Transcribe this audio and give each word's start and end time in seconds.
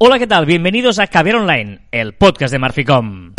Hola, 0.00 0.20
¿qué 0.20 0.28
tal? 0.28 0.46
Bienvenidos 0.46 1.00
a 1.00 1.08
Caber 1.08 1.34
Online, 1.34 1.80
el 1.90 2.14
podcast 2.14 2.52
de 2.52 2.60
Marficom. 2.60 3.32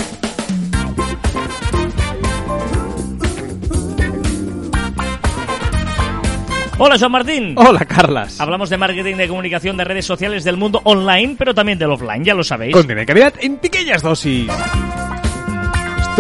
Hola, 6.78 6.98
Joan 7.00 7.12
Martín. 7.14 7.56
Hola, 7.58 7.86
Carlas. 7.86 8.42
Hablamos 8.42 8.70
de 8.70 8.76
marketing 8.76 9.16
de 9.16 9.30
comunicación 9.30 9.78
de 9.78 9.86
redes 9.86 10.06
sociales 10.06 10.44
del 10.44 10.58
mundo 10.58 10.82
online, 10.84 11.38
pero 11.40 11.54
también 11.54 11.80
del 11.80 11.92
offline, 11.92 12.26
ya 12.26 12.34
lo 12.34 12.44
sabéis. 12.44 12.74
Contiene 12.74 13.06
calidad 13.06 13.34
en 13.40 13.56
pequeñas 13.56 14.02
dosis. 14.02 14.50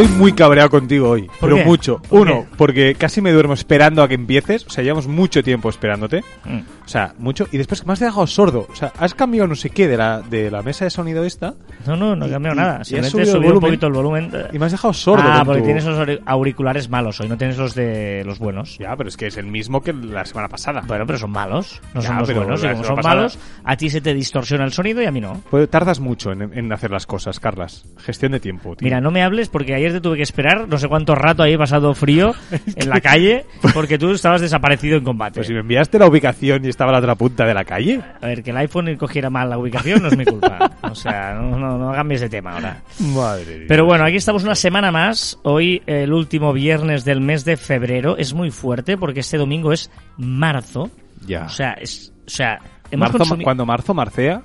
Estoy 0.02 0.18
muy 0.18 0.32
cabreado 0.32 0.70
contigo 0.70 1.10
hoy, 1.10 1.24
¿Por 1.24 1.36
pero 1.42 1.56
qué? 1.58 1.66
mucho. 1.66 2.02
¿Por 2.10 2.22
Uno, 2.22 2.42
qué? 2.50 2.56
porque 2.58 2.96
casi 2.96 3.22
me 3.22 3.32
duermo 3.34 3.54
esperando 3.54 4.02
a 4.02 4.08
que 4.08 4.14
empieces. 4.14 4.66
O 4.66 4.70
sea, 4.70 4.82
llevamos 4.84 5.08
mucho 5.08 5.44
tiempo 5.44 5.70
esperándote. 5.70 6.24
Mm. 6.46 6.60
O 6.86 6.88
sea, 6.88 7.14
mucho. 7.20 7.48
Y 7.52 7.58
después 7.58 7.82
que 7.82 7.88
me 7.88 7.94
has 7.94 8.00
dejado 8.00 8.26
sordo. 8.26 8.66
O 8.72 8.76
sea, 8.76 8.94
has 8.98 9.14
cambiado 9.14 9.48
no 9.48 9.56
sé 9.56 9.70
qué 9.72 9.88
de 9.90 9.98
la, 9.98 10.22
de 10.22 10.50
la 10.50 10.64
mesa 10.64 10.86
de 10.86 10.90
sonido 10.92 11.24
esta 11.26 11.54
No, 11.86 11.96
no, 11.98 12.16
no 12.16 12.26
he 12.26 12.30
cambiado 12.32 12.56
nada. 12.56 12.78
has 12.78 12.88
Simplemente 12.88 13.26
subido 13.32 13.54
un 13.56 13.60
poquito 13.60 13.88
el 13.88 13.94
volumen. 13.94 14.32
y 14.54 14.58
me 14.58 14.66
has 14.68 14.72
dejado 14.72 14.94
sordo. 14.94 15.24
ah, 15.26 15.44
porque 15.46 15.60
tu- 15.62 15.66
tienes 15.66 15.86
auri- 15.86 16.22
auriculares 16.26 16.90
malos 16.90 17.20
hoy, 17.20 17.28
no 17.28 17.38
tienes 17.38 17.58
los 17.58 17.76
de 17.76 18.24
los 18.26 18.40
buenos. 18.40 18.78
Ya, 18.80 18.96
pero 18.96 19.10
es 19.10 19.18
que 19.18 19.28
es 19.28 19.38
el 19.38 19.48
mismo 19.48 19.82
que 19.82 19.92
la 19.94 20.24
semana 20.26 20.48
pasada. 20.48 20.82
Bueno, 20.88 21.06
pero 21.06 21.20
son 21.20 21.32
malos, 21.32 21.82
no 21.94 22.02
Ya, 22.02 22.08
son 22.08 22.18
los 22.20 22.34
buenos. 22.34 22.64
Y 22.64 22.68
la 22.68 22.72
como 22.72 22.84
semana 22.84 22.88
son 22.88 22.96
pasada- 22.96 23.16
malos, 23.16 23.40
a 23.66 23.76
ti 23.78 23.90
se 23.90 24.02
te 24.02 24.14
distorsiona 24.14 24.64
el 24.64 24.72
sonido 24.72 25.02
y 25.02 25.06
a 25.06 25.12
mí 25.12 25.20
no. 25.22 25.42
Pues 25.52 25.70
tardas 25.70 26.00
mucho 26.00 26.32
en, 26.32 26.42
en 26.58 26.72
hacer 26.74 26.90
las 26.90 27.06
cosas, 27.06 27.40
Carlas. 27.40 27.84
Gestión 27.98 28.32
de 28.32 28.40
tiempo, 28.40 28.76
tío. 28.76 28.86
Mira, 28.86 29.02
no 29.02 29.12
me 29.12 29.22
hables 29.24 29.50
porque 29.50 29.76
ayer 29.76 29.89
te 29.92 30.02
tuve 30.02 30.18
que 30.18 30.24
esperar 30.24 30.68
no 30.68 30.78
sé 30.78 30.88
cuánto 30.88 31.16
rato 31.16 31.44
ahí 31.44 31.54
he 31.54 31.58
pasado 31.58 31.94
frío 31.94 32.34
en 32.76 32.90
la 32.90 33.02
calle 33.02 33.46
porque 33.74 33.98
tú 33.98 34.12
estabas 34.12 34.42
desaparecido 34.42 34.98
en 34.98 35.04
combate. 35.04 35.36
Pues 35.36 35.48
si 35.48 35.54
me 35.54 35.60
enviaste 35.60 36.00
la 36.00 36.08
ubicación 36.08 36.66
y 36.66 36.70
estaba 36.70 36.90
a 36.90 36.94
la 36.94 37.00
otra 37.00 37.16
punta 37.16 37.46
de 37.46 37.54
la 37.54 37.64
calle. 37.66 38.02
A 38.22 38.28
ver, 38.28 38.44
que 38.44 38.52
el 38.52 38.58
iPhone 38.58 38.96
cogiera 38.98 39.30
mal 39.30 39.50
la 39.50 39.58
ubicación 39.58 40.02
no 40.02 40.08
es 40.10 40.18
mi 40.18 40.26
culpa. 40.26 40.72
O 40.82 40.96
sea, 40.96 41.34
no, 41.34 41.58
no, 41.58 41.78
no 41.78 41.92
cambies 41.92 42.22
de 42.22 42.30
tema 42.30 42.54
ahora. 42.54 42.82
Madre 43.00 43.66
Pero 43.68 43.86
bueno, 43.86 44.04
aquí 44.06 44.16
estamos 44.18 44.44
una 44.44 44.56
semana 44.56 44.92
más. 44.92 45.38
Hoy, 45.44 45.82
el 45.86 46.12
último 46.14 46.54
viernes 46.54 47.06
del 47.06 47.22
mes 47.22 47.46
de 47.46 47.58
febrero. 47.58 48.18
Es 48.18 48.34
muy 48.34 48.52
fuerte 48.52 48.98
porque 48.98 49.20
este 49.22 49.38
domingo 49.38 49.72
es 49.74 49.90
marzo. 50.18 50.90
Ya. 51.26 51.46
O 51.46 51.50
sea, 51.50 51.74
es, 51.74 52.12
o 52.26 52.30
sea, 52.30 52.60
hemos 52.92 53.12
Marzo, 53.12 53.24
consumi- 53.36 53.44
cuando 53.44 53.66
marzo 53.66 53.94
marcea, 53.94 54.42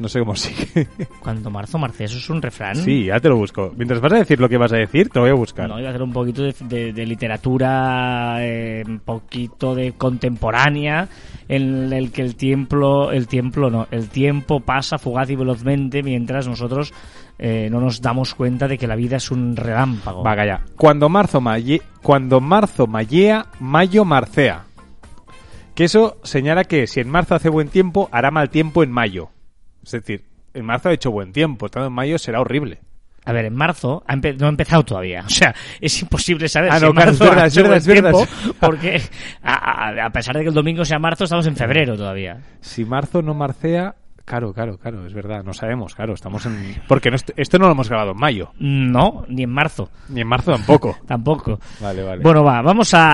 no 0.00 0.08
sé 0.08 0.18
cómo 0.18 0.34
sigue. 0.34 0.88
Cuando 1.20 1.50
marzo 1.50 1.78
marce, 1.78 2.04
eso 2.04 2.16
es 2.18 2.28
un 2.30 2.42
refrán. 2.42 2.74
sí, 2.76 3.04
ya 3.04 3.20
te 3.20 3.28
lo 3.28 3.36
busco. 3.36 3.72
Mientras 3.76 4.00
vas 4.00 4.12
a 4.14 4.16
decir 4.16 4.40
lo 4.40 4.48
que 4.48 4.56
vas 4.56 4.72
a 4.72 4.76
decir, 4.76 5.08
te 5.10 5.18
lo 5.18 5.22
voy 5.26 5.30
a 5.30 5.34
buscar. 5.34 5.68
No, 5.68 5.78
iba 5.78 5.88
a 5.88 5.90
hacer 5.90 6.02
un 6.02 6.12
poquito 6.12 6.42
de, 6.42 6.54
de- 6.60 6.92
de 6.92 7.06
literatura, 7.06 8.36
eh, 8.40 8.82
un 8.86 9.00
poquito 9.00 9.74
de 9.74 9.92
contemporánea, 9.92 11.08
en 11.48 11.92
el 11.92 12.10
que 12.10 12.22
el 12.22 12.36
tiempo, 12.36 13.10
el 13.12 13.26
tiempo 13.28 13.70
no, 13.70 13.86
el 13.90 14.08
tiempo 14.08 14.60
pasa 14.60 14.98
fugaz 14.98 15.30
y 15.30 15.36
velozmente 15.36 16.02
mientras 16.02 16.48
nosotros 16.48 16.92
eh, 17.38 17.68
no 17.70 17.80
nos 17.80 18.00
damos 18.00 18.34
cuenta 18.34 18.68
de 18.68 18.78
que 18.78 18.86
la 18.86 18.96
vida 18.96 19.16
es 19.16 19.30
un 19.30 19.56
relámpago. 19.56 20.22
Va, 20.22 20.34
calla. 20.36 20.62
Cuando 20.76 21.08
marzo, 21.08 21.40
maye- 21.40 21.82
cuando 22.02 22.40
marzo 22.40 22.86
mallea, 22.86 23.46
mayo 23.60 24.04
marcea. 24.04 24.64
Que 25.74 25.84
eso 25.84 26.18
señala 26.22 26.64
que 26.64 26.86
si 26.86 27.00
en 27.00 27.08
marzo 27.08 27.34
hace 27.34 27.48
buen 27.48 27.68
tiempo, 27.68 28.08
hará 28.12 28.30
mal 28.30 28.50
tiempo 28.50 28.82
en 28.82 28.90
mayo. 28.90 29.30
Es 29.84 29.92
decir, 29.92 30.24
en 30.54 30.64
marzo 30.64 30.88
ha 30.88 30.92
hecho 30.92 31.10
buen 31.10 31.32
tiempo, 31.32 31.66
estando 31.66 31.88
en 31.88 31.92
mayo 31.94 32.18
será 32.18 32.40
horrible. 32.40 32.80
A 33.24 33.32
ver, 33.32 33.44
en 33.44 33.54
marzo 33.54 34.02
ha 34.06 34.16
no 34.16 34.46
ha 34.46 34.48
empezado 34.48 34.82
todavía. 34.84 35.22
O 35.26 35.30
sea, 35.30 35.54
es 35.80 36.00
imposible 36.02 36.48
saber 36.48 36.70
Ah, 36.72 36.76
si 36.78 36.82
no, 36.84 36.88
en 36.88 36.94
claro, 36.94 37.10
marzo 37.10 37.24
es 37.24 37.30
verdad, 37.30 37.44
ha 37.44 37.46
es 37.46 37.52
hecho 37.56 37.62
verdad, 37.68 37.84
buen 37.84 37.96
es 37.96 38.02
verdad. 38.02 38.26
tiempo, 38.40 38.56
porque 38.60 39.02
a, 39.42 39.54
a- 40.02 40.06
a 40.06 40.10
pesar 40.10 40.36
de 40.36 40.42
que 40.42 40.48
el 40.48 40.54
domingo 40.54 40.84
sea 40.84 40.98
marzo, 40.98 41.24
estamos 41.24 41.46
en 41.46 41.56
febrero 41.56 41.96
todavía. 41.96 42.40
Si 42.60 42.84
marzo 42.84 43.20
no 43.22 43.34
marcea, 43.34 43.94
claro, 44.24 44.52
claro, 44.54 44.78
claro, 44.78 45.06
es 45.06 45.12
verdad, 45.12 45.42
no 45.44 45.52
sabemos, 45.52 45.94
claro, 45.94 46.14
estamos 46.14 46.46
en... 46.46 46.80
Porque 46.88 47.10
no 47.10 47.16
esto 47.36 47.58
no 47.58 47.66
lo 47.66 47.72
hemos 47.72 47.88
grabado 47.88 48.12
en 48.12 48.16
mayo, 48.18 48.52
No, 48.58 49.24
ni 49.28 49.42
en 49.42 49.50
marzo, 49.50 49.90
ni 50.08 50.22
en 50.22 50.26
marzo 50.26 50.52
tampoco. 50.52 50.96
tampoco. 51.06 51.60
Vale, 51.80 52.02
vale. 52.02 52.22
Bueno, 52.22 52.42
va, 52.42 52.62
vamos 52.62 52.94
a 52.94 53.12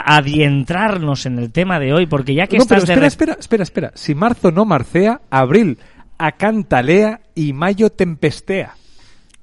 adentrarnos 0.51 1.27
en 1.27 1.39
el 1.39 1.51
tema 1.53 1.79
de 1.81 1.93
hoy, 1.93 2.07
porque 2.07 2.35
ya 2.35 2.47
que 2.47 2.57
no, 2.59 2.63
estás 2.63 2.79
de 2.87 2.93
espera, 2.93 3.01
re- 3.01 3.07
espera, 3.09 3.37
espera, 3.41 3.63
espera. 3.63 3.93
Si 3.95 4.15
marzo 4.15 4.51
no 4.53 4.65
marcea, 4.65 5.21
abril 5.31 5.79
acantalea 6.19 7.21
y 7.35 7.53
mayo 7.53 7.91
tempestea. 7.91 8.75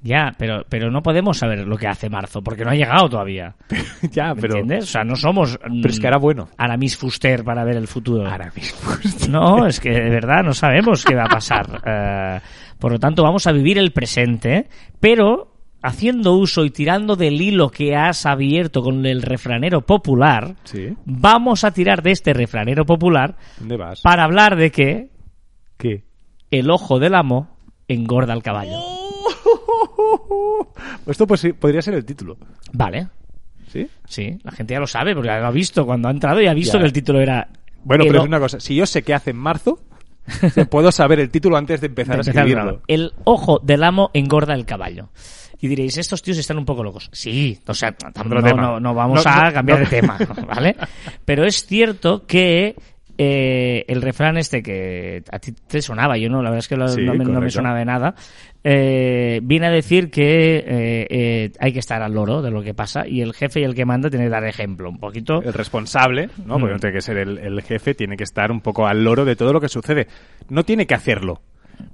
Ya, 0.02 0.34
pero, 0.36 0.64
pero 0.68 0.90
no 0.90 1.02
podemos 1.02 1.38
saber 1.38 1.66
lo 1.66 1.78
que 1.78 1.86
hace 1.86 2.10
marzo, 2.10 2.42
porque 2.42 2.62
no 2.62 2.70
ha 2.70 2.74
llegado 2.74 3.08
todavía. 3.08 3.54
ya, 4.12 4.34
¿Me 4.34 4.40
pero... 4.42 4.58
entiendes? 4.58 4.84
O 4.84 4.86
sea, 4.92 5.02
no 5.04 5.16
somos... 5.16 5.58
mm, 5.66 5.80
Pero 5.80 5.94
es 5.94 5.98
que 5.98 6.06
era 6.06 6.18
bueno. 6.18 6.48
Aramis 6.58 6.96
Fuster 6.98 7.42
para 7.42 7.64
ver 7.64 7.76
el 7.76 7.88
futuro. 7.88 8.26
Ahora 8.30 8.52
mismo. 8.54 8.80
No, 9.30 9.66
es 9.66 9.80
que 9.80 9.88
de 9.90 10.10
verdad 10.10 10.42
no 10.44 10.52
sabemos 10.52 11.04
qué 11.06 11.14
va 11.14 11.24
a 11.24 11.28
pasar. 11.28 11.80
Eh, 11.86 12.40
por 12.78 12.92
lo 12.92 12.98
tanto, 12.98 13.22
vamos 13.22 13.46
a 13.46 13.52
vivir 13.52 13.78
el 13.78 13.92
presente, 13.92 14.68
pero 15.00 15.52
haciendo 15.82 16.34
uso 16.34 16.64
y 16.66 16.70
tirando 16.70 17.16
del 17.16 17.40
hilo 17.40 17.70
que 17.70 17.94
has 17.96 18.26
abierto 18.26 18.82
con 18.82 19.06
el 19.06 19.22
refranero 19.22 19.80
popular, 19.82 20.56
Sí. 20.64 20.94
vamos 21.06 21.64
a 21.64 21.70
tirar 21.70 22.02
de 22.02 22.10
este 22.10 22.34
refranero 22.34 22.84
popular 22.84 23.36
¿Dónde 23.58 23.76
vas? 23.78 24.00
para 24.02 24.24
hablar 24.24 24.56
de 24.56 24.70
que 24.70 25.08
¿Qué? 25.78 26.04
El 26.58 26.70
ojo 26.70 26.98
del 26.98 27.14
amo 27.14 27.48
engorda 27.88 28.32
al 28.32 28.42
caballo. 28.42 28.78
Esto 31.06 31.26
pues, 31.26 31.46
podría 31.58 31.82
ser 31.82 31.94
el 31.94 32.04
título. 32.04 32.36
Vale, 32.72 33.08
¿Sí? 33.68 33.86
sí, 34.06 34.38
la 34.42 34.52
gente 34.52 34.74
ya 34.74 34.80
lo 34.80 34.86
sabe 34.86 35.14
porque 35.14 35.28
lo 35.28 35.46
ha 35.46 35.50
visto 35.50 35.84
cuando 35.84 36.08
ha 36.08 36.10
entrado 36.10 36.40
y 36.40 36.46
ha 36.46 36.54
visto 36.54 36.74
Ya. 36.74 36.80
que 36.80 36.86
el 36.86 36.92
título 36.92 37.20
era... 37.20 37.48
Bueno, 37.82 38.04
el 38.04 38.10
pero 38.10 38.22
es 38.22 38.28
una 38.28 38.40
cosa. 38.40 38.60
Si 38.60 38.74
yo 38.74 38.86
sé 38.86 39.02
qué 39.02 39.14
hace 39.14 39.30
en 39.30 39.36
marzo, 39.36 39.78
puedo 40.70 40.90
saber 40.90 41.20
el 41.20 41.30
título 41.30 41.56
antes 41.56 41.80
de 41.80 41.88
empezar 41.88 42.16
de 42.16 42.18
a 42.18 42.20
empezar 42.22 42.46
el 42.46 42.50
escribirlo. 42.52 42.82
El 42.88 43.12
ojo 43.24 43.60
del 43.62 43.82
amo 43.82 44.10
engorda 44.14 44.54
el 44.54 44.64
caballo. 44.64 45.10
Y 45.60 45.68
diréis, 45.68 45.96
estos 45.98 46.22
tíos 46.22 46.38
están 46.38 46.58
un 46.58 46.64
poco 46.64 46.82
locos. 46.82 47.08
Sí, 47.12 47.58
o 47.66 47.74
sea, 47.74 47.94
no, 48.26 48.40
no- 48.40 48.80
no 48.80 48.94
vamos 48.94 49.24
No, 49.24 49.30
a 49.30 49.52
cambiar 49.52 49.80
de 49.80 49.86
tema, 49.86 50.18
¿vale? 50.46 50.76
Pero 51.24 51.44
es 51.44 51.66
cierto 51.66 52.26
que 52.26 52.74
eh, 53.18 53.84
el 53.88 54.02
refrán 54.02 54.36
este 54.36 54.62
que 54.62 55.22
a 55.30 55.38
ti 55.38 55.52
te 55.52 55.80
sonaba, 55.82 56.16
yo 56.18 56.28
no, 56.28 56.42
la 56.42 56.50
verdad 56.50 56.58
es 56.60 56.68
que 56.68 56.76
lo- 56.76 56.88
Sí, 56.88 57.02
no, 57.02 57.14
me, 57.14 57.24
no 57.24 57.40
me 57.40 57.50
sonaba 57.50 57.78
de 57.78 57.84
nada, 57.84 58.14
eh, 58.62 59.40
viene 59.42 59.66
a 59.66 59.70
decir 59.70 60.10
que 60.10 60.56
eh, 60.58 61.06
eh, 61.10 61.52
hay 61.60 61.72
que 61.72 61.78
estar 61.78 62.02
al 62.02 62.12
loro 62.14 62.42
de 62.42 62.50
lo 62.50 62.62
que 62.62 62.74
pasa 62.74 63.06
y 63.06 63.20
el 63.20 63.34
jefe 63.34 63.60
y 63.60 63.64
el 63.64 63.74
que 63.74 63.84
manda 63.84 64.08
tiene 64.10 64.24
que 64.24 64.30
dar 64.30 64.44
ejemplo. 64.44 64.88
Un 64.88 64.98
poquito 64.98 65.42
El 65.42 65.52
responsable, 65.52 66.28
¿no? 66.46 66.58
Porque 66.58 66.72
Mm. 66.72 66.76
no 66.76 66.78
tiene 66.80 66.94
que 66.96 67.02
ser 67.02 67.18
el, 67.18 67.38
el 67.38 67.62
jefe, 67.62 67.94
tiene 67.94 68.16
que 68.16 68.24
estar 68.24 68.50
un 68.50 68.60
poco 68.60 68.86
al 68.86 69.04
loro 69.04 69.24
de 69.24 69.36
todo 69.36 69.52
lo 69.52 69.60
que 69.60 69.68
sucede. 69.68 70.06
No 70.48 70.64
tiene 70.64 70.86
que 70.86 70.94
hacerlo, 70.94 71.42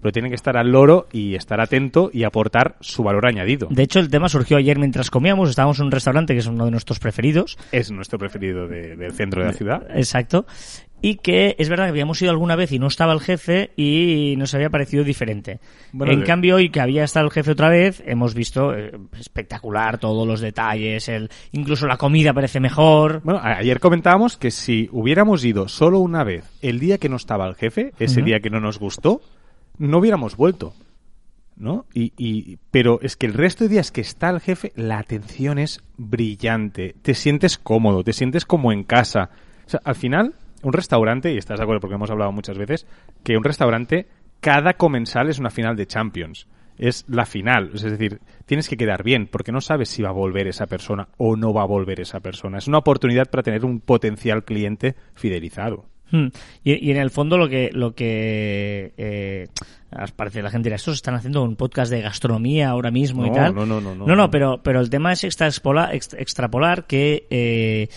pero 0.01 0.13
tiene 0.13 0.29
que 0.29 0.35
estar 0.35 0.57
al 0.57 0.71
loro 0.71 1.09
y 1.13 1.35
estar 1.35 1.61
atento 1.61 2.11
y 2.13 2.25
aportar 2.25 2.77
su 2.81 3.03
valor 3.03 3.27
añadido. 3.27 3.67
De 3.71 3.83
hecho, 3.83 3.99
el 3.99 4.11
tema 4.11 4.29
surgió 4.29 4.57
ayer 4.59 4.79
mientras 4.79 5.11
comíamos. 5.11 5.49
Estábamos 5.51 5.79
en 5.81 5.87
un 5.87 5.91
restaurante 5.93 6.35
que 6.35 6.41
es 6.41 6.47
uno 6.47 6.67
de 6.67 6.71
nuestros 6.71 6.99
preferidos. 6.99 7.57
Es 7.73 7.91
nuestro 7.91 8.19
preferido 8.19 8.69
de- 8.69 8.95
del 8.97 9.13
centro 9.13 9.41
de 9.43 9.49
la 9.49 9.53
ciudad. 9.55 9.87
Exacto. 9.95 10.47
Y 11.03 11.17
que 11.17 11.57
es 11.59 11.69
verdad 11.69 11.85
que 11.87 11.91
habíamos 11.91 12.21
ido 12.21 12.31
alguna 12.31 12.57
vez 12.57 12.73
y 12.73 12.79
no 12.79 12.87
estaba 12.87 13.13
el 13.15 13.21
jefe 13.21 13.71
y 13.77 14.35
nos 14.37 14.53
había 14.55 14.69
parecido 14.69 15.03
diferente. 15.03 15.59
Bueno, 15.93 16.13
en 16.13 16.23
cambio, 16.23 16.57
hoy 16.57 16.69
que 16.71 16.81
había 16.81 17.05
estado 17.05 17.27
el 17.27 17.33
jefe 17.33 17.53
otra 17.53 17.71
vez, 17.71 18.03
hemos 18.07 18.35
visto 18.35 18.75
eh, 18.77 18.93
espectacular 19.19 19.99
todos 19.99 20.27
los 20.27 20.41
detalles, 20.41 21.09
el, 21.09 21.31
incluso 21.53 21.87
la 21.87 21.97
comida 21.97 22.35
parece 22.35 22.61
mejor. 22.61 23.23
Bueno, 23.25 23.41
ayer 23.43 23.81
comentábamos 23.81 24.37
que 24.37 24.51
si 24.51 24.89
hubiéramos 24.93 25.45
ido 25.45 25.69
solo 25.69 26.01
una 26.01 26.23
vez 26.23 26.45
el 26.61 26.79
día 26.81 26.99
que 26.99 27.09
no 27.09 27.17
estaba 27.17 27.47
el 27.49 27.55
jefe, 27.55 27.93
ese 27.99 28.21
día 28.23 28.41
que 28.41 28.51
no 28.51 28.61
nos 28.61 28.79
gustó, 28.79 29.23
no 29.79 29.99
hubiéramos 29.99 30.37
vuelto. 30.37 30.75
¿No? 31.57 31.85
Y, 31.93 32.13
y- 32.17 32.57
pero 32.71 33.01
es 33.03 33.17
que 33.17 33.27
el 33.27 33.35
resto 33.35 33.65
de 33.65 33.71
días 33.71 33.91
que 33.93 34.01
está 34.01 34.31
el 34.31 34.41
jefe, 34.41 34.73
la 34.77 34.99
atención 34.99 35.59
es 35.59 35.83
brillante. 35.99 36.95
Te 37.03 37.13
sientes 37.15 37.59
cómodo, 37.59 38.03
te 38.03 38.15
sientes 38.15 38.47
como 38.47 38.73
en 38.73 38.83
casa. 38.83 39.29
O 39.67 39.69
sea, 39.71 39.81
al 39.85 39.95
final, 39.95 40.33
un 40.63 40.73
restaurante, 40.73 41.33
y 41.33 41.39
estás 41.39 41.59
de 41.59 41.65
acuerdo 41.65 41.81
porque 41.81 41.95
hemos 41.95 42.11
hablado 42.11 42.33
muchas 42.33 42.59
veces, 42.59 42.87
que 43.25 43.37
un 43.37 43.45
restaurante, 43.45 44.07
cada 44.41 44.75
comensal 44.75 45.29
es 45.29 45.39
una 45.39 45.51
final 45.51 45.77
de 45.77 45.87
Champions. 45.87 46.47
Es 46.79 47.05
la 47.09 47.27
final. 47.27 47.73
Es 47.75 47.83
decir, 47.83 48.21
tienes 48.47 48.67
que 48.69 48.79
quedar 48.79 49.03
bien, 49.03 49.27
porque 49.31 49.53
no 49.53 49.61
sabes 49.61 49.91
si 49.91 50.01
va 50.03 50.09
a 50.09 50.13
volver 50.13 50.47
esa 50.47 50.67
persona 50.67 51.09
o 51.19 51.37
no 51.37 51.53
va 51.53 51.63
a 51.63 51.67
volver 51.67 52.01
esa 52.01 52.21
persona. 52.21 52.57
Es 52.57 52.69
una 52.69 52.79
oportunidad 52.79 53.29
para 53.29 53.43
tener 53.43 53.67
un 53.67 53.81
potencial 53.81 54.45
cliente 54.45 54.97
fidelizado. 55.15 55.85
Hmm. 56.11 56.29
Y, 56.65 56.89
y 56.89 56.91
en 56.91 56.97
el 56.97 57.11
fondo 57.11 57.39
lo 57.39 57.49
que 57.49 57.71
lo 57.73 57.95
que 57.95 58.93
eh, 58.97 59.49
parece 60.17 60.43
la 60.43 60.51
gente 60.51 60.69
dirá 60.69 60.77
estos 60.77 60.97
están 60.97 61.15
haciendo 61.15 61.43
un 61.43 61.55
podcast 61.55 61.91
de 61.93 62.01
gastronomía 62.01 62.71
ahora 62.71 62.91
mismo 62.91 63.25
y 63.27 63.29
No, 63.29 63.35
tal 63.37 63.55
no, 63.55 63.65
no, 63.65 63.81
no, 63.81 63.95
no, 63.95 64.07
no 64.07 64.17
no. 64.17 64.31
pero 64.31 64.61
pero 64.63 64.81
el 64.81 64.91
tema 64.91 65.13
es 65.13 65.23
extrapolar, 65.23 65.95
extrapolar 65.95 66.87
que 66.89 67.29
eh, 67.31 67.89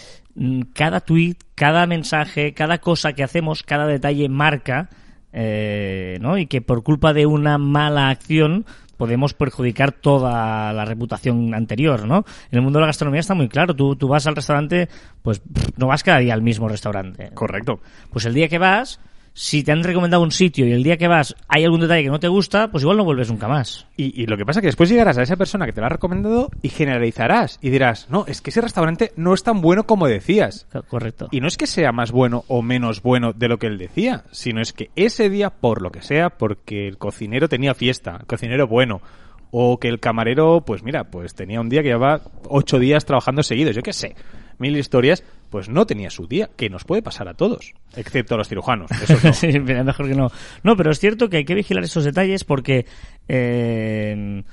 cada 0.73 0.99
tweet 0.99 1.35
cada 1.55 1.85
mensaje 1.85 2.53
cada 2.53 2.79
cosa 2.79 3.13
que 3.13 3.23
hacemos 3.23 3.63
cada 3.63 3.85
detalle 3.85 4.29
marca 4.29 4.89
eh, 5.31 6.17
¿no? 6.21 6.37
y 6.37 6.47
que 6.47 6.61
por 6.61 6.83
culpa 6.83 7.13
de 7.13 7.25
una 7.25 7.57
mala 7.57 8.09
acción 8.09 8.65
podemos 8.97 9.33
perjudicar 9.33 9.91
toda 9.91 10.71
la 10.71 10.85
reputación 10.85 11.53
anterior, 11.53 12.07
¿no? 12.07 12.23
En 12.51 12.59
el 12.59 12.61
mundo 12.61 12.77
de 12.77 12.81
la 12.81 12.87
gastronomía 12.87 13.19
está 13.19 13.33
muy 13.33 13.49
claro. 13.49 13.75
Tú, 13.75 13.95
tú 13.95 14.07
vas 14.07 14.27
al 14.27 14.35
restaurante, 14.35 14.87
pues 15.21 15.41
no 15.77 15.87
vas 15.87 16.03
cada 16.03 16.19
día 16.19 16.33
al 16.33 16.41
mismo 16.41 16.69
restaurante. 16.69 17.31
Correcto. 17.33 17.81
Pues 18.11 18.25
el 18.25 18.33
día 18.33 18.47
que 18.47 18.59
vas, 18.59 19.01
si 19.35 19.63
te 19.63 19.71
han 19.71 19.83
recomendado 19.83 20.21
un 20.21 20.31
sitio 20.31 20.67
y 20.67 20.71
el 20.73 20.83
día 20.83 20.97
que 20.97 21.07
vas 21.07 21.35
hay 21.47 21.63
algún 21.63 21.81
detalle 21.81 22.03
que 22.03 22.09
no 22.09 22.19
te 22.19 22.27
gusta, 22.27 22.69
pues 22.69 22.83
igual 22.83 22.97
no 22.97 23.03
vuelves 23.03 23.29
nunca 23.31 23.47
más. 23.47 23.87
Y, 23.97 24.21
y 24.21 24.27
lo 24.27 24.37
que 24.37 24.45
pasa 24.45 24.59
es 24.59 24.61
que 24.61 24.67
después 24.67 24.89
llegarás 24.89 25.17
a 25.17 25.23
esa 25.23 25.35
persona 25.37 25.65
que 25.65 25.71
te 25.73 25.81
lo 25.81 25.87
ha 25.87 25.89
recomendado 25.89 26.49
y 26.61 26.69
generalizarás 26.69 27.57
y 27.61 27.69
dirás, 27.69 28.07
no, 28.09 28.25
es 28.27 28.41
que 28.41 28.51
ese 28.51 28.61
restaurante 28.61 29.11
no 29.15 29.33
es 29.33 29.43
tan 29.43 29.61
bueno 29.61 29.85
como 29.85 30.07
decías. 30.07 30.67
Co- 30.71 30.83
Correcto. 30.83 31.27
Y 31.31 31.41
no 31.41 31.47
es 31.47 31.57
que 31.57 31.67
sea 31.67 31.91
más 31.91 32.11
bueno 32.11 32.43
o 32.47 32.61
menos 32.61 33.01
bueno 33.01 33.33
de 33.33 33.47
lo 33.47 33.57
que 33.57 33.67
él 33.67 33.77
decía, 33.77 34.23
sino 34.31 34.61
es 34.61 34.73
que 34.73 34.91
ese 34.95 35.29
día, 35.29 35.49
por 35.49 35.81
lo 35.81 35.91
que 35.91 36.01
sea, 36.01 36.29
porque 36.29 36.87
el 36.87 36.97
cocinero 36.97 37.49
tenía 37.49 37.73
fiesta, 37.73 38.17
el 38.19 38.25
cocinero 38.27 38.67
bueno, 38.67 39.01
o 39.49 39.79
que 39.79 39.87
el 39.87 39.99
camarero, 39.99 40.61
pues 40.65 40.83
mira, 40.83 41.05
pues 41.05 41.35
tenía 41.35 41.59
un 41.61 41.69
día 41.69 41.81
que 41.81 41.89
llevaba 41.89 42.21
ocho 42.49 42.79
días 42.79 43.05
trabajando 43.05 43.43
seguidos, 43.43 43.75
yo 43.75 43.81
qué 43.83 43.93
sé, 43.93 44.15
mil 44.57 44.75
historias, 44.77 45.23
pues 45.53 45.69
no 45.69 45.85
tenía 45.85 46.09
su 46.09 46.25
día, 46.25 46.49
que 46.55 46.67
nos 46.67 46.83
puede 46.83 47.03
pasar 47.03 47.29
a 47.29 47.35
todos, 47.35 47.75
excepto 47.95 48.33
a 48.33 48.39
los 48.39 48.49
cirujanos. 48.49 48.89
Eso 49.03 49.19
no. 49.23 49.33
Sí, 49.33 49.59
mejor 49.59 50.07
que 50.07 50.15
no. 50.15 50.31
No, 50.63 50.75
pero 50.75 50.89
es 50.89 50.99
cierto 50.99 51.29
que 51.29 51.37
hay 51.37 51.45
que 51.45 51.53
vigilar 51.53 51.83
esos 51.83 52.03
detalles 52.03 52.43
porque 52.43 52.87
eh, 53.27 54.43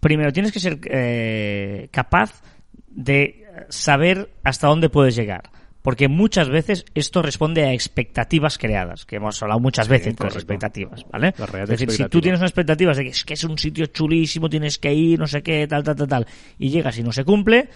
primero 0.00 0.30
tienes 0.34 0.52
que 0.52 0.60
ser 0.60 0.80
eh, 0.90 1.88
capaz 1.92 2.42
de 2.90 3.46
saber 3.70 4.34
hasta 4.44 4.68
dónde 4.68 4.90
puedes 4.90 5.16
llegar. 5.16 5.50
Porque 5.80 6.08
muchas 6.08 6.50
veces 6.50 6.84
esto 6.94 7.22
responde 7.22 7.64
a 7.64 7.72
expectativas 7.72 8.58
creadas, 8.58 9.06
que 9.06 9.16
hemos 9.16 9.42
hablado 9.42 9.60
muchas 9.60 9.88
veces 9.88 10.14
de 10.14 10.24
las 10.24 10.34
expectativas, 10.34 11.06
¿vale? 11.10 11.32
La 11.38 11.62
es 11.62 11.68
decir, 11.70 11.90
si 11.90 12.04
tú 12.10 12.20
tienes 12.20 12.40
unas 12.40 12.50
expectativas 12.50 12.98
de 12.98 13.04
que 13.04 13.10
es 13.10 13.24
que 13.24 13.32
es 13.32 13.44
un 13.44 13.56
sitio 13.56 13.86
chulísimo, 13.86 14.50
tienes 14.50 14.76
que 14.76 14.92
ir, 14.92 15.18
no 15.18 15.26
sé 15.26 15.42
qué, 15.42 15.66
tal, 15.66 15.84
tal, 15.84 15.96
tal, 15.96 16.08
tal, 16.08 16.26
y 16.58 16.68
llegas 16.68 16.98
y 16.98 17.02
no 17.02 17.12
se 17.12 17.24
cumple, 17.24 17.70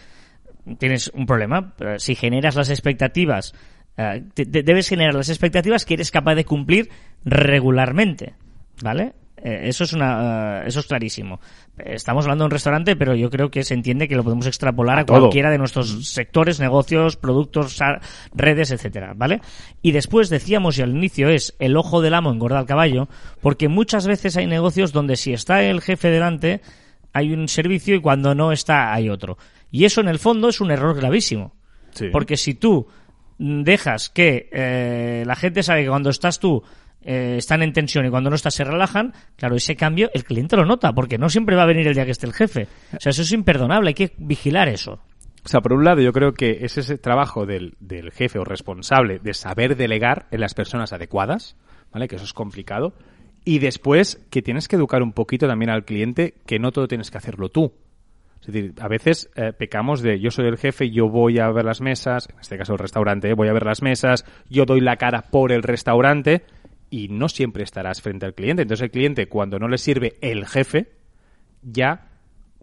tienes 0.78 1.10
un 1.14 1.26
problema. 1.26 1.72
Pero 1.76 1.98
si 1.98 2.14
generas 2.14 2.54
las 2.56 2.70
expectativas, 2.70 3.54
eh, 3.96 4.22
te- 4.34 4.46
te- 4.46 4.62
debes 4.62 4.88
generar 4.88 5.14
las 5.14 5.28
expectativas 5.28 5.84
que 5.84 5.94
eres 5.94 6.10
capaz 6.10 6.34
de 6.34 6.44
cumplir 6.44 6.88
regularmente, 7.24 8.34
¿vale? 8.82 9.12
Eh, 9.42 9.68
eso 9.68 9.84
es 9.84 9.94
una, 9.94 10.60
eh, 10.60 10.64
eso 10.66 10.80
es 10.80 10.86
clarísimo. 10.86 11.40
Estamos 11.78 12.24
hablando 12.26 12.44
de 12.44 12.46
un 12.46 12.50
restaurante, 12.50 12.94
pero 12.94 13.14
yo 13.14 13.30
creo 13.30 13.50
que 13.50 13.64
se 13.64 13.72
entiende 13.72 14.06
que 14.06 14.14
lo 14.14 14.22
podemos 14.22 14.46
extrapolar 14.46 14.98
a, 14.98 15.02
A 15.02 15.04
cualquiera 15.20 15.50
de 15.50 15.56
nuestros 15.56 16.08
sectores, 16.12 16.60
negocios, 16.60 17.16
productos, 17.16 17.78
redes, 18.34 18.70
etcétera, 18.70 19.14
¿vale? 19.16 19.40
Y 19.80 19.92
después 19.92 20.28
decíamos 20.28 20.76
y 20.78 20.82
al 20.82 20.90
inicio 20.90 21.30
es 21.30 21.54
el 21.58 21.76
ojo 21.78 22.02
del 22.02 22.12
amo 22.14 22.30
engorda 22.30 22.58
al 22.58 22.66
caballo, 22.66 23.08
porque 23.40 23.68
muchas 23.68 24.06
veces 24.06 24.36
hay 24.36 24.46
negocios 24.46 24.92
donde 24.92 25.16
si 25.16 25.32
está 25.32 25.62
el 25.62 25.80
jefe 25.80 26.08
delante 26.10 26.60
hay 27.14 27.32
un 27.32 27.48
servicio 27.48 27.94
y 27.96 28.00
cuando 28.00 28.34
no 28.34 28.52
está 28.52 28.92
hay 28.92 29.08
otro. 29.08 29.38
Y 29.70 29.84
eso 29.84 30.00
en 30.00 30.08
el 30.08 30.18
fondo 30.18 30.48
es 30.48 30.60
un 30.60 30.70
error 30.70 30.96
gravísimo. 30.96 31.54
Sí. 31.92 32.08
Porque 32.12 32.36
si 32.36 32.54
tú 32.54 32.86
dejas 33.38 34.10
que 34.10 34.48
eh, 34.52 35.24
la 35.26 35.34
gente 35.34 35.62
sabe 35.62 35.82
que 35.82 35.88
cuando 35.88 36.10
estás 36.10 36.38
tú 36.38 36.62
eh, 37.02 37.36
están 37.38 37.62
en 37.62 37.72
tensión 37.72 38.04
y 38.04 38.10
cuando 38.10 38.28
no 38.28 38.36
estás 38.36 38.54
se 38.54 38.64
relajan, 38.64 39.14
claro, 39.36 39.56
ese 39.56 39.76
cambio 39.76 40.10
el 40.12 40.24
cliente 40.24 40.56
lo 40.56 40.66
nota, 40.66 40.92
porque 40.92 41.16
no 41.16 41.30
siempre 41.30 41.56
va 41.56 41.62
a 41.62 41.66
venir 41.66 41.86
el 41.88 41.94
día 41.94 42.04
que 42.04 42.10
esté 42.10 42.26
el 42.26 42.34
jefe. 42.34 42.68
O 42.94 43.00
sea, 43.00 43.10
eso 43.10 43.22
es 43.22 43.32
imperdonable, 43.32 43.88
hay 43.88 43.94
que 43.94 44.12
vigilar 44.18 44.68
eso. 44.68 45.00
O 45.42 45.48
sea, 45.48 45.62
por 45.62 45.72
un 45.72 45.84
lado, 45.84 46.02
yo 46.02 46.12
creo 46.12 46.34
que 46.34 46.58
es 46.60 46.76
ese 46.76 46.98
trabajo 46.98 47.46
del, 47.46 47.74
del 47.80 48.10
jefe 48.10 48.38
o 48.38 48.44
responsable 48.44 49.18
de 49.20 49.32
saber 49.32 49.74
delegar 49.74 50.26
en 50.30 50.40
las 50.40 50.52
personas 50.52 50.92
adecuadas, 50.92 51.56
¿vale? 51.92 52.08
Que 52.08 52.16
eso 52.16 52.26
es 52.26 52.34
complicado. 52.34 52.92
Y 53.42 53.58
después, 53.58 54.20
que 54.28 54.42
tienes 54.42 54.68
que 54.68 54.76
educar 54.76 55.02
un 55.02 55.12
poquito 55.12 55.46
también 55.46 55.70
al 55.70 55.86
cliente 55.86 56.34
que 56.44 56.58
no 56.58 56.72
todo 56.72 56.88
tienes 56.88 57.10
que 57.10 57.16
hacerlo 57.16 57.48
tú. 57.48 57.72
Es 58.40 58.46
decir, 58.46 58.74
a 58.80 58.88
veces 58.88 59.30
eh, 59.36 59.52
pecamos 59.52 60.00
de 60.00 60.18
yo 60.18 60.30
soy 60.30 60.46
el 60.46 60.56
jefe, 60.56 60.90
yo 60.90 61.08
voy 61.08 61.38
a 61.38 61.50
ver 61.50 61.64
las 61.64 61.80
mesas, 61.80 62.28
en 62.32 62.40
este 62.40 62.56
caso 62.56 62.72
el 62.72 62.78
restaurante, 62.78 63.28
¿eh? 63.28 63.34
voy 63.34 63.48
a 63.48 63.52
ver 63.52 63.66
las 63.66 63.82
mesas, 63.82 64.24
yo 64.48 64.64
doy 64.64 64.80
la 64.80 64.96
cara 64.96 65.22
por 65.30 65.52
el 65.52 65.62
restaurante 65.62 66.44
y 66.88 67.08
no 67.08 67.28
siempre 67.28 67.62
estarás 67.62 68.00
frente 68.00 68.26
al 68.26 68.34
cliente. 68.34 68.62
Entonces 68.62 68.84
el 68.84 68.90
cliente, 68.90 69.28
cuando 69.28 69.58
no 69.58 69.68
le 69.68 69.78
sirve 69.78 70.16
el 70.22 70.46
jefe, 70.46 70.88
ya, 71.62 72.08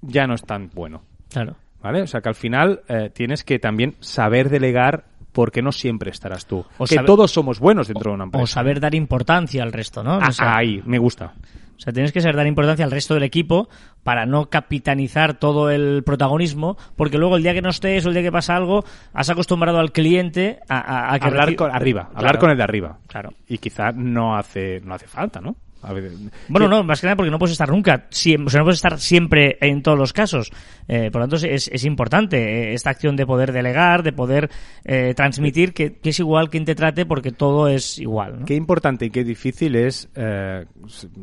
ya 0.02 0.26
no 0.26 0.34
es 0.34 0.44
tan 0.44 0.70
bueno. 0.74 1.04
Claro. 1.30 1.56
¿Vale? 1.82 2.02
O 2.02 2.08
sea 2.08 2.22
que 2.22 2.30
al 2.30 2.36
final 2.36 2.82
eh, 2.88 3.12
tienes 3.14 3.44
que 3.44 3.60
también 3.60 3.96
saber 4.00 4.50
delegar 4.50 5.06
porque 5.32 5.62
no 5.62 5.72
siempre 5.72 6.10
estarás 6.10 6.48
tú. 6.48 6.66
O 6.80 6.86
que 6.86 6.98
todos 7.00 7.32
somos 7.32 7.60
buenos 7.60 7.88
dentro 7.88 8.10
de 8.10 8.16
una 8.16 8.24
empresa. 8.24 8.44
O 8.44 8.48
saber 8.48 8.80
dar 8.80 8.96
importancia 8.96 9.62
al 9.62 9.72
resto, 9.72 10.04
¿no? 10.04 10.14
Ah, 10.14 10.30
O 10.30 10.32
sea, 10.32 10.58
ahí, 10.58 10.82
me 10.86 10.98
gusta. 10.98 11.36
O 11.78 11.80
sea, 11.80 11.94
tienes 11.94 12.12
que 12.12 12.22
saber 12.22 12.36
dar 12.36 12.48
importancia 12.48 12.84
al 12.84 12.92
resto 12.92 13.14
del 13.14 13.24
equipo 13.24 13.70
para 14.04 14.26
no 14.26 14.50
capitanizar 14.50 15.36
todo 15.36 15.70
el 15.70 16.04
protagonismo, 16.04 16.76
porque 16.96 17.18
luego 17.20 17.38
el 17.38 17.44
día 17.44 17.54
que 17.54 17.62
no 17.62 17.70
estés 17.70 18.04
o 18.06 18.10
el 18.10 18.16
día 18.16 18.24
que 18.24 18.32
pasa 18.32 18.56
algo, 18.56 18.84
has 19.14 19.30
acostumbrado 19.30 19.80
al 19.80 19.92
cliente 19.92 20.60
a, 20.70 20.78
a- 20.80 21.14
a 21.14 21.20
que 21.20 21.28
hablar 21.28 21.56
con 21.56 21.72
arriba, 21.76 22.10
hablar 22.16 22.40
con 22.40 22.50
el 22.50 22.58
de 22.58 22.64
arriba. 22.64 22.98
Claro. 23.08 23.34
Y 23.48 23.60
quizá 23.60 23.92
no 23.92 24.36
hace, 24.38 24.82
no 24.84 24.96
hace 24.96 25.08
falta, 25.08 25.40
¿no? 25.40 25.56
A 25.82 25.94
ver, 25.94 26.12
Bueno, 26.48 26.68
no, 26.68 26.84
más 26.84 27.00
que 27.00 27.08
nada 27.08 27.16
porque 27.16 27.32
no 27.32 27.40
puedes 27.40 27.54
estar 27.54 27.70
nunca, 27.70 28.08
siempre, 28.10 28.48
o 28.48 28.50
sea, 28.50 28.60
no 28.60 28.66
puedes 28.66 28.78
estar 28.78 29.00
siempre 29.00 29.58
en 29.62 29.82
todos 29.82 29.98
los 29.98 30.12
casos. 30.12 30.52
Eh, 30.88 31.10
por 31.12 31.22
lo 31.22 31.28
tanto, 31.28 31.46
es, 31.46 31.70
es 31.72 31.86
importante 31.86 32.38
eh, 32.38 32.74
esta 32.74 32.90
acción 32.90 33.16
de 33.16 33.26
poder 33.26 33.52
delegar, 33.52 34.04
de 34.04 34.12
poder 34.12 34.50
eh, 34.86 35.14
transmitir 35.16 35.74
que, 35.74 35.98
que 35.98 36.10
es 36.10 36.20
igual 36.20 36.50
quien 36.50 36.66
te 36.66 36.76
trate 36.76 37.06
porque 37.06 37.32
todo 37.32 37.68
es 37.68 38.00
igual. 38.00 38.40
¿no? 38.40 38.46
Qué 38.46 38.56
importante 38.56 39.06
y 39.06 39.10
qué 39.10 39.24
difícil 39.24 39.76
es 39.76 40.10
eh, 40.16 40.66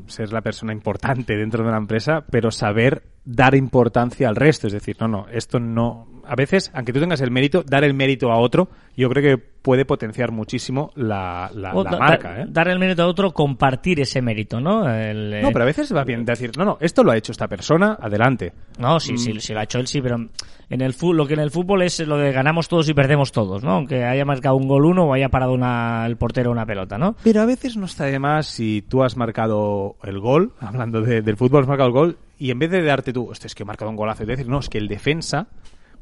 ser 0.07 0.33
la 0.33 0.41
persona 0.41 0.73
importante 0.73 1.37
dentro 1.37 1.63
de 1.63 1.69
una 1.69 1.79
empresa, 1.79 2.25
pero 2.31 2.51
saber 2.51 3.03
dar 3.25 3.55
importancia 3.55 4.29
al 4.29 4.37
resto. 4.37 4.67
Es 4.67 4.73
decir, 4.73 4.97
no, 5.01 5.09
no, 5.09 5.27
esto 5.33 5.59
no. 5.59 6.14
A 6.29 6.35
veces, 6.37 6.71
aunque 6.75 6.93
tú 6.93 7.01
tengas 7.01 7.21
el 7.21 7.31
mérito, 7.31 7.63
dar 7.63 7.85
el 7.85 7.95
mérito 7.95 8.31
a 8.33 8.39
otro, 8.39 8.69
yo 8.97 9.09
creo 9.09 9.23
que 9.37 9.43
puede 9.43 9.85
potenciar 9.85 10.31
muchísimo 10.31 10.91
la, 10.95 11.51
la- 11.55 11.75
O 11.75 11.83
la 11.85 11.91
da- 11.93 11.99
marca. 11.99 12.41
¿eh? 12.43 12.47
Dar 12.49 12.69
el 12.69 12.79
mérito 12.79 13.03
a 13.03 13.07
otro, 13.07 13.33
compartir 13.33 14.01
ese 14.01 14.21
mérito, 14.21 14.61
¿no? 14.61 14.89
El, 14.89 15.33
eh, 15.35 15.43
No, 15.43 15.51
pero 15.53 15.63
a 15.63 15.67
veces 15.67 15.95
va 15.95 16.05
bien 16.05 16.25
decir, 16.25 16.51
no, 16.59 16.65
no, 16.65 16.77
esto 16.81 17.03
lo 17.03 17.11
ha 17.13 17.17
hecho 17.17 17.33
esta 17.33 17.49
persona, 17.49 17.97
adelante. 18.01 18.53
No, 18.79 19.01
sí, 19.01 19.15
Mm. 19.15 19.19
sí, 19.19 19.41
sí 19.41 19.53
lo 19.55 19.61
ha 19.61 19.65
hecho 19.65 19.79
él, 19.79 19.87
sí, 19.87 20.01
pero 20.03 20.17
en 20.17 20.81
el 20.81 20.93
fu- 20.93 21.13
lo 21.15 21.27
que 21.27 21.35
en 21.35 21.41
el 21.41 21.51
fútbol 21.51 21.83
es 21.83 21.99
lo 22.07 22.19
de 22.19 22.31
ganamos 22.33 22.69
todos 22.69 22.89
y 22.89 22.95
perdemos 22.95 23.33
todos, 23.33 23.65
¿no? 23.65 23.71
Aunque 23.73 24.05
haya 24.05 24.25
marcado 24.25 24.57
un 24.57 24.69
gol 24.69 24.85
uno 24.85 25.05
o 25.05 25.15
haya 25.15 25.29
parado 25.31 25.53
una, 25.53 26.05
el 26.07 26.17
portero 26.17 26.51
una 26.51 26.67
pelota, 26.67 26.99
¿no? 26.99 27.17
Pero 27.25 27.41
a 27.41 27.47
veces 27.47 27.77
no 27.77 27.87
está 27.87 28.05
de 28.05 28.19
más 28.19 28.47
si 28.47 28.83
tú 28.83 29.03
has 29.03 29.17
marcado 29.17 29.97
el 30.03 30.21
gol, 30.21 30.53
hablando 30.61 31.01
de- 31.01 31.23
del 31.23 31.37
fútbol, 31.37 31.63
has 31.63 31.69
marcado 31.69 31.89
el 31.89 31.95
gol, 31.95 32.19
y 32.39 32.51
en 32.51 32.59
vez 32.59 32.71
de 32.71 32.83
darte 32.83 33.13
tú, 33.13 33.31
hostia, 33.31 33.47
es 33.47 33.55
que 33.55 33.63
he 33.63 33.67
marcado 33.67 33.91
un 33.91 33.97
golazo, 33.97 34.25
y 34.25 34.27
decir, 34.27 34.47
no, 34.49 34.59
es 34.59 34.69
que 34.69 34.79
el 34.79 34.89
defensa, 34.89 35.47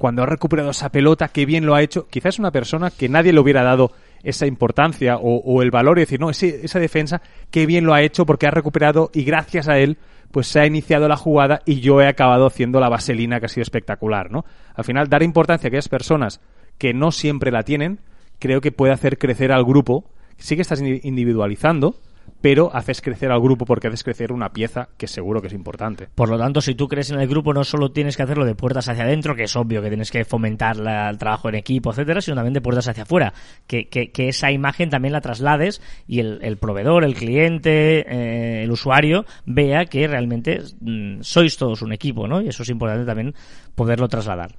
cuando 0.02 0.24
ha 0.24 0.26
recuperado 0.26 0.70
esa 0.72 0.90
pelota, 0.90 1.28
qué 1.28 1.46
bien 1.46 1.64
lo 1.64 1.76
ha 1.76 1.80
hecho, 1.82 2.08
quizás 2.08 2.40
una 2.40 2.50
persona 2.50 2.90
que 2.90 3.08
nadie 3.08 3.32
le 3.32 3.38
hubiera 3.38 3.62
dado 3.62 3.92
esa 4.24 4.46
importancia 4.48 5.16
o, 5.16 5.62
el 5.62 5.70
valor 5.70 5.98
y 5.98 6.00
decir, 6.02 6.18
no, 6.18 6.28
ese- 6.28 6.64
esa 6.64 6.80
defensa, 6.80 7.22
qué 7.52 7.66
bien 7.66 7.84
lo 7.86 7.94
ha 7.94 8.02
hecho 8.02 8.26
porque 8.26 8.48
ha 8.48 8.50
recuperado 8.50 9.12
y 9.14 9.22
gracias 9.22 9.68
a 9.68 9.78
él, 9.78 9.98
pues 10.32 10.48
se 10.48 10.58
ha 10.58 10.66
iniciado 10.66 11.06
la 11.06 11.16
jugada 11.16 11.60
y 11.66 11.78
yo 11.78 12.00
he 12.00 12.08
acabado 12.08 12.46
haciendo 12.46 12.80
la 12.80 12.88
vaselina 12.88 13.38
que 13.38 13.46
ha 13.46 13.48
sido 13.48 13.62
espectacular, 13.62 14.32
¿no? 14.32 14.44
Al 14.74 14.82
final, 14.82 15.08
dar 15.08 15.22
importancia 15.22 15.66
a 15.66 15.68
aquellas 15.68 15.88
personas 15.88 16.40
que 16.78 16.92
no 16.94 17.12
siempre 17.12 17.52
la 17.52 17.62
tienen, 17.62 18.00
creo 18.40 18.60
que 18.60 18.72
puede 18.72 18.92
hacer 18.92 19.18
crecer 19.18 19.52
al 19.52 19.64
grupo. 19.64 20.10
Sí 20.36 20.56
que 20.56 20.62
estás 20.62 20.82
indi- 20.82 20.98
individualizando, 21.04 21.94
pero 22.40 22.74
haces 22.74 23.00
crecer 23.00 23.30
al 23.30 23.40
grupo 23.40 23.64
porque 23.64 23.86
haces 23.88 24.02
crecer 24.02 24.32
una 24.32 24.52
pieza 24.52 24.88
que 24.96 25.06
seguro 25.06 25.40
que 25.40 25.46
es 25.46 25.52
importante. 25.52 26.08
Por 26.14 26.28
lo 26.28 26.38
tanto, 26.38 26.60
si 26.60 26.74
tú 26.74 26.88
crees 26.88 27.10
en 27.10 27.20
el 27.20 27.28
grupo, 27.28 27.54
no 27.54 27.62
solo 27.64 27.92
tienes 27.92 28.16
que 28.16 28.24
hacerlo 28.24 28.44
de 28.44 28.54
puertas 28.54 28.88
hacia 28.88 29.04
adentro, 29.04 29.36
que 29.36 29.44
es 29.44 29.54
obvio 29.56 29.80
que 29.80 29.88
tienes 29.88 30.10
que 30.10 30.24
fomentar 30.24 30.76
la- 30.76 31.08
el 31.08 31.18
trabajo 31.18 31.48
en 31.48 31.54
equipo, 31.54 31.90
etcétera, 31.90 32.20
sino 32.20 32.34
también 32.34 32.54
de 32.54 32.60
puertas 32.60 32.88
hacia 32.88 33.04
afuera. 33.04 33.32
Que, 33.66 33.88
esa 34.28 34.50
imagen 34.50 34.90
también 34.90 35.12
la 35.12 35.20
traslades 35.20 35.80
y 36.06 36.20
el, 36.20 36.38
el 36.42 36.56
proveedor, 36.56 37.04
el 37.04 37.14
cliente, 37.14 38.00
eh, 38.00 38.62
el 38.64 38.70
usuario 38.70 39.24
vea 39.46 39.84
que 39.86 40.06
realmente 40.06 40.62
mm, 40.80 41.20
sois 41.22 41.56
todos 41.56 41.82
un 41.82 41.92
equipo, 41.92 42.26
¿no? 42.26 42.40
Y 42.40 42.48
eso 42.48 42.62
es 42.62 42.68
importante 42.68 43.04
también 43.04 43.34
poderlo 43.74 44.08
trasladar. 44.08 44.52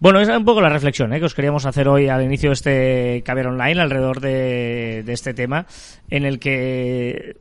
Bueno, 0.00 0.18
es 0.20 0.28
un 0.30 0.46
poco 0.46 0.62
la 0.62 0.70
reflexión 0.70 1.12
¿eh? 1.12 1.18
que 1.18 1.26
os 1.26 1.34
queríamos 1.34 1.66
hacer 1.66 1.86
hoy 1.86 2.08
al 2.08 2.22
inicio 2.24 2.48
de 2.50 2.54
este 2.54 3.22
Caber 3.24 3.48
Online 3.48 3.82
alrededor 3.82 4.20
de, 4.20 5.02
de 5.04 5.12
este 5.12 5.34
tema, 5.34 5.66
en 6.08 6.24
el 6.24 6.38
que 6.38 7.10
eh, 7.10 7.34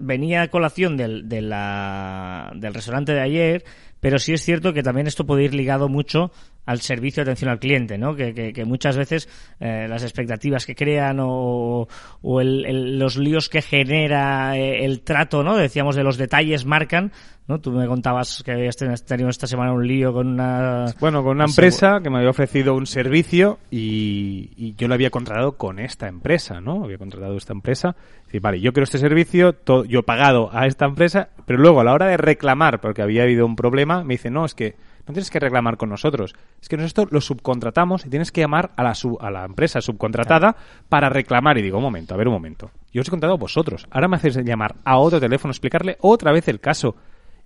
venía 0.00 0.40
a 0.42 0.48
colación 0.48 0.96
del, 0.96 1.28
de 1.28 1.42
la- 1.42 2.52
del 2.54 2.72
restaurante 2.72 3.12
de 3.12 3.20
ayer, 3.20 3.64
pero 4.06 4.20
sí 4.20 4.32
es 4.32 4.40
cierto 4.44 4.72
que 4.72 4.84
también 4.84 5.08
esto 5.08 5.26
puede 5.26 5.42
ir 5.42 5.52
ligado 5.52 5.88
mucho 5.88 6.30
al 6.64 6.80
servicio 6.80 7.24
de 7.24 7.30
atención 7.32 7.50
al 7.50 7.58
cliente, 7.58 7.98
¿no? 7.98 8.14
Que, 8.14 8.32
que- 8.34 8.52
que 8.52 8.64
muchas 8.64 8.96
veces 8.96 9.28
eh, 9.58 9.86
las 9.88 10.04
expectativas 10.04 10.64
que 10.64 10.76
crean 10.76 11.18
o, 11.20 11.88
o 12.22 12.40
el- 12.40 12.64
el- 12.66 12.98
los 13.00 13.16
líos 13.16 13.48
que 13.48 13.62
genera 13.62 14.56
eh, 14.56 14.84
el 14.84 15.00
trato, 15.00 15.42
¿no? 15.42 15.56
Decíamos 15.56 15.96
de 15.96 16.04
los 16.04 16.18
detalles 16.18 16.64
marcan, 16.66 17.10
¿no? 17.48 17.58
Tú 17.60 17.72
me 17.72 17.88
contabas 17.88 18.44
que 18.44 18.52
habías 18.52 18.76
ten- 18.76 18.94
tenido 19.04 19.28
esta 19.28 19.48
semana 19.48 19.72
un 19.72 19.84
lío 19.88 20.12
con 20.12 20.28
una... 20.28 20.84
Bueno, 21.00 21.24
con 21.24 21.32
una 21.36 21.46
empresa 21.46 21.98
que 22.00 22.08
me 22.10 22.18
había 22.18 22.30
ofrecido 22.30 22.74
un 22.76 22.86
servicio 22.86 23.58
y, 23.72 24.50
y 24.56 24.76
yo 24.76 24.86
lo 24.86 24.94
había 24.94 25.10
contratado 25.10 25.56
con 25.56 25.80
esta 25.80 26.06
empresa, 26.06 26.60
¿no? 26.60 26.84
Había 26.84 26.98
contratado 26.98 27.36
esta 27.36 27.52
empresa. 27.54 27.96
Decir, 28.26 28.40
vale, 28.40 28.60
yo 28.60 28.72
quiero 28.72 28.84
este 28.84 28.98
servicio, 28.98 29.52
to- 29.52 29.84
yo 29.84 30.00
he 30.00 30.04
pagado 30.04 30.50
a 30.52 30.66
esta 30.66 30.84
empresa, 30.86 31.28
Pero 31.46 31.60
luego, 31.60 31.80
a 31.80 31.84
la 31.84 31.94
hora 31.94 32.06
de 32.06 32.16
reclamar, 32.16 32.80
porque 32.80 33.02
había 33.02 33.22
habido 33.22 33.46
un 33.46 33.56
problema, 33.56 34.04
me 34.04 34.14
dice, 34.14 34.30
no, 34.30 34.44
es 34.44 34.54
que 34.54 34.74
no 35.06 35.12
tienes 35.14 35.30
que 35.30 35.38
reclamar 35.38 35.76
con 35.76 35.88
nosotros. 35.88 36.34
Es 36.60 36.68
que 36.68 36.76
nosotros 36.76 37.12
lo 37.12 37.20
subcontratamos 37.20 38.04
y 38.04 38.10
tienes 38.10 38.32
que 38.32 38.40
llamar 38.40 38.72
a 38.76 38.82
la, 38.82 38.94
a 39.20 39.30
la 39.30 39.44
empresa 39.44 39.80
subcontratada 39.80 40.56
para 40.88 41.08
reclamar. 41.08 41.56
Y 41.56 41.62
digo, 41.62 41.78
un 41.78 41.84
momento, 41.84 42.14
a 42.14 42.16
ver 42.16 42.26
un 42.26 42.34
momento. 42.34 42.72
Yo 42.92 43.02
os 43.02 43.08
he 43.08 43.10
contado 43.10 43.34
a 43.34 43.36
vosotros. 43.36 43.86
Ahora 43.90 44.08
me 44.08 44.16
hacéis 44.16 44.36
llamar 44.44 44.74
a 44.84 44.98
otro 44.98 45.20
teléfono, 45.20 45.52
explicarle 45.52 45.96
otra 46.00 46.32
vez 46.32 46.48
el 46.48 46.58
caso. 46.58 46.96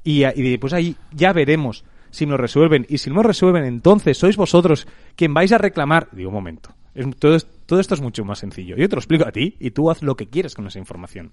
Y, 0.03 0.25
y 0.25 0.57
pues 0.57 0.73
ahí 0.73 0.97
ya 1.13 1.35
veremos 1.35 1.85
si 2.11 2.25
nos 2.25 2.41
resuelven. 2.41 2.87
Y 2.89 2.97
si 2.97 3.11
no 3.11 3.17
nos 3.17 3.27
resuelven, 3.27 3.65
entonces 3.65 4.17
sois 4.17 4.39
vosotros 4.39 4.89
quien 5.15 5.35
vais 5.35 5.53
a 5.53 5.59
reclamar. 5.59 6.09
Digo, 6.13 6.31
un 6.31 6.35
momento. 6.37 6.71
todo, 7.19 7.37
todo 7.67 7.79
esto 7.79 7.95
es 7.95 8.01
mucho 8.01 8.25
más 8.25 8.39
sencillo. 8.39 8.77
Yo 8.77 8.89
te 8.89 8.97
lo 8.97 9.01
explico 9.01 9.29
a 9.29 9.33
ti 9.33 9.57
y 9.61 9.73
tú 9.73 9.91
haz 9.91 10.03
lo 10.03 10.17
que 10.17 10.29
quieres 10.29 10.55
con 10.55 10.67
esa 10.67 10.79
información. 10.79 11.33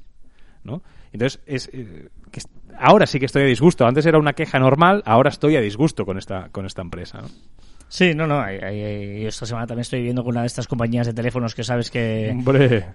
¿No? 0.64 0.82
Entonces, 1.12 1.42
es, 1.46 1.70
eh, 1.74 2.10
que 2.32 2.42
ahora 2.78 3.06
sí 3.06 3.20
que 3.20 3.26
estoy 3.26 3.44
a 3.44 3.46
disgusto. 3.46 3.86
Antes 3.86 4.06
era 4.06 4.20
una 4.20 4.34
queja 4.34 4.60
normal, 4.60 5.04
ahora 5.06 5.30
estoy 5.30 5.56
a 5.56 5.62
disgusto 5.62 6.06
con 6.06 6.18
esta, 6.18 6.50
con 6.50 6.66
esta 6.66 6.82
empresa. 6.82 7.22
Sí, 7.90 8.14
no, 8.14 8.28
no. 8.28 8.46
esta 8.46 9.46
semana 9.46 9.66
también 9.66 9.82
estoy 9.82 10.00
viviendo 10.00 10.22
con 10.22 10.32
una 10.32 10.42
de 10.42 10.48
estas 10.48 10.68
compañías 10.68 11.08
de 11.08 11.14
teléfonos 11.14 11.56
que 11.56 11.64
sabes 11.64 11.90
que, 11.90 12.36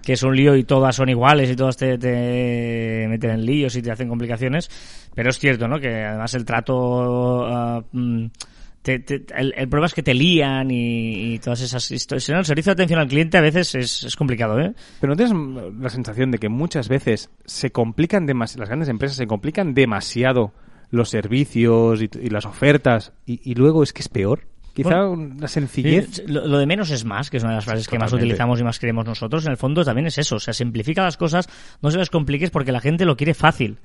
que 0.03 0.13
es 0.13 0.21
un 0.21 0.35
lío 0.35 0.55
y 0.55 0.65
todas 0.65 0.95
son 0.95 1.09
iguales 1.09 1.49
y 1.49 1.55
todas 1.55 1.77
te, 1.77 1.97
te, 1.97 3.07
meten 3.09 3.31
en 3.31 3.45
líos 3.45 3.75
y 3.75 3.81
te 3.81 3.91
hacen 3.91 4.07
complicaciones. 4.07 4.69
Pero 5.15 5.31
es 5.31 5.39
cierto, 5.39 5.67
¿no? 5.67 5.79
Que 5.79 6.03
además 6.03 6.33
el 6.35 6.45
trato. 6.45 7.83
Ah, 8.85 8.91
mm, 8.91 9.51
el, 9.55 9.69
problema 9.69 9.85
es 9.85 9.93
que 9.93 10.03
te 10.03 10.13
lían 10.13 10.69
y, 10.71 11.39
todas 11.39 11.61
esas 11.61 11.89
historias. 11.91 12.29
El 12.29 12.45
servicio 12.45 12.71
de 12.71 12.73
atención 12.73 12.99
al 12.99 13.07
cliente 13.07 13.37
a 13.37 13.41
veces 13.41 13.75
es, 13.75 14.15
complicado, 14.15 14.59
¿eh? 14.59 14.73
Pero 14.99 15.13
¿no 15.13 15.17
tienes 15.17 15.35
la 15.79 15.89
sensación 15.89 16.31
de 16.31 16.37
que 16.37 16.49
muchas 16.49 16.89
veces 16.89 17.29
se 17.45 17.71
complican 17.71 18.25
demasiado, 18.25 18.61
las 18.61 18.69
grandes 18.69 18.89
empresas 18.89 19.17
se 19.17 19.27
complican 19.27 19.73
demasiado 19.73 20.53
los 20.89 21.09
servicios 21.09 22.01
y, 22.01 22.29
las 22.29 22.45
ofertas 22.45 23.13
y, 23.25 23.55
luego 23.55 23.83
es 23.83 23.93
que 23.93 24.01
es 24.01 24.09
peor? 24.09 24.47
Quizá 24.73 25.07
una 25.07 25.47
sencillez. 25.47 26.23
Lo, 26.27 26.57
de 26.57 26.65
menos 26.65 26.89
es 26.89 27.05
más, 27.05 27.29
que 27.29 27.37
es 27.37 27.43
una 27.43 27.51
de 27.51 27.57
las 27.57 27.65
frases 27.65 27.87
que 27.87 27.99
más 27.99 28.11
utilizamos 28.11 28.59
y 28.59 28.63
más 28.63 28.79
queremos 28.79 29.05
nosotros. 29.05 29.45
En 29.45 29.51
el 29.51 29.57
fondo 29.57 29.83
también 29.85 30.07
es 30.07 30.17
eso. 30.17 30.37
O 30.37 30.39
sea, 30.39 30.51
simplifica 30.51 31.03
las 31.03 31.15
cosas, 31.15 31.47
no 31.81 31.91
se 31.91 31.99
las 31.99 32.09
compliques 32.09 32.49
porque 32.49 32.71
la 32.71 32.81
gente 32.81 33.05
lo 33.05 33.15
quiere 33.15 33.35
fácil. 33.35 33.77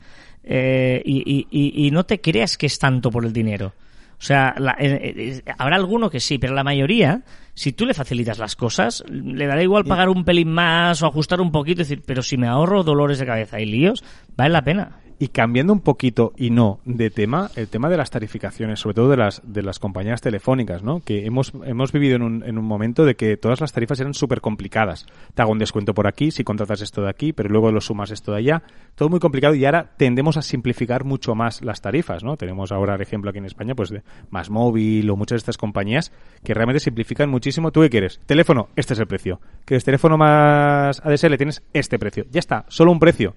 Eh, 0.44 1.02
y, 1.04 1.46
y, 1.50 1.90
no 1.90 2.06
te 2.06 2.22
creas 2.22 2.56
que 2.56 2.66
es 2.66 2.78
tanto 2.78 3.10
por 3.10 3.26
el 3.26 3.34
dinero. 3.34 3.74
O 4.18 4.22
sea, 4.22 4.54
eh, 4.78 5.42
eh, 5.46 5.52
habrá 5.58 5.76
alguno 5.76 6.10
que 6.10 6.18
sí, 6.18 6.38
pero 6.38 6.54
la 6.54 6.64
mayoría, 6.64 7.22
si 7.54 7.72
tú 7.72 7.86
le 7.86 7.94
facilitas 7.94 8.38
las 8.38 8.56
cosas, 8.56 9.04
le 9.08 9.46
dará 9.46 9.62
igual 9.62 9.84
pagar 9.84 10.08
un 10.08 10.24
pelín 10.24 10.50
más 10.50 11.02
o 11.02 11.06
ajustar 11.06 11.40
un 11.40 11.52
poquito, 11.52 11.78
decir, 11.78 12.02
pero 12.04 12.22
si 12.22 12.36
me 12.36 12.48
ahorro 12.48 12.82
dolores 12.82 13.18
de 13.20 13.26
cabeza 13.26 13.60
y 13.60 13.66
líos, 13.66 14.02
vale 14.36 14.52
la 14.52 14.62
pena. 14.62 14.90
Y 15.20 15.28
cambiando 15.28 15.72
un 15.72 15.80
poquito 15.80 16.32
y 16.36 16.50
no 16.50 16.78
de 16.84 17.10
tema, 17.10 17.50
el 17.56 17.66
tema 17.66 17.88
de 17.88 17.96
las 17.96 18.10
tarificaciones, 18.10 18.78
sobre 18.78 18.94
todo 18.94 19.10
de 19.10 19.16
las, 19.16 19.42
de 19.44 19.62
las 19.62 19.80
compañías 19.80 20.20
telefónicas, 20.20 20.84
¿no? 20.84 21.00
Que 21.00 21.26
hemos, 21.26 21.52
hemos 21.64 21.90
vivido 21.90 22.14
en 22.16 22.22
un, 22.22 22.44
en 22.44 22.56
un 22.56 22.64
momento 22.64 23.04
de 23.04 23.16
que 23.16 23.36
todas 23.36 23.60
las 23.60 23.72
tarifas 23.72 23.98
eran 23.98 24.14
súper 24.14 24.40
complicadas. 24.40 25.06
Te 25.34 25.42
hago 25.42 25.50
un 25.50 25.58
descuento 25.58 25.92
por 25.92 26.06
aquí 26.06 26.30
si 26.30 26.44
contratas 26.44 26.82
esto 26.82 27.02
de 27.02 27.10
aquí, 27.10 27.32
pero 27.32 27.48
luego 27.48 27.72
lo 27.72 27.80
sumas 27.80 28.12
esto 28.12 28.30
de 28.30 28.38
allá. 28.38 28.62
Todo 28.94 29.08
muy 29.08 29.18
complicado 29.18 29.54
y 29.54 29.64
ahora 29.64 29.90
tendemos 29.96 30.36
a 30.36 30.42
simplificar 30.42 31.02
mucho 31.02 31.34
más 31.34 31.62
las 31.62 31.80
tarifas, 31.80 32.22
¿no? 32.22 32.36
Tenemos 32.36 32.70
ahora 32.70 32.94
el 32.94 33.00
ejemplo 33.00 33.30
aquí 33.30 33.38
en 33.38 33.46
España, 33.46 33.74
pues 33.74 33.90
de 33.90 34.02
Más 34.30 34.50
Móvil 34.50 35.10
o 35.10 35.16
muchas 35.16 35.36
de 35.36 35.38
estas 35.38 35.58
compañías 35.58 36.12
que 36.44 36.54
realmente 36.54 36.78
simplifican 36.78 37.28
muchísimo. 37.28 37.72
¿Tú 37.72 37.80
qué 37.80 37.90
quieres? 37.90 38.20
Teléfono, 38.26 38.68
este 38.76 38.94
es 38.94 39.00
el 39.00 39.08
precio. 39.08 39.40
¿Quieres 39.64 39.84
teléfono 39.84 40.16
más 40.16 41.00
ADSL? 41.04 41.36
Tienes 41.36 41.62
este 41.72 41.98
precio. 41.98 42.24
Ya 42.30 42.38
está, 42.38 42.64
solo 42.68 42.92
un 42.92 43.00
precio 43.00 43.34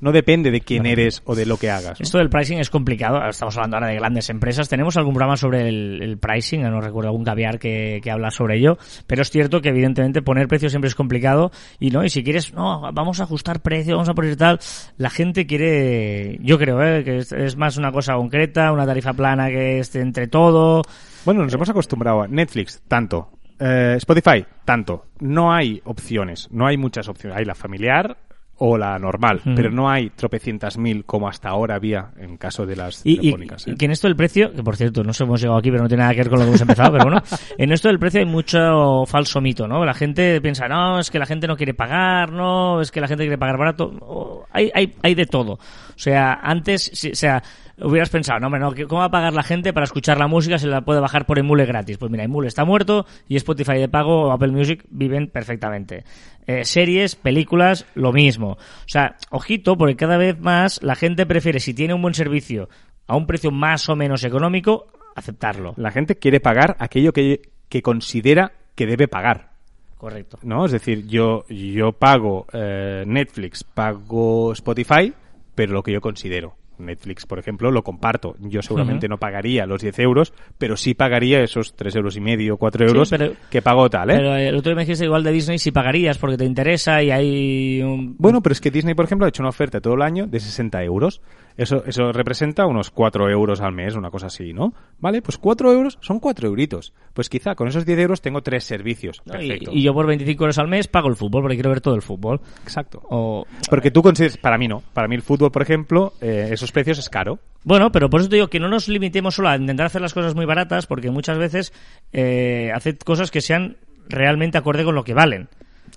no 0.00 0.12
depende 0.12 0.50
de 0.50 0.60
quién 0.60 0.86
eres 0.86 1.22
o 1.24 1.34
de 1.34 1.46
lo 1.46 1.56
que 1.56 1.70
hagas. 1.70 2.00
Esto 2.00 2.18
del 2.18 2.30
pricing 2.30 2.58
es 2.58 2.70
complicado. 2.70 3.26
Estamos 3.28 3.56
hablando 3.56 3.76
ahora 3.76 3.88
de 3.88 3.96
grandes 3.96 4.30
empresas. 4.30 4.68
Tenemos 4.68 4.96
algún 4.96 5.14
programa 5.14 5.36
sobre 5.36 5.68
el, 5.68 6.18
pricing, 6.18 6.62
no 6.62 6.80
recuerdo 6.80 7.10
algún 7.10 7.24
caviar 7.24 7.58
que, 7.58 8.00
habla 8.10 8.30
sobre 8.30 8.58
ello, 8.58 8.78
pero 9.06 9.22
es 9.22 9.30
cierto 9.30 9.60
que 9.60 9.70
evidentemente 9.70 10.22
poner 10.22 10.46
precio 10.46 10.70
siempre 10.70 10.88
es 10.88 10.94
complicado 10.94 11.50
y 11.80 11.90
no, 11.90 12.04
y 12.04 12.10
si 12.10 12.22
quieres, 12.22 12.54
no, 12.54 12.92
vamos 12.92 13.20
a 13.20 13.24
ajustar 13.24 13.60
precio, 13.60 13.94
vamos 13.94 14.08
a 14.08 14.14
poner 14.14 14.36
tal, 14.36 14.60
la 14.98 15.10
gente 15.10 15.46
quiere, 15.46 16.38
yo 16.40 16.58
creo, 16.58 16.82
¿eh? 16.82 17.02
que 17.02 17.18
es, 17.18 17.56
más 17.56 17.76
una 17.76 17.90
cosa 17.90 18.14
concreta, 18.14 18.72
una 18.72 18.86
tarifa 18.86 19.12
plana 19.12 19.48
que 19.48 19.80
esté 19.80 20.00
entre 20.00 20.28
todo. 20.28 20.82
Bueno, 21.24 21.42
nos 21.42 21.54
hemos 21.54 21.68
acostumbrado 21.68 22.22
a 22.22 22.28
Netflix, 22.28 22.82
tanto. 22.86 23.30
Eh, 23.58 23.94
Spotify, 23.96 24.44
tanto. 24.64 25.06
No 25.20 25.52
hay 25.52 25.80
opciones, 25.84 26.48
no 26.50 26.66
hay 26.66 26.76
muchas 26.76 27.08
opciones. 27.08 27.38
Hay 27.38 27.44
la 27.44 27.54
familiar, 27.54 28.16
o 28.56 28.78
la 28.78 28.98
normal, 28.98 29.40
pero 29.56 29.70
no 29.70 29.90
hay 29.90 30.10
tropecientas 30.10 30.78
mil 30.78 31.04
como 31.04 31.28
hasta 31.28 31.48
ahora 31.48 31.74
había 31.74 32.12
en 32.18 32.36
caso 32.36 32.64
de 32.64 32.76
las 32.76 33.00
y, 33.04 33.16
telefónicas. 33.16 33.66
Y, 33.66 33.72
¿eh? 33.72 33.74
que 33.76 33.84
en 33.86 33.90
esto 33.90 34.06
del 34.06 34.16
precio, 34.16 34.52
que 34.52 34.62
por 34.62 34.76
cierto 34.76 35.02
no 35.02 35.12
hemos 35.18 35.40
llegado 35.40 35.58
aquí, 35.58 35.70
pero 35.70 35.82
no 35.82 35.88
tiene 35.88 36.02
nada 36.02 36.14
que 36.14 36.20
ver 36.20 36.28
con 36.28 36.38
lo 36.38 36.44
que 36.44 36.50
hemos 36.50 36.60
empezado, 36.60 36.92
pero 36.92 37.04
bueno, 37.04 37.22
en 37.58 37.72
esto 37.72 37.88
del 37.88 37.98
precio 37.98 38.20
hay 38.20 38.26
mucho 38.26 39.04
falso 39.06 39.40
mito, 39.40 39.66
¿no? 39.66 39.84
La 39.84 39.94
gente 39.94 40.40
piensa, 40.40 40.68
no, 40.68 41.00
es 41.00 41.10
que 41.10 41.18
la 41.18 41.26
gente 41.26 41.48
no 41.48 41.56
quiere 41.56 41.74
pagar, 41.74 42.30
no, 42.30 42.80
es 42.80 42.92
que 42.92 43.00
la 43.00 43.08
gente 43.08 43.24
quiere 43.24 43.38
pagar 43.38 43.58
barato, 43.58 44.46
hay, 44.52 44.70
hay, 44.72 44.94
hay 45.02 45.14
de 45.14 45.26
todo. 45.26 45.54
O 45.54 45.98
sea, 45.98 46.34
antes, 46.42 46.90
o 47.12 47.14
sea, 47.14 47.42
hubieras 47.78 48.10
pensado, 48.10 48.40
no, 48.40 48.46
hombre, 48.46 48.60
no, 48.60 48.72
¿cómo 48.88 49.00
va 49.00 49.06
a 49.06 49.10
pagar 49.10 49.32
la 49.32 49.42
gente 49.42 49.72
para 49.72 49.84
escuchar 49.84 50.18
la 50.18 50.26
música 50.26 50.58
si 50.58 50.66
la 50.66 50.82
puede 50.82 51.00
bajar 51.00 51.26
por 51.26 51.38
Emule 51.38 51.66
gratis? 51.66 51.98
Pues 51.98 52.10
mira, 52.10 52.24
Emule 52.24 52.48
está 52.48 52.64
muerto 52.64 53.06
y 53.28 53.36
Spotify 53.36 53.78
de 53.78 53.88
pago 53.88 54.28
o 54.28 54.32
Apple 54.32 54.52
Music 54.52 54.84
viven 54.90 55.28
perfectamente. 55.28 56.04
Eh, 56.46 56.64
series, 56.64 57.16
películas, 57.16 57.86
lo 57.94 58.12
mismo. 58.12 58.52
O 58.52 58.88
sea, 58.88 59.16
ojito, 59.30 59.76
porque 59.76 59.96
cada 59.96 60.16
vez 60.16 60.38
más 60.38 60.82
la 60.82 60.94
gente 60.94 61.26
prefiere, 61.26 61.60
si 61.60 61.74
tiene 61.74 61.94
un 61.94 62.02
buen 62.02 62.14
servicio 62.14 62.68
a 63.06 63.16
un 63.16 63.26
precio 63.26 63.50
más 63.50 63.88
o 63.88 63.96
menos 63.96 64.24
económico, 64.24 64.86
aceptarlo. 65.14 65.74
La 65.76 65.90
gente 65.90 66.16
quiere 66.16 66.40
pagar 66.40 66.76
aquello 66.78 67.12
que, 67.12 67.42
que 67.68 67.82
considera 67.82 68.52
que 68.74 68.86
debe 68.86 69.08
pagar. 69.08 69.54
Correcto. 69.96 70.38
¿No? 70.42 70.66
Es 70.66 70.72
decir, 70.72 71.06
yo, 71.06 71.46
yo 71.48 71.92
pago 71.92 72.46
eh, 72.52 73.04
Netflix, 73.06 73.64
pago 73.64 74.52
Spotify, 74.52 75.12
pero 75.54 75.72
lo 75.72 75.82
que 75.82 75.92
yo 75.92 76.00
considero. 76.00 76.56
Netflix, 76.78 77.26
por 77.26 77.38
ejemplo, 77.38 77.70
lo 77.70 77.82
comparto. 77.82 78.36
Yo 78.40 78.62
seguramente 78.62 79.08
no 79.08 79.18
pagaría 79.18 79.66
los 79.66 79.82
10 79.82 79.98
euros, 80.00 80.32
pero 80.58 80.76
sí 80.76 80.94
pagaría 80.94 81.42
esos 81.42 81.74
3 81.74 81.96
euros 81.96 82.16
y 82.16 82.20
medio, 82.20 82.56
4 82.56 82.86
euros 82.86 83.14
que 83.50 83.62
pago 83.62 83.88
tal, 83.90 84.10
¿eh? 84.10 84.16
Pero 84.16 84.36
el 84.36 84.54
otro 84.56 84.70
día 84.70 84.76
me 84.76 84.82
dijiste 84.82 85.04
igual 85.04 85.22
de 85.22 85.32
Disney 85.32 85.58
si 85.58 85.70
pagarías 85.70 86.18
porque 86.18 86.36
te 86.36 86.44
interesa 86.44 87.02
y 87.02 87.10
hay 87.10 87.82
un... 87.82 88.16
Bueno, 88.18 88.42
pero 88.42 88.52
es 88.52 88.60
que 88.60 88.70
Disney, 88.70 88.94
por 88.94 89.04
ejemplo, 89.04 89.26
ha 89.26 89.28
hecho 89.28 89.42
una 89.42 89.50
oferta 89.50 89.80
todo 89.80 89.94
el 89.94 90.02
año 90.02 90.26
de 90.26 90.40
60 90.40 90.82
euros. 90.84 91.20
Eso, 91.56 91.84
eso 91.86 92.12
representa 92.12 92.66
unos 92.66 92.90
4 92.90 93.30
euros 93.30 93.60
al 93.60 93.72
mes, 93.72 93.94
una 93.94 94.10
cosa 94.10 94.26
así, 94.26 94.52
¿no? 94.52 94.74
Vale, 94.98 95.22
pues 95.22 95.38
4 95.38 95.72
euros 95.72 95.98
son 96.00 96.18
4 96.18 96.48
euritos. 96.48 96.92
Pues 97.12 97.28
quizá 97.28 97.54
con 97.54 97.68
esos 97.68 97.86
10 97.86 97.98
euros 98.00 98.20
tengo 98.20 98.42
3 98.42 98.62
servicios. 98.62 99.20
Perfecto. 99.20 99.70
Y, 99.72 99.82
yo 99.82 99.94
por 99.94 100.06
25 100.06 100.44
euros 100.44 100.58
al 100.58 100.66
mes 100.66 100.88
pago 100.88 101.08
el 101.08 101.14
fútbol 101.14 101.42
porque 101.42 101.56
quiero 101.56 101.70
ver 101.70 101.80
todo 101.80 101.94
el 101.94 102.02
fútbol. 102.02 102.40
Exacto. 102.64 103.02
O, 103.08 103.46
porque 103.70 103.92
tú 103.92 104.02
consideras, 104.02 104.36
para 104.36 104.58
mí 104.58 104.66
no, 104.66 104.82
para 104.92 105.06
mí 105.06 105.14
el 105.14 105.22
fútbol, 105.22 105.52
por 105.52 105.62
ejemplo, 105.62 106.14
eh, 106.20 106.48
esos 106.50 106.72
precios 106.72 106.98
es 106.98 107.08
caro. 107.08 107.38
Bueno, 107.62 107.92
pero 107.92 108.10
por 108.10 108.20
eso 108.20 108.28
te 108.28 108.36
digo 108.36 108.48
que 108.48 108.58
no 108.58 108.68
nos 108.68 108.88
limitemos 108.88 109.36
solo 109.36 109.48
a 109.48 109.56
intentar 109.56 109.86
hacer 109.86 110.00
las 110.00 110.12
cosas 110.12 110.34
muy 110.34 110.46
baratas 110.46 110.86
porque 110.86 111.10
muchas 111.10 111.38
veces 111.38 111.72
eh, 112.12 112.72
haced 112.74 112.98
cosas 112.98 113.30
que 113.30 113.40
sean 113.40 113.76
realmente 114.08 114.58
acorde 114.58 114.84
con 114.84 114.96
lo 114.96 115.04
que 115.04 115.14
valen. 115.14 115.48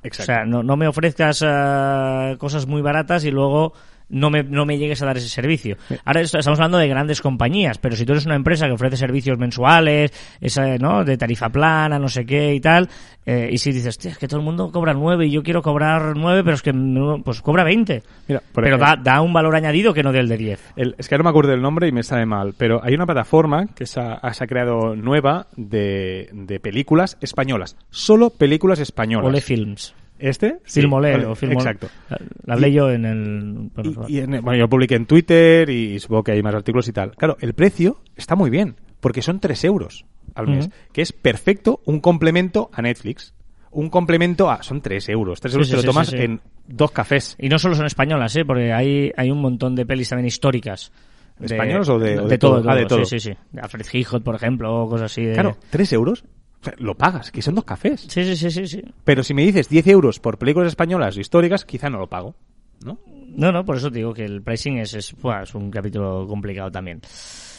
Exacto. 0.04 0.22
O 0.22 0.26
sea, 0.26 0.46
no, 0.46 0.62
no 0.62 0.78
me 0.78 0.88
ofrezcas 0.88 1.42
uh, 1.42 2.38
cosas 2.38 2.68
muy 2.68 2.82
baratas 2.82 3.26
y 3.26 3.32
luego 3.32 3.74
no 4.10 4.30
me, 4.30 4.44
no 4.44 4.66
me 4.66 4.78
llegues 4.78 5.02
a 5.02 5.06
dar 5.06 5.18
ese 5.18 5.30
servicio. 5.30 5.78
Ahora 6.06 6.22
estamos 6.22 6.48
hablando 6.48 6.78
de 6.78 6.88
grandes 6.88 7.22
compañías, 7.22 7.78
pero 7.78 7.96
si 7.96 8.06
tú 8.06 8.14
eres 8.14 8.26
una 8.26 8.36
empresa 8.36 8.68
que 8.68 8.74
ofrece 8.74 8.98
servicios 8.98 9.38
mensuales, 9.38 10.12
esa, 10.42 10.78
¿no? 10.78 11.04
de 11.04 11.18
tarifa 11.18 11.50
plana, 11.50 12.00
no 12.00 12.08
sé 12.08 12.26
qué 12.26 12.54
y 12.54 12.60
tal, 12.60 12.90
eh, 13.26 13.50
y 13.52 13.58
si 13.58 13.72
dices, 13.72 13.98
es 14.06 14.18
que 14.18 14.28
todo 14.28 14.40
el 14.40 14.46
mundo 14.46 14.72
cobra 14.72 14.94
nueve 14.94 15.28
y 15.28 15.32
yo 15.32 15.44
quiero 15.44 15.62
cobrar 15.62 16.16
nueve, 16.16 16.44
pero 16.44 16.56
es 16.56 16.62
que 16.62 16.74
pues 17.24 17.42
cobra 17.42 17.64
20. 17.64 18.04
pero 18.54 18.78
da, 18.78 18.96
da, 18.96 19.22
un 19.22 19.34
valor 19.34 19.56
añadido 19.56 19.94
que 19.94 20.04
no 20.04 20.12
del 20.12 20.30
de 20.30 20.38
10. 20.38 20.74
es 20.98 21.10
que 21.10 21.18
no 21.18 21.24
me 21.24 21.30
acuerdo 21.30 21.52
del 21.52 21.62
nombre 21.62 21.88
y 21.88 21.92
me 21.92 22.04
sale 22.04 22.26
mal, 22.26 22.54
pero 22.58 22.82
hay 22.84 22.94
una 22.94 23.06
plataforma 23.06 23.68
que 23.68 23.86
se 23.86 24.00
ha, 24.00 24.34
se 24.34 24.44
ha 24.44 24.48
creado 24.48 24.96
nueva 24.96 25.48
de, 25.58 26.30
de 26.32 26.60
películas 26.60 27.18
españolas. 27.20 27.76
Solo 27.90 28.30
películas 28.30 28.80
españolas. 28.80 29.28
Ole 29.28 29.42
Films. 29.42 29.94
¿Este? 30.20 30.60
Filmole 30.64 31.26
o 31.26 31.34
Exacto. 31.34 31.88
La 32.46 32.56
hablé 32.56 32.72
yo 32.72 32.90
en 32.92 33.06
el... 33.06 33.70
Bueno, 34.42 34.56
yo 34.56 34.68
publiqué 34.68 34.96
en 34.96 35.06
Twitter 35.06 35.70
y 35.70 36.00
supongo 36.00 36.24
que 36.24 36.32
hay 36.32 36.42
más 36.42 36.56
artículos 36.56 36.88
y 36.88 36.94
tal. 36.94 37.16
Claro, 37.16 37.38
el 37.40 37.54
precio 37.54 38.02
está 38.16 38.36
muy 38.36 38.50
bien, 38.50 38.76
porque 39.00 39.22
son 39.22 39.40
3 39.40 39.64
euros 39.66 40.06
al 40.36 40.48
mes, 40.48 40.70
que 40.92 41.02
es 41.02 41.14
perfecto 41.14 41.82
un 41.86 42.00
complemento 42.00 42.70
a 42.74 42.82
Netflix. 42.82 43.34
Un 43.72 43.90
complemento 43.90 44.50
a... 44.50 44.64
Son 44.64 44.82
3 44.82 45.10
euros. 45.10 45.40
3 45.42 45.54
euros 45.54 45.70
te 45.70 45.76
lo 45.76 45.84
tomas 45.84 46.14
en 46.14 46.42
dos 46.68 46.92
cafés. 46.92 47.36
Y 47.40 47.50
no 47.50 47.60
solo 47.60 47.76
son 47.76 47.86
españolas, 47.86 48.36
¿eh? 48.36 48.46
Porque 48.46 48.74
hay, 48.74 49.12
hay 49.16 49.30
un 49.30 49.40
montón 49.40 49.76
de 49.76 49.86
pelis 49.86 50.10
también 50.10 50.28
históricas. 50.28 50.92
¿Españolas 51.40 51.88
o 51.90 52.00
de, 52.00 52.20
de, 52.20 52.38
todo? 52.38 52.68
Ah, 52.68 52.76
de 52.76 52.86
todo. 52.86 53.06
Sí, 53.06 53.20
sí, 53.20 53.32
sí. 53.32 53.60
Alfred 53.62 53.86
Hitchcock, 53.92 54.24
por 54.24 54.36
ejemplo, 54.36 54.84
o 54.84 54.90
cosas 54.90 55.12
así. 55.12 55.24
De... 55.24 55.34
Claro, 55.34 55.58
3 55.70 55.94
euros 55.94 56.24
lo 56.78 56.96
pagas, 56.96 57.32
que 57.32 57.42
son 57.42 57.56
dos 57.56 57.64
cafés. 57.66 58.02
Sí, 58.10 58.24
sí, 58.24 58.36
sí, 58.36 58.52
sí, 58.52 58.68
sí. 58.68 58.84
Pero 59.04 59.24
si 59.24 59.34
me 59.34 59.44
dices 59.44 59.70
10 59.70 59.88
euros 59.88 60.20
por 60.20 60.38
películas 60.38 60.70
españolas 60.70 61.18
históricas, 61.18 61.66
quizá 61.66 61.90
no 61.90 61.98
lo 62.00 62.08
pago. 62.08 62.36
¿no? 62.84 63.00
No, 63.36 63.52
no, 63.52 63.64
por 63.66 63.78
eso 63.78 63.90
te 63.92 63.98
digo 64.00 64.14
que 64.14 64.24
el 64.26 64.42
pricing 64.42 64.78
es, 64.80 64.94
es, 64.94 65.16
es 65.44 65.56
un 65.56 65.70
capítulo 65.72 66.26
complicado 66.28 66.72
también. 66.72 67.02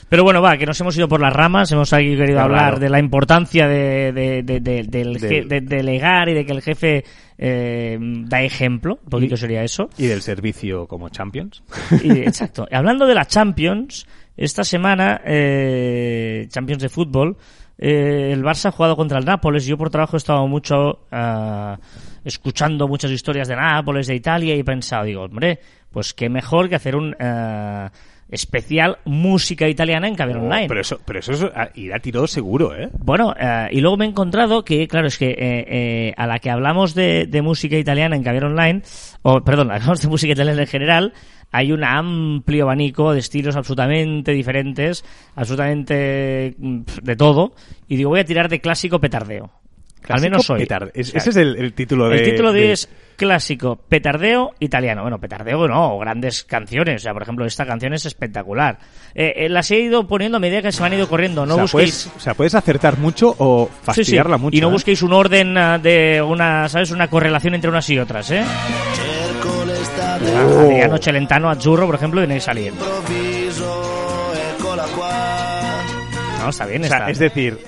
Pero 0.09 0.25
bueno, 0.25 0.41
va, 0.41 0.57
que 0.57 0.65
nos 0.65 0.81
hemos 0.81 0.97
ido 0.97 1.07
por 1.07 1.21
las 1.21 1.33
ramas, 1.33 1.71
hemos 1.71 1.93
aquí 1.93 2.17
querido 2.17 2.39
Claro. 2.39 2.45
hablar 2.55 2.81
de 2.81 2.89
la 2.89 2.99
importancia 2.99 3.69
de, 3.69 4.13
de- 4.13 4.43
de- 4.43 4.61
de- 4.61 4.83
del 4.85 5.67
delegar 5.69 6.29
y 6.31 6.35
de 6.35 6.47
que 6.47 6.53
el 6.53 6.63
jefe 6.63 7.05
eh, 7.37 7.99
da 8.01 8.43
ejemplo, 8.43 8.99
un 9.05 9.11
poquito 9.11 9.35
Y- 9.35 9.39
sería 9.39 9.63
eso. 9.63 9.91
Y 9.99 10.07
del 10.07 10.23
servicio 10.23 10.87
como 10.87 11.09
Champions. 11.11 11.63
Y- 12.03 12.11
exacto. 12.21 12.67
Hablando 12.73 13.07
de 13.07 13.15
la 13.15 13.27
Champions, 13.27 14.07
esta 14.37 14.65
semana, 14.65 15.21
eh, 15.27 16.47
Champions 16.49 16.83
de 16.83 16.89
fútbol, 16.89 17.37
eh, 17.79 18.31
el 18.33 18.43
Barça 18.43 18.67
ha 18.67 18.73
jugado 18.73 18.97
contra 18.97 19.19
el 19.19 19.25
Nápoles. 19.25 19.65
Yo 19.67 19.79
por 19.79 19.91
trabajo 19.91 20.17
he 20.17 20.19
estado 20.19 20.47
mucho 20.47 21.07
ah, 21.13 21.79
escuchando 22.25 22.89
muchas 22.89 23.11
historias 23.11 23.49
de 23.49 23.57
Nápoles, 23.57 24.07
de 24.07 24.15
Italia, 24.15 24.55
y 24.55 24.61
he 24.61 24.65
pensado, 24.65 25.05
digo, 25.05 25.23
hombre, 25.23 25.59
pues 25.91 26.13
qué 26.15 26.29
mejor 26.29 26.69
que 26.69 26.75
hacer 26.75 26.97
un 26.97 27.17
ah, 27.21 27.91
especial 28.31 28.99
música 29.07 29.67
italiana 29.69 30.07
en 30.07 30.15
Caber 30.15 30.37
Online. 30.37 30.65
Oh, 30.67 30.69
pero 30.69 30.81
eso, 30.83 31.01
pero 31.05 31.19
eso 31.21 31.33
es 31.33 31.43
a- 31.45 31.71
ir 31.75 31.95
a 31.95 31.99
tiro 31.99 32.27
seguro, 32.27 32.77
¿eh? 32.77 32.91
Bueno, 32.99 33.35
eh, 33.41 33.69
y 33.73 33.81
luego 33.81 33.97
me 33.97 34.05
he 34.05 34.09
encontrado 34.09 34.65
que, 34.67 34.87
claro, 34.87 35.07
es 35.07 35.17
que 35.17 35.31
eh, 35.31 35.37
eh, 35.39 36.15
a 36.15 36.27
la 36.27 36.39
que 36.39 36.51
hablamos 36.51 36.95
de, 36.95 37.27
de 37.27 37.41
música 37.41 37.79
italiana 37.79 38.17
en 38.17 38.23
Caviar 38.23 38.45
Online, 38.45 38.83
o 39.23 39.41
perdón, 39.43 39.71
hablamos 39.71 40.01
de 40.03 40.09
música 40.09 40.33
italiana 40.33 40.61
en 40.63 40.67
general, 40.69 41.13
hay 41.51 41.73
un 41.73 41.83
amplio 41.85 42.65
abanico 42.65 43.13
de 43.13 43.21
estilos 43.21 43.57
absolutamente 43.57 44.33
diferentes, 44.33 45.05
absolutamente 45.35 46.55
de 46.59 47.17
todo, 47.17 47.53
y 47.89 47.97
digo, 47.97 48.11
voy 48.11 48.21
a 48.21 48.25
tirar 48.25 48.49
de 48.49 48.61
clásico 48.61 48.99
petardeo. 49.01 49.51
Al 50.09 50.23
menos 50.23 50.49
hoy. 50.49 50.67
es- 50.95 51.15
ese 51.15 51.31
es 51.31 51.37
el, 51.37 51.57
el 51.57 51.73
título 51.75 52.09
de... 52.09 52.19
el 52.19 52.25
título 52.25 52.53
de 52.53 52.61
de- 52.61 52.73
es 52.73 52.89
clásico, 53.17 53.77
petardeo 53.77 54.55
italiano. 54.61 55.03
Bueno, 55.03 55.19
petardeo 55.19 55.67
no, 55.69 55.99
grandes 55.99 56.45
canciones. 56.45 57.03
O 57.03 57.05
sea, 57.05 57.13
por 57.13 57.23
ejemplo, 57.23 57.45
esta 57.45 57.67
canción 57.67 57.93
es 57.93 58.07
espectacular. 58.07 58.79
Eh, 59.15 59.35
eh, 59.37 59.49
las 59.51 59.71
he 59.71 59.81
ido 59.81 60.07
poniendo 60.07 60.39
a 60.39 60.41
medida 60.41 60.63
que 60.63 60.73
se 60.73 60.81
me 60.81 60.87
han 60.87 60.95
ido 60.95 61.09
corriendo. 61.09 61.45
No 61.45 61.55
o, 61.55 61.57
sea, 61.57 61.63
busquéis... 61.65 62.05
puedes, 62.05 62.17
o 62.17 62.21
sea, 62.21 62.35
puedes 62.35 62.55
acertar 62.55 62.97
mucho 62.97 63.35
o 63.39 63.67
Sí, 63.69 63.75
sí. 63.75 63.85
fastidiarla 63.85 64.39
mucho. 64.39 64.57
Y 64.57 64.61
no 64.63 64.69
¿eh? 64.69 64.73
busquéis 64.73 65.03
un 65.03 65.13
orden 65.13 65.59
ah, 65.59 65.79
de 65.79 66.23
una, 66.23 66.69
¿sabes? 66.71 66.91
Una 66.93 67.09
correlación 67.09 67.55
entre 67.55 67.69
unas 67.69 67.91
y 67.91 67.99
otras, 67.99 68.31
¿eh? 68.31 68.45
Oh. 70.21 70.61
Adriano 70.61 70.99
Celentano, 70.99 71.51
Azzurro, 71.51 71.87
por 71.87 71.95
ejemplo, 71.95 72.21
tiene 72.21 72.35
que 72.37 72.41
salir. 72.41 72.73
No, 76.41 76.49
está 76.51 76.67
bien, 76.67 76.85
O 76.85 76.87
sea, 76.89 76.97
está. 76.99 77.11
es 77.11 77.19
decir, 77.19 77.59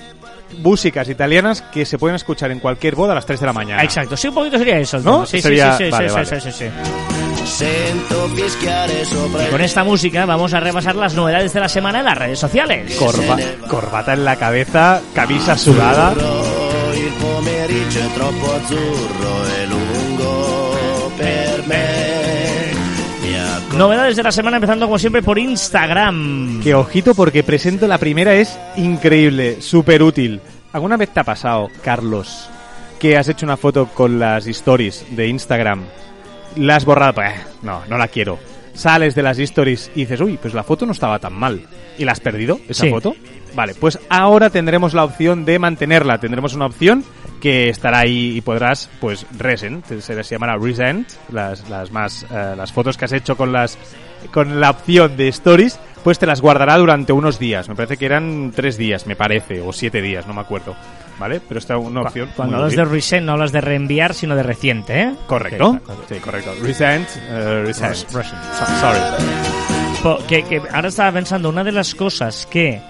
músicas 0.59 1.07
italianas 1.09 1.61
que 1.61 1.85
se 1.85 1.97
pueden 1.97 2.15
escuchar 2.15 2.51
en 2.51 2.59
cualquier 2.59 2.95
boda 2.95 3.11
a 3.11 3.15
las 3.15 3.25
3 3.25 3.39
de 3.39 3.45
la 3.45 3.53
mañana. 3.53 3.83
Exacto, 3.83 4.15
sí, 4.17 4.27
un 4.29 4.33
poquito 4.35 4.57
sería 4.57 4.77
eso. 4.79 4.99
¿No? 4.99 5.25
Sí, 5.25 5.37
sí, 5.37 5.41
Sería- 5.43 5.77
sí, 5.77 5.85
sí, 5.85 5.91
vale, 5.91 6.09
sí, 6.09 6.15
vale. 6.15 6.25
sí, 6.27 6.35
sí, 6.41 6.51
sí. 6.51 6.65
Sopra 9.05 9.49
Con 9.49 9.61
esta 9.61 9.83
música 9.83 10.25
vamos 10.25 10.53
a 10.53 10.59
repasar 10.59 10.95
las 10.95 11.13
novedades 11.13 11.53
de 11.53 11.59
la 11.59 11.67
semana 11.69 11.99
en 11.99 12.05
las 12.05 12.17
redes 12.17 12.39
sociales. 12.39 12.95
Corba- 12.95 13.37
corbata 13.67 14.13
en 14.13 14.23
la 14.25 14.35
cabeza, 14.37 15.01
camisa 15.13 15.57
sudada. 15.57 16.13
Novedades 23.81 24.15
de 24.15 24.21
la 24.21 24.31
semana 24.31 24.57
empezando 24.57 24.85
como 24.85 24.99
siempre 24.99 25.23
por 25.23 25.39
Instagram. 25.39 26.61
Que 26.61 26.75
ojito 26.75 27.15
porque 27.15 27.41
presento 27.41 27.87
la 27.87 27.97
primera 27.97 28.35
es 28.35 28.55
increíble, 28.77 29.59
súper 29.59 30.03
útil. 30.03 30.39
¿Alguna 30.71 30.97
vez 30.97 31.09
te 31.09 31.19
ha 31.19 31.23
pasado, 31.23 31.67
Carlos, 31.83 32.47
que 32.99 33.17
has 33.17 33.27
hecho 33.27 33.43
una 33.43 33.57
foto 33.57 33.87
con 33.87 34.19
las 34.19 34.45
stories 34.45 35.03
de 35.15 35.27
Instagram? 35.29 35.81
La 36.57 36.75
has 36.75 36.85
borrado, 36.85 37.15
pues, 37.15 37.31
no, 37.63 37.81
no 37.89 37.97
la 37.97 38.07
quiero. 38.07 38.37
Sales 38.75 39.15
de 39.15 39.23
las 39.23 39.39
stories 39.39 39.89
y 39.95 40.01
dices, 40.01 40.21
uy, 40.21 40.37
pues 40.39 40.53
la 40.53 40.61
foto 40.61 40.85
no 40.85 40.91
estaba 40.91 41.17
tan 41.17 41.33
mal. 41.33 41.61
¿Y 41.97 42.05
la 42.05 42.11
has 42.11 42.19
perdido, 42.19 42.59
esa 42.69 42.83
Sí. 42.83 42.91
foto? 42.91 43.15
Vale, 43.55 43.73
pues 43.73 43.97
ahora 44.09 44.51
tendremos 44.51 44.93
la 44.93 45.03
opción 45.05 45.43
de 45.43 45.57
mantenerla. 45.57 46.19
Tendremos 46.19 46.53
una 46.53 46.67
opción 46.67 47.03
que 47.41 47.67
estará 47.67 47.99
ahí 47.99 48.37
y 48.37 48.41
podrás, 48.41 48.89
pues, 49.01 49.25
resent, 49.37 49.85
se 49.99 50.15
les 50.15 50.29
llamará 50.29 50.55
resent, 50.57 51.09
las, 51.33 51.67
las 51.69 51.91
más, 51.91 52.25
eh, 52.31 52.53
las 52.55 52.71
fotos 52.71 52.95
que 52.97 53.03
has 53.05 53.11
hecho 53.11 53.35
con 53.35 53.51
las, 53.51 53.77
con 54.31 54.61
la 54.61 54.69
opción 54.69 55.17
de 55.17 55.27
stories, 55.27 55.77
pues 56.03 56.17
te 56.19 56.25
las 56.25 56.39
guardará 56.39 56.77
durante 56.77 57.11
unos 57.11 57.37
días. 57.39 57.67
Me 57.67 57.75
parece 57.75 57.97
que 57.97 58.05
eran 58.05 58.53
tres 58.55 58.77
días, 58.77 59.05
me 59.07 59.15
parece, 59.17 59.59
o 59.59 59.73
siete 59.73 60.01
días, 60.01 60.25
no 60.27 60.33
me 60.33 60.41
acuerdo. 60.41 60.75
¿Vale? 61.19 61.39
Pero 61.47 61.59
está 61.59 61.77
una 61.77 62.01
opción. 62.01 62.29
Cuando 62.35 62.55
hablas 62.57 62.75
de 62.75 62.83
resend 62.83 63.27
no 63.27 63.33
hablas 63.33 63.51
de 63.51 63.61
reenviar, 63.61 64.15
sino 64.15 64.35
de 64.35 64.41
reciente, 64.41 65.01
¿eh? 65.01 65.13
Correcto. 65.27 65.79
Sí, 66.09 66.15
correcto. 66.15 66.55
Resent, 66.63 67.07
eh, 67.29 67.63
resent. 67.67 67.89
Res- 67.89 68.07
resent. 68.11 68.41
So- 68.57 68.65
sorry. 68.79 70.27
Que 70.27 70.61
ahora 70.73 70.87
estaba 70.87 71.11
pensando, 71.11 71.49
una 71.49 71.63
de 71.63 71.71
las 71.73 71.93
cosas 71.93 72.47
que 72.49 72.81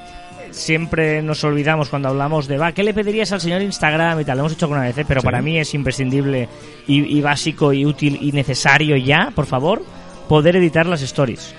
siempre 0.52 1.22
nos 1.22 1.44
olvidamos 1.44 1.90
cuando 1.90 2.10
hablamos 2.10 2.48
de, 2.48 2.58
va, 2.58 2.72
¿qué 2.72 2.84
le 2.84 2.94
pedirías 2.94 3.32
al 3.32 3.42
señor 3.42 3.62
Instagram 3.62 4.20
y 4.20 4.26
tal? 4.26 4.38
Lo 4.38 4.42
hemos 4.44 4.54
hecho 4.54 4.66
alguna 4.66 4.82
vez, 4.82 4.98
¿eh? 4.98 5.06
pero 5.08 5.22
Sí. 5.22 5.26
para 5.26 5.42
mí 5.42 5.58
es 5.60 5.74
imprescindible 5.74 6.48
y, 6.88 7.18
y 7.18 7.22
básico 7.22 7.74
y 7.74 7.86
útil 7.86 8.18
y 8.22 8.32
necesario 8.32 8.96
ya, 8.98 9.32
por 9.36 9.46
favor, 9.46 9.84
poder 10.28 10.56
editar 10.58 10.86
las 10.86 11.02
stories. 11.02 11.54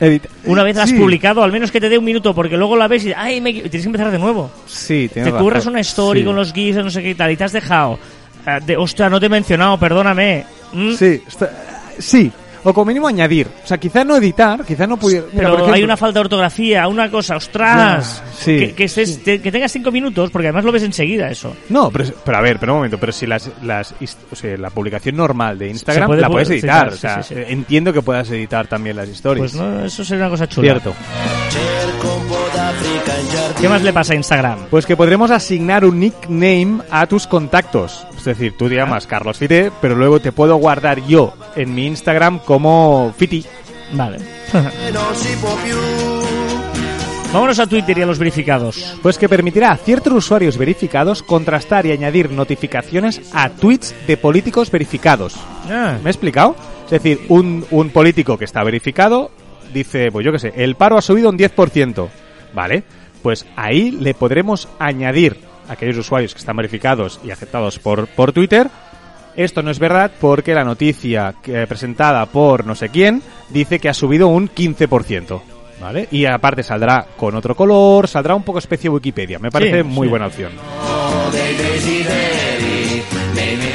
Edit- 0.00 0.28
Una 0.46 0.64
vez 0.64 0.74
las 0.76 0.90
has 0.92 0.98
publicado, 0.98 1.42
al 1.44 1.52
menos 1.52 1.70
que 1.70 1.80
te 1.80 1.88
dé 1.88 1.96
un 1.96 2.04
minuto, 2.04 2.34
porque 2.34 2.56
luego 2.56 2.76
la 2.76 2.88
ves 2.88 3.04
y, 3.06 3.12
ay, 3.16 3.40
me... 3.40 3.52
tienes 3.52 3.82
que 3.82 3.86
empezar 3.86 4.10
de 4.10 4.18
nuevo. 4.18 4.50
Sí, 4.66 5.06
Te 5.08 5.22
tienes 5.22 5.34
curras 5.34 5.60
razón. 5.60 5.72
una 5.74 5.80
story 5.80 6.20
Sí. 6.20 6.26
con 6.26 6.34
los 6.36 6.52
GIFs, 6.52 6.78
no 6.84 6.90
sé 6.90 7.02
qué 7.02 7.10
y 7.10 7.14
tal, 7.14 7.30
y 7.30 7.36
te 7.36 7.44
has 7.44 7.52
dejado. 7.52 7.98
eh, 8.46 8.58
de, 8.66 8.76
hostia, 8.76 9.08
no 9.08 9.20
te 9.20 9.26
he 9.26 9.28
mencionado, 9.28 9.78
perdóname. 9.78 10.44
Mm, 10.72 10.92
Sí, 10.94 11.22
está- 11.28 11.50
sí. 11.98 12.32
O 12.64 12.72
como 12.72 12.86
mínimo 12.86 13.08
añadir. 13.08 13.48
O 13.64 13.66
sea, 13.66 13.76
quizá 13.78 14.04
no 14.04 14.16
editar, 14.16 14.64
quizá 14.64 14.86
no 14.86 14.96
pudiera... 14.96 15.24
Pero 15.26 15.36
mira, 15.50 15.54
ejemplo- 15.54 15.74
hay 15.74 15.82
una 15.82 15.96
falta 15.96 16.20
de 16.20 16.24
ortografía, 16.26 16.86
una 16.86 17.10
cosa, 17.10 17.36
ostras. 17.36 18.22
Ya, 18.24 18.32
sí, 18.36 18.56
que, 18.58 18.74
que, 18.74 18.84
estés- 18.84 19.22
te- 19.22 19.40
que 19.42 19.50
tengas 19.50 19.72
cinco 19.72 19.90
minutos, 19.90 20.30
porque 20.30 20.48
además 20.48 20.64
lo 20.64 20.70
ves 20.72 20.84
enseguida 20.84 21.28
eso. 21.28 21.56
No, 21.70 21.90
pero, 21.90 22.04
pero 22.24 22.38
a 22.38 22.40
ver, 22.40 22.58
pero 22.60 22.72
un 22.74 22.78
momento, 22.78 22.98
pero 22.98 23.10
si 23.12 23.26
las, 23.26 23.50
las 23.62 23.94
o 24.30 24.36
sea, 24.36 24.56
la 24.56 24.70
publicación 24.70 25.16
normal 25.16 25.58
de 25.58 25.68
Instagram 25.70 26.06
puede 26.06 26.20
la 26.20 26.28
puedes 26.30 26.48
pu- 26.48 26.52
editar, 26.52 26.90
sí, 26.90 26.94
o 26.94 26.98
sea, 26.98 27.22
sí, 27.22 27.34
sí. 27.34 27.40
entiendo 27.48 27.92
que 27.92 28.00
puedas 28.02 28.30
editar 28.30 28.66
también 28.68 28.96
las 28.96 29.08
stories. 29.08 29.52
Pues 29.52 29.54
no, 29.62 29.84
eso 29.84 30.04
sería 30.04 30.24
una 30.24 30.30
cosa 30.30 30.48
chula. 30.48 30.66
Cierto. 30.72 30.94
¿Qué 33.60 33.68
más 33.68 33.82
le 33.82 33.92
pasa 33.92 34.12
a 34.12 34.16
Instagram? 34.16 34.58
Pues 34.70 34.86
que 34.86 34.96
podremos 34.96 35.30
asignar 35.30 35.84
un 35.84 36.00
nickname 36.00 36.78
a 36.90 37.06
tus 37.06 37.26
contactos. 37.26 38.06
Es 38.22 38.38
decir, 38.38 38.54
tú 38.56 38.68
te 38.68 38.80
Ah. 38.80 38.84
llamas 38.84 39.06
Carlos 39.06 39.36
Fite, 39.38 39.72
pero 39.80 39.94
luego 39.96 40.20
te 40.20 40.30
puedo 40.32 40.56
guardar 40.56 41.04
yo 41.06 41.34
en 41.56 41.74
mi 41.74 41.86
Instagram 41.86 42.38
como 42.38 43.12
Fiti. 43.18 43.44
Vale. 43.92 44.18
Vámonos 47.32 47.58
a 47.60 47.66
Twitter 47.66 47.96
y 47.98 48.02
a 48.02 48.06
los 48.06 48.18
verificados. 48.18 48.94
Pues 49.02 49.16
que 49.16 49.28
permitirá 49.28 49.70
a 49.72 49.76
ciertos 49.78 50.12
usuarios 50.12 50.58
verificados 50.58 51.22
contrastar 51.22 51.86
y 51.86 51.92
añadir 51.92 52.30
notificaciones 52.30 53.22
a 53.32 53.48
tweets 53.48 53.94
de 54.06 54.18
políticos 54.18 54.70
verificados. 54.70 55.34
Ah, 55.70 55.96
¿Me 56.02 56.10
he 56.10 56.12
explicado? 56.12 56.54
Es 56.84 56.90
decir, 56.90 57.22
un, 57.28 57.64
un 57.70 57.88
político 57.90 58.36
que 58.36 58.44
está 58.44 58.62
verificado 58.62 59.30
dice, 59.72 60.12
pues 60.12 60.26
yo 60.26 60.32
qué 60.32 60.38
sé, 60.38 60.52
el 60.56 60.74
paro 60.76 60.98
ha 60.98 61.02
subido 61.02 61.30
un 61.30 61.38
10%. 61.38 62.08
Vale, 62.52 62.82
pues 63.22 63.46
ahí 63.56 63.90
le 63.92 64.12
podremos 64.12 64.68
añadir 64.78 65.38
aquellos 65.68 65.98
usuarios 65.98 66.34
que 66.34 66.40
están 66.40 66.56
verificados 66.56 67.20
y 67.24 67.30
aceptados 67.30 67.78
por, 67.78 68.06
por 68.08 68.32
Twitter. 68.32 68.68
Esto 69.36 69.62
no 69.62 69.70
es 69.70 69.78
verdad 69.78 70.10
porque 70.20 70.54
la 70.54 70.64
noticia 70.64 71.34
que- 71.42 71.66
presentada 71.66 72.26
por 72.26 72.66
no 72.66 72.74
sé 72.74 72.90
quién 72.90 73.22
dice 73.48 73.78
que 73.78 73.88
ha 73.88 73.94
subido 73.94 74.28
un 74.28 74.48
15%. 74.50 75.40
¿Vale? 75.80 76.06
Y 76.12 76.26
aparte 76.26 76.62
saldrá 76.62 77.06
con 77.16 77.34
otro 77.34 77.56
color, 77.56 78.06
saldrá 78.06 78.36
un 78.36 78.44
poco 78.44 78.60
especie 78.60 78.88
Wikipedia. 78.88 79.40
Me 79.40 79.50
parece 79.50 79.78
Sí, 79.78 79.88
muy 79.88 80.06
sí. 80.06 80.10
buena 80.10 80.26
opción. 80.28 80.52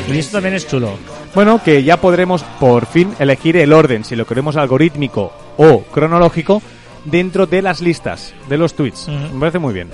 y 0.09 0.17
esto 0.17 0.37
también 0.37 0.55
es 0.55 0.67
chulo. 0.67 0.97
Bueno, 1.35 1.61
que 1.63 1.83
ya 1.83 1.97
podremos 1.97 2.43
por 2.59 2.85
fin 2.85 3.13
elegir 3.19 3.57
el 3.57 3.73
orden, 3.73 4.03
si 4.05 4.15
lo 4.15 4.25
queremos 4.25 4.55
algorítmico 4.55 5.33
o 5.57 5.81
cronológico, 5.83 6.61
dentro 7.03 7.45
de 7.45 7.61
las 7.61 7.81
listas 7.81 8.33
de 8.47 8.57
los 8.57 8.73
tweets. 8.73 9.07
Me 9.09 9.39
parece 9.39 9.59
muy 9.59 9.73
bien. 9.73 9.89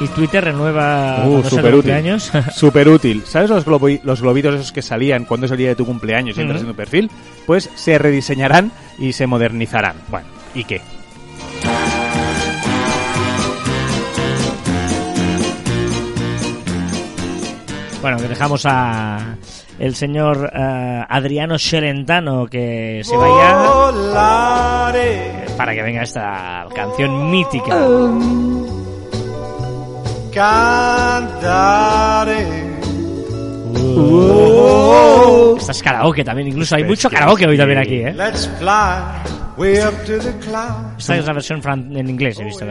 Y 0.00 0.08
Twitter 0.08 0.42
renueva 0.42 1.26
Uh, 1.26 1.42
súper 1.44 1.66
útil. 1.66 1.72
cumpleaños. 1.74 2.32
Súper 2.54 2.88
útil. 2.88 3.22
¿Sabes 3.26 3.50
los, 3.50 3.66
globi- 3.66 4.00
los 4.02 4.22
globitos 4.22 4.54
esos 4.54 4.72
que 4.72 4.80
salían 4.80 5.26
cuando 5.26 5.44
es 5.46 5.52
el 5.52 5.58
día 5.58 5.68
de 5.68 5.76
tu 5.76 5.84
cumpleaños 5.84 6.38
y 6.38 6.40
entras 6.40 6.60
Ujú. 6.62 6.68
en 6.70 6.72
tu 6.72 6.76
perfil? 6.76 7.10
Pues 7.46 7.68
se 7.74 7.98
rediseñarán 7.98 8.72
y 8.98 9.12
se 9.12 9.26
modernizarán. 9.26 9.96
Bueno, 10.08 10.26
¿y 10.54 10.64
qué? 10.64 10.80
bueno, 18.02 18.16
que 18.16 18.28
dejamos 18.28 18.64
a 18.66 19.36
el 19.78 19.94
señor 19.94 20.50
eh, 20.54 21.04
Adriano 21.08 21.58
Celentano 21.58 22.46
que 22.46 23.02
se 23.04 23.14
vaya 23.16 23.56
para 25.56 25.74
que 25.74 25.82
venga 25.82 26.02
esta 26.02 26.66
canción 26.74 27.30
mítica. 27.30 27.76
Esta 35.58 35.72
es 35.72 35.82
karaoke 35.82 36.24
también, 36.24 36.48
incluso 36.48 36.74
hay 36.76 36.84
mucho 36.84 37.10
karaoke 37.10 37.46
hoy 37.46 37.56
también 37.56 37.78
aquí, 37.80 37.96
¿eh? 37.96 38.12
Let's 38.14 38.48
fly 38.58 38.70
way 39.56 39.78
up 39.80 39.92
to 40.06 40.18
the 40.18 40.32
clouds. 40.38 40.98
Esta 40.98 41.16
es 41.18 41.26
la 41.26 41.32
versión 41.34 41.62
fran- 41.62 41.94
en 41.96 42.08
inglés, 42.08 42.38
he 42.40 42.44
visto. 42.44 42.64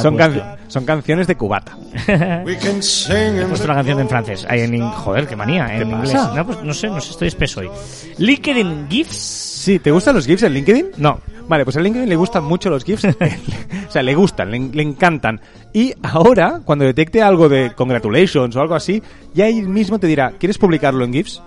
Son, 0.00 0.16
can- 0.16 0.56
son 0.68 0.84
canciones 0.84 1.26
de 1.26 1.36
cubata. 1.36 1.76
We 2.44 2.56
can 2.58 2.82
sing 2.82 3.38
He 3.40 3.44
puesto 3.46 3.64
una 3.64 3.74
canción 3.76 4.00
en 4.00 4.08
francés. 4.08 4.46
Ay, 4.48 4.60
en 4.62 4.74
in- 4.74 4.90
Joder, 4.90 5.26
qué 5.26 5.36
manía, 5.36 5.74
en 5.74 5.88
¿Qué 5.88 5.94
inglés. 5.94 6.12
pasa? 6.12 6.34
No, 6.34 6.46
pues 6.46 6.62
no 6.62 6.74
sé, 6.74 6.88
no 6.88 7.00
sé, 7.00 7.10
estoy 7.12 7.28
espeso 7.28 7.60
hoy. 7.60 7.70
LinkedIn 8.18 8.86
GIFs. 8.90 9.16
Sí, 9.64 9.78
¿te 9.78 9.90
gustan 9.90 10.14
los 10.16 10.26
GIFs 10.26 10.42
en 10.42 10.52
LinkedIn? 10.52 10.86
No. 10.98 11.18
Vale, 11.48 11.64
pues 11.64 11.76
a 11.76 11.80
LinkedIn 11.80 12.08
le 12.08 12.16
gustan 12.16 12.44
mucho 12.44 12.70
los 12.70 12.84
GIFs. 12.84 13.04
o 13.88 13.90
sea, 13.90 14.02
le 14.02 14.14
gustan, 14.14 14.50
le, 14.50 14.58
le 14.58 14.82
encantan. 14.82 15.40
Y 15.72 15.92
ahora, 16.02 16.60
cuando 16.64 16.84
detecte 16.84 17.22
algo 17.22 17.48
de 17.48 17.72
congratulations 17.74 18.54
o 18.56 18.60
algo 18.60 18.74
así, 18.74 19.02
ya 19.34 19.46
él 19.48 19.68
mismo 19.68 19.98
te 19.98 20.06
dirá, 20.06 20.32
¿quieres 20.38 20.58
publicarlo 20.58 21.04
en 21.04 21.12
GIFs? 21.12 21.42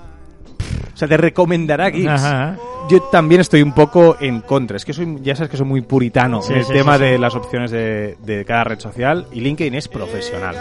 O 0.94 0.98
sea, 0.98 1.08
te 1.08 1.18
recomendará 1.18 1.92
GIFs. 1.92 2.10
Ajá. 2.24 2.58
Yo 2.90 3.02
también 3.12 3.42
estoy 3.42 3.62
un 3.62 3.74
poco 3.74 4.16
en 4.20 4.42
contra. 4.42 4.78
Es 4.78 4.86
que 4.86 4.94
soy, 4.94 5.18
ya 5.22 5.36
sabes 5.36 5.52
que 5.52 5.58
soy 5.58 5.66
muy 5.66 5.82
puritano 5.82 6.42
Sí, 6.42 6.54
en 6.54 6.60
el 6.60 6.66
sí, 6.66 6.74
tema 6.74 6.98
sí. 6.98 7.04
de 7.04 7.20
las 7.20 7.36
opciones 7.36 7.70
de, 7.70 8.18
de 8.24 8.46
cada 8.46 8.64
red 8.64 8.80
social 8.80 9.28
y 9.34 9.42
LinkedIn 9.42 9.74
es 9.76 9.88
profesional. 9.88 10.56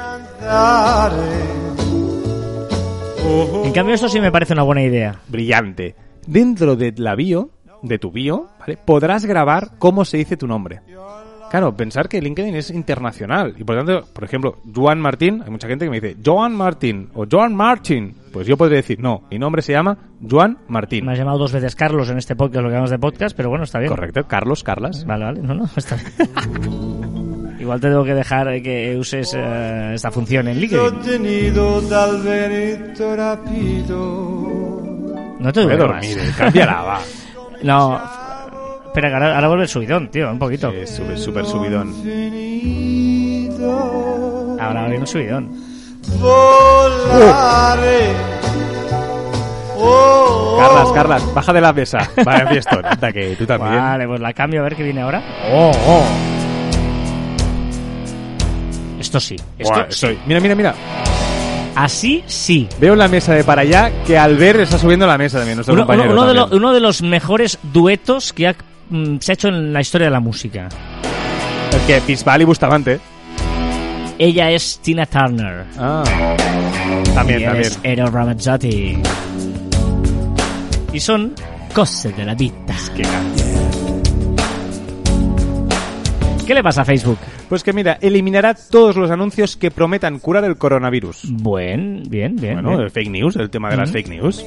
En 3.64 3.72
cambio, 3.72 3.94
esto 3.94 4.08
sí 4.08 4.20
me 4.20 4.30
parece 4.32 4.52
una 4.52 4.62
buena 4.62 4.82
idea. 4.82 5.20
Brillante. 5.28 5.94
Dentro 6.26 6.76
de 6.76 6.92
la 6.96 7.14
bio, 7.14 7.50
de 7.86 7.98
tu 7.98 8.10
bio, 8.10 8.48
¿vale? 8.58 8.76
podrás 8.76 9.24
grabar 9.24 9.70
cómo 9.78 10.04
se 10.04 10.16
dice 10.18 10.36
tu 10.36 10.46
nombre. 10.46 10.80
Claro, 11.48 11.76
pensar 11.76 12.08
que 12.08 12.20
LinkedIn 12.20 12.56
es 12.56 12.70
internacional. 12.70 13.54
Y 13.56 13.62
por 13.62 13.76
tanto, 13.76 14.04
por 14.12 14.24
ejemplo, 14.24 14.58
Joan 14.74 15.00
Martín, 15.00 15.42
hay 15.44 15.50
mucha 15.50 15.68
gente 15.68 15.84
que 15.84 15.90
me 15.90 16.00
dice 16.00 16.16
Joan 16.24 16.54
Martín 16.56 17.08
o 17.14 17.24
Joan 17.30 17.54
Martin. 17.54 18.14
Pues 18.32 18.48
yo 18.48 18.56
podría 18.56 18.78
decir, 18.78 18.98
no, 18.98 19.22
mi 19.30 19.38
nombre 19.38 19.62
se 19.62 19.72
llama 19.72 19.96
Joan 20.28 20.58
Martín. 20.66 21.06
Me 21.06 21.12
has 21.12 21.18
llamado 21.18 21.38
dos 21.38 21.52
veces 21.52 21.76
Carlos 21.76 22.10
en 22.10 22.18
este 22.18 22.34
podcast, 22.34 22.62
lo 22.62 22.68
que 22.68 22.72
llamamos 22.72 22.90
de 22.90 22.98
podcast, 22.98 23.36
pero 23.36 23.48
bueno, 23.48 23.62
está 23.64 23.78
bien. 23.78 23.90
Correcto, 23.90 24.24
Carlos, 24.26 24.64
Carlas. 24.64 25.04
Vale, 25.04 25.24
vale, 25.24 25.40
no, 25.40 25.54
no, 25.54 25.64
está 25.76 25.96
bien. 25.96 27.56
Igual 27.60 27.80
te 27.80 27.88
tengo 27.88 28.04
que 28.04 28.14
dejar 28.14 28.48
eh, 28.48 28.62
que 28.62 28.96
uses 28.98 29.32
eh, 29.34 29.92
esta 29.94 30.10
función 30.10 30.48
en 30.48 30.58
LinkedIn. 30.60 30.82
No 35.38 35.52
te 35.52 35.62
Voy 35.64 35.72
a 35.72 35.76
duermas. 35.76 36.02
dormir, 36.02 36.18
eh, 36.18 36.32
cámbiala, 36.36 36.82
va. 36.82 37.00
No, 37.62 38.00
espera, 38.86 39.08
que 39.08 39.14
ahora, 39.14 39.34
ahora 39.34 39.48
vuelve 39.48 39.62
el 39.64 39.68
subidón, 39.68 40.08
tío, 40.10 40.30
un 40.30 40.38
poquito. 40.38 40.70
Es 40.70 40.90
súper, 40.94 41.18
súper 41.18 41.44
subidón. 41.46 41.94
Ahora 44.60 44.82
viene 44.88 45.02
el 45.02 45.06
subidón. 45.06 45.50
volare. 46.20 48.12
Oh, 49.78 50.56
Carlas, 50.58 50.92
Carlas, 50.92 51.34
baja 51.34 51.52
de 51.52 51.60
la 51.60 51.72
mesa. 51.72 51.98
Vaya 52.24 52.46
fiestón. 52.46 52.84
Anda, 52.86 53.12
que 53.12 53.36
tú 53.36 53.44
también. 53.46 53.76
Vale, 53.76 54.06
pues 54.08 54.20
la 54.20 54.32
cambio 54.32 54.60
a 54.60 54.64
ver 54.64 54.74
qué 54.76 54.82
viene 54.82 55.02
ahora. 55.02 55.22
Oh, 55.52 55.70
oh. 55.86 56.04
Esto 58.98 59.20
sí, 59.20 59.36
esto 59.58 59.72
Buah, 59.74 59.84
sí. 59.90 60.06
estoy- 60.06 60.18
Mira, 60.26 60.40
mira, 60.40 60.54
mira. 60.54 60.74
Así 61.76 62.24
sí. 62.26 62.68
Veo 62.80 62.94
en 62.94 62.98
la 62.98 63.06
mesa 63.08 63.34
de 63.34 63.44
para 63.44 63.60
allá 63.62 63.92
que 64.06 64.16
Albert 64.18 64.60
está 64.60 64.78
subiendo 64.78 65.06
la 65.06 65.16
mesa 65.18 65.38
también, 65.38 65.56
nuestro 65.58 65.74
Uno, 65.74 65.82
uno- 65.82 65.86
compañero. 65.92 66.12
uno 66.14 66.26
de 66.26 66.34
lo- 66.34 66.40
también. 66.44 66.62
uno 66.62 66.72
de 66.72 66.80
los 66.80 67.02
mejores 67.02 67.58
duetos 67.62 68.32
que 68.32 68.48
ha, 68.48 68.56
mm, 68.90 69.16
se 69.20 69.32
ha 69.32 69.34
hecho 69.34 69.48
en 69.48 69.72
la 69.74 69.80
historia 69.82 70.06
de 70.06 70.10
la 70.10 70.20
música. 70.20 70.68
Es 71.70 71.82
que 71.86 72.00
Bisbal 72.06 72.40
y 72.40 72.44
Bustamante. 72.44 73.00
Ella 74.18 74.50
es 74.50 74.78
Tina 74.82 75.04
Turner. 75.04 75.64
Ah. 75.78 76.02
También, 77.14 77.40
y 77.40 77.42
él 77.42 77.48
también. 77.50 77.66
es 77.66 77.78
Eero 77.82 78.06
Ramazzotti. 78.10 78.96
Y 80.94 81.00
son 81.00 81.34
cosas 81.74 82.16
de 82.16 82.24
la 82.24 82.34
vida. 82.34 82.54
Qué 82.96 83.02
canción. 83.02 83.45
¿Qué 86.46 86.54
le 86.54 86.62
pasa 86.62 86.82
a 86.82 86.84
Facebook? 86.84 87.18
Pues 87.48 87.64
que 87.64 87.72
mira, 87.72 87.98
eliminará 88.00 88.54
todos 88.54 88.94
los 88.94 89.10
anuncios 89.10 89.56
que 89.56 89.72
prometan 89.72 90.20
curar 90.20 90.44
el 90.44 90.56
coronavirus. 90.56 91.24
Buen, 91.28 92.04
bien, 92.08 92.36
bien. 92.36 92.54
Bueno, 92.54 92.68
bien. 92.68 92.80
el 92.82 92.90
fake 92.92 93.10
news, 93.10 93.34
el 93.34 93.50
tema 93.50 93.68
de 93.68 93.76
las 93.76 93.90
fake 93.90 94.08
news. 94.10 94.46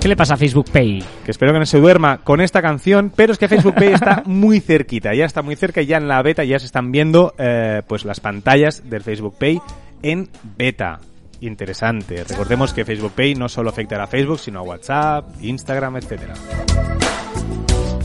¿Qué 0.00 0.08
le 0.08 0.16
pasa 0.16 0.32
a 0.32 0.36
Facebook 0.38 0.70
Pay? 0.72 1.04
Que 1.26 1.30
espero 1.30 1.52
que 1.52 1.58
no 1.58 1.66
se 1.66 1.78
duerma 1.78 2.18
con 2.18 2.40
esta 2.40 2.62
canción, 2.62 3.12
pero 3.14 3.34
es 3.34 3.38
que 3.38 3.48
Facebook 3.48 3.74
Pay 3.74 3.92
está 3.92 4.22
muy 4.26 4.60
cerquita, 4.60 5.14
ya 5.14 5.26
está 5.26 5.42
muy 5.42 5.56
cerca, 5.56 5.82
y 5.82 5.86
ya 5.86 5.98
en 5.98 6.08
la 6.08 6.22
beta 6.22 6.42
ya 6.42 6.58
se 6.58 6.64
están 6.64 6.90
viendo 6.90 7.34
eh, 7.36 7.82
pues 7.86 8.06
las 8.06 8.20
pantallas 8.20 8.88
del 8.88 9.02
Facebook 9.02 9.36
Pay 9.38 9.60
en 10.02 10.30
beta. 10.56 11.00
Interesante. 11.40 12.24
Recordemos 12.24 12.72
que 12.72 12.86
Facebook 12.86 13.12
Pay 13.12 13.34
no 13.34 13.50
solo 13.50 13.68
afectará 13.68 14.04
a 14.04 14.06
Facebook, 14.06 14.38
sino 14.38 14.60
a 14.60 14.62
WhatsApp, 14.62 15.26
Instagram, 15.42 15.98
etcétera. 15.98 16.32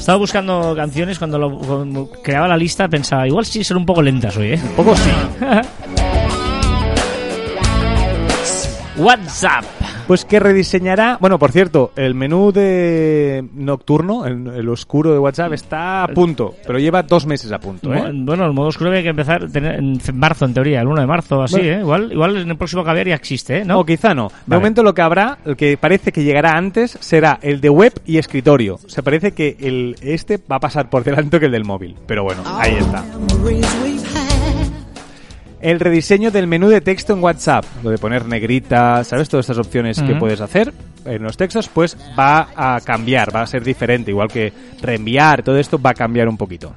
Estaba 0.02 0.18
buscando 0.18 0.76
canciones 0.76 1.20
cuando, 1.20 1.38
lo, 1.38 2.10
creaba 2.24 2.48
la 2.48 2.58
lista, 2.58 2.88
pensaba, 2.88 3.28
igual 3.28 3.46
sí 3.46 3.64
son 3.64 3.78
un 3.78 3.86
poco 3.86 4.02
lentas 4.02 4.36
hoy, 4.36 4.54
¿eh? 4.54 4.60
Poco 4.76 4.96
sí. 4.96 5.12
Pues 10.08 10.26
que 10.26 10.40
rediseñará, 10.40 11.18
bueno, 11.20 11.40
por 11.40 11.52
cierto, 11.52 11.92
el 11.96 12.16
menú 12.16 12.52
de 12.52 13.46
nocturno, 13.54 14.26
el, 14.26 14.48
el 14.48 14.70
oscuro 14.70 15.12
de 15.14 15.20
WhatsApp 15.20 15.54
está 15.54 16.04
a 16.04 16.08
punto, 16.08 16.56
pero 16.66 16.80
lleva 16.80 17.04
dos 17.04 17.26
meses 17.26 17.52
a 17.52 17.60
punto, 17.60 17.94
¿eh? 17.94 18.12
Bueno, 18.14 18.46
el 18.46 18.54
modo 18.54 18.68
oscuro 18.68 18.92
hay 18.92 19.04
que 19.04 19.10
empezar 19.10 19.48
en 19.54 20.00
marzo, 20.14 20.46
en 20.46 20.54
teoría, 20.54 20.82
el 20.82 20.88
1 20.88 21.02
de 21.02 21.08
marzo, 21.08 21.42
así, 21.42 21.58
Bueno. 21.58 21.72
¿eh? 21.72 21.80
Igual, 21.82 22.12
igual 22.12 22.38
en 22.38 22.50
el 22.50 22.58
próximo 22.58 22.84
caviar 22.84 23.08
ya 23.08 23.16
existe, 23.16 23.60
¿eh? 23.60 23.66
¿No? 23.66 23.80
O 23.80 23.86
quizá 23.86 24.14
no. 24.14 24.28
De 24.30 24.36
Vale. 24.48 24.60
momento 24.60 24.84
lo 24.84 24.94
que 24.94 25.02
habrá, 25.02 25.38
el 25.46 25.56
que 25.56 25.78
parece 25.78 26.12
que 26.12 26.24
llegará 26.24 26.58
antes, 26.58 26.98
será 27.00 27.40
el 27.42 27.62
de 27.62 27.70
web 27.70 27.94
y 28.06 28.18
escritorio. 28.18 28.76
O 28.76 28.90
sea, 28.90 29.04
parece 29.04 29.32
que 29.34 29.56
el 29.60 29.96
este 30.02 30.38
va 30.38 30.58
a 30.58 30.60
pasar 30.60 30.90
por 30.90 31.04
delante 31.04 31.40
que 31.40 31.46
el 31.46 31.52
del 31.52 31.66
móvil. 31.66 31.96
Pero 32.06 32.24
bueno, 32.24 32.42
ahí 32.46 32.76
está. 32.76 33.04
El 35.62 35.80
rediseño 35.80 36.32
del 36.32 36.48
menú 36.48 36.70
de 36.70 36.82
texto 36.82 37.14
en 37.14 37.24
WhatsApp, 37.24 37.66
lo 37.84 37.92
de 37.92 38.00
poner 38.00 38.26
negrita, 38.26 39.04
¿sabes? 39.04 39.30
Todas 39.30 39.46
estas 39.48 39.64
opciones 39.64 40.02
que 40.02 40.16
puedes 40.16 40.42
hacer 40.42 40.74
en 41.06 41.22
los 41.22 41.38
textos, 41.38 41.68
pues 41.68 41.96
va 42.18 42.50
a 42.56 42.80
cambiar, 42.82 43.36
va 43.36 43.42
a 43.42 43.48
ser 43.48 43.64
diferente. 43.64 44.12
Igual 44.12 44.28
que 44.28 44.52
reenviar, 44.82 45.44
todo 45.44 45.58
esto 45.58 45.80
va 45.80 45.92
a 45.92 45.94
cambiar 45.94 46.28
un 46.28 46.38
poquito. 46.38 46.74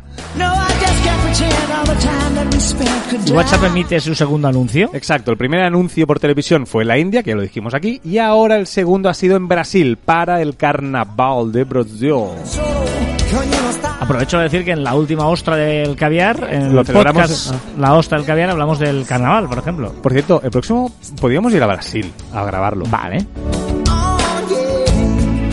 ¿Y 3.27 3.33
WhatsApp 3.33 3.65
emite 3.65 3.99
su 4.01 4.15
segundo 4.15 4.49
anuncio. 4.49 4.91
Exacto, 4.93 5.31
el 5.31 5.39
primer 5.39 5.61
anuncio 5.61 6.07
por 6.07 6.21
televisión 6.21 6.67
fue 6.67 6.83
en 6.83 6.89
la 6.89 6.99
India, 6.99 7.23
que 7.23 7.31
ya 7.31 7.37
lo 7.37 7.43
dijimos 7.43 7.75
aquí, 7.75 8.01
y 8.05 8.19
ahora 8.19 8.57
el 8.57 8.67
segundo 8.67 9.09
ha 9.09 9.15
sido 9.15 9.37
en 9.37 9.49
Brasil, 9.49 9.97
para 9.97 10.43
el 10.43 10.57
Carnaval 10.57 11.53
de 11.53 11.65
Brasil. 11.65 13.14
Aprovecho 14.05 14.37
de 14.37 14.45
decir 14.45 14.65
que 14.67 14.73
en 14.73 14.85
la 14.85 14.95
última 14.95 15.27
ostra 15.29 15.57
del 15.57 15.97
caviar, 15.97 16.47
en 16.51 16.77
el 16.77 16.85
podcast 16.85 17.53
en- 17.77 17.81
La 17.81 17.95
Ostra 17.95 18.19
del 18.19 18.27
Caviar, 18.27 18.51
hablamos 18.51 18.79
del 18.79 19.07
carnaval, 19.07 19.49
por 19.49 19.57
ejemplo. 19.59 19.93
Por 20.03 20.13
cierto, 20.13 20.43
el 20.45 20.51
próximo 20.51 20.93
podríamos 21.19 21.55
ir 21.55 21.63
a 21.63 21.67
Brasil 21.67 22.13
a 22.35 22.45
grabarlo. 22.45 22.85
Vale. 22.91 23.25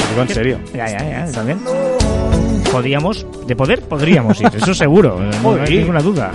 Digo 0.10 0.22
en 0.22 0.28
serio. 0.28 0.60
Ya, 0.74 0.86
ya, 0.90 1.26
ya, 1.26 1.32
también. 1.32 1.60
Podríamos, 2.74 3.26
de 3.48 3.56
poder, 3.56 3.82
podríamos 3.84 4.42
ir, 4.42 4.50
eso 4.54 4.74
seguro, 4.74 5.18
no, 5.42 5.54
hay 5.54 5.78
ninguna 5.78 6.02
duda. 6.02 6.32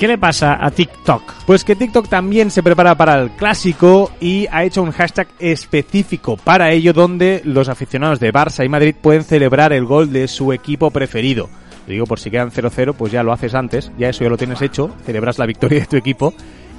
¿Qué 0.00 0.08
le 0.08 0.16
pasa 0.16 0.56
a 0.58 0.70
TikTok? 0.70 1.44
Pues 1.44 1.62
que 1.62 1.76
TikTok 1.76 2.08
también 2.08 2.50
se 2.50 2.62
prepara 2.62 2.94
para 2.94 3.20
el 3.20 3.32
clásico 3.32 4.10
y 4.18 4.46
ha 4.50 4.64
hecho 4.64 4.82
un 4.82 4.92
hashtag 4.92 5.28
específico 5.38 6.38
para 6.38 6.72
ello 6.72 6.94
donde 6.94 7.42
los 7.44 7.68
aficionados 7.68 8.18
de 8.18 8.32
Barça 8.32 8.64
y 8.64 8.70
Madrid 8.70 8.94
pueden 8.98 9.24
celebrar 9.24 9.74
el 9.74 9.84
gol 9.84 10.10
de 10.10 10.26
su 10.26 10.54
equipo 10.54 10.90
preferido. 10.90 11.50
Lo 11.86 11.92
digo 11.92 12.06
por 12.06 12.18
si 12.18 12.30
quedan 12.30 12.50
0-0, 12.50 12.94
pues 12.94 13.12
ya 13.12 13.22
lo 13.22 13.30
haces 13.30 13.54
antes, 13.54 13.92
ya 13.98 14.08
eso 14.08 14.24
ya 14.24 14.30
lo 14.30 14.38
tienes 14.38 14.62
hecho, 14.62 14.90
celebras 15.04 15.38
la 15.38 15.44
victoria 15.44 15.80
de 15.80 15.86
tu 15.86 15.96
equipo 15.98 16.32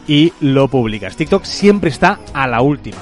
y 0.08 0.34
lo 0.40 0.68
publicas. 0.68 1.16
TikTok 1.16 1.44
siempre 1.44 1.92
está 1.92 2.18
a 2.34 2.48
la 2.48 2.64
última. 2.64 2.98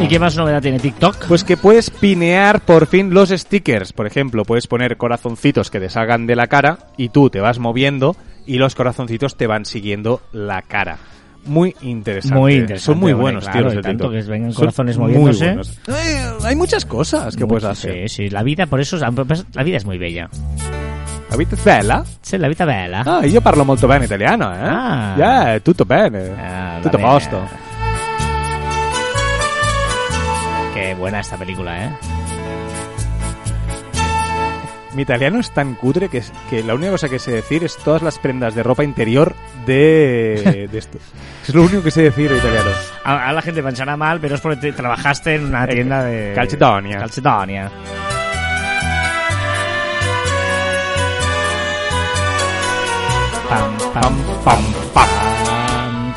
¿Y 0.00 0.08
qué 0.08 0.18
más 0.18 0.36
novedad 0.36 0.60
tiene 0.62 0.78
TikTok? 0.78 1.26
Pues 1.28 1.44
que 1.44 1.56
puedes 1.56 1.90
pinear 1.90 2.60
por 2.60 2.86
fin 2.86 3.12
los 3.14 3.30
stickers. 3.30 3.92
Por 3.92 4.06
ejemplo, 4.06 4.44
puedes 4.44 4.66
poner 4.66 4.96
corazoncitos 4.96 5.70
que 5.70 5.80
te 5.80 5.88
salgan 5.88 6.26
de 6.26 6.36
la 6.36 6.46
cara 6.46 6.78
y 6.96 7.08
tú 7.10 7.30
te 7.30 7.40
vas 7.40 7.58
moviendo 7.58 8.16
y 8.46 8.58
los 8.58 8.74
corazoncitos 8.74 9.36
te 9.36 9.46
van 9.46 9.64
siguiendo 9.64 10.20
la 10.32 10.62
cara. 10.62 10.98
Muy 11.46 11.74
interesante. 11.82 12.38
Muy 12.38 12.54
interesante, 12.54 12.84
Son 12.86 12.98
muy 12.98 13.12
buenos, 13.12 13.44
claro, 13.44 13.58
tío, 13.58 13.64
los 13.64 13.72
y 13.74 13.76
de 13.76 13.82
tanto 13.82 14.10
que 14.10 14.22
vengan 14.22 14.52
Son 14.52 14.62
corazones 14.62 14.96
muy 14.96 15.12
moviéndose. 15.12 15.44
buenos. 15.46 15.78
Eh, 15.88 16.30
hay 16.44 16.56
muchas 16.56 16.86
cosas 16.86 17.36
que 17.36 17.46
puedes 17.46 17.64
hacer. 17.64 18.08
Sí, 18.08 18.16
sí, 18.24 18.30
la 18.30 18.42
vida, 18.42 18.66
por 18.66 18.80
eso, 18.80 18.96
la 18.96 19.62
vida 19.62 19.76
es 19.76 19.84
muy 19.84 19.98
bella. 19.98 20.30
La 21.30 21.36
vita 21.36 21.56
è 21.56 21.58
bella? 21.64 22.04
Sí, 22.22 22.38
la 22.38 22.48
vida 22.48 22.64
bella. 22.64 23.02
Ah, 23.04 23.26
io 23.26 23.40
parlo 23.40 23.64
molto 23.64 23.86
bene 23.86 24.04
italiano, 24.04 24.44
eh? 24.54 24.58
Ah. 24.60 25.14
Yeah, 25.16 25.60
tutto 25.60 25.84
bene. 25.84 26.30
Ah, 26.38 26.78
tutto 26.80 26.96
a 26.96 27.00
posto. 27.00 27.48
Qué 30.94 31.00
buena 31.00 31.18
esta 31.18 31.36
película, 31.36 31.86
¿eh? 31.86 31.90
Mi 34.94 35.02
italiano 35.02 35.40
es 35.40 35.50
tan 35.50 35.74
cutre 35.74 36.08
que, 36.08 36.18
es- 36.18 36.32
que 36.48 36.62
la 36.62 36.74
única 36.76 36.92
cosa 36.92 37.08
que 37.08 37.18
sé 37.18 37.32
decir 37.32 37.64
es 37.64 37.76
todas 37.78 38.00
las 38.00 38.20
prendas 38.20 38.54
de 38.54 38.62
ropa 38.62 38.84
interior 38.84 39.34
de, 39.66 40.68
de 40.70 40.78
esto. 40.78 40.98
Es 41.48 41.52
lo 41.52 41.62
único 41.62 41.82
que 41.82 41.90
sé 41.90 42.02
decir 42.02 42.30
en 42.30 42.38
italiano. 42.38 42.70
A, 43.02 43.28
a 43.28 43.32
la 43.32 43.42
gente 43.42 43.60
pensará 43.60 43.96
mal, 43.96 44.20
pero 44.20 44.36
es 44.36 44.40
porque 44.40 44.58
te- 44.58 44.72
trabajaste 44.72 45.34
en 45.34 45.46
una 45.46 45.66
tienda 45.66 46.04
de... 46.04 46.32
Calcitonia. 47.00 47.72
Pam, 53.48 53.76
pam, 53.94 54.14
pam, 54.44 54.62
pam. 54.74 54.83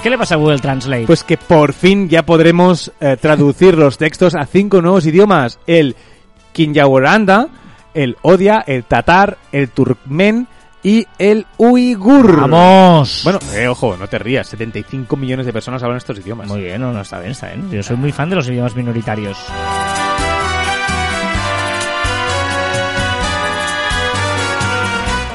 ¿Qué 0.08 0.12
le 0.12 0.18
pasa 0.18 0.36
a 0.36 0.38
Google 0.38 0.60
Translate? 0.60 1.06
Pues 1.06 1.26
que 1.26 1.36
por 1.36 1.74
fin 1.74 2.08
ya 2.08 2.26
podremos 2.26 2.94
eh, 3.02 3.18
traducir 3.20 3.78
los 3.78 3.98
textos 3.98 4.36
a 4.36 4.46
cinco 4.46 4.82
nuevos 4.82 5.06
idiomas. 5.06 5.60
El 5.68 5.98
Kinyawuranda, 6.54 7.50
el 7.94 8.16
Odia, 8.22 8.64
el 8.66 8.86
Tatar, 8.86 9.38
el 9.52 9.68
Turkmen 9.68 10.48
y 10.82 11.06
el 11.20 11.46
Uigur. 11.58 12.40
¡Vamos! 12.40 13.20
Bueno, 13.26 13.40
eh, 13.54 13.68
ojo, 13.68 13.98
no 13.98 14.08
te 14.08 14.18
rías. 14.18 14.48
75 14.48 15.18
millones 15.18 15.46
de 15.46 15.52
personas 15.52 15.84
hablan 15.84 15.98
estos 15.98 16.18
idiomas. 16.20 16.48
Muy 16.48 16.62
bien, 16.62 16.80
no, 16.80 16.94
no, 16.94 17.02
está 17.02 17.20
bien, 17.20 17.34
está 17.34 17.48
bien. 17.48 17.70
Yo 17.70 17.84
soy 17.84 17.98
muy 17.98 18.14
fan 18.14 18.30
de 18.30 18.38
los 18.38 18.48
idiomas 18.48 18.78
minoritarios. 18.78 19.38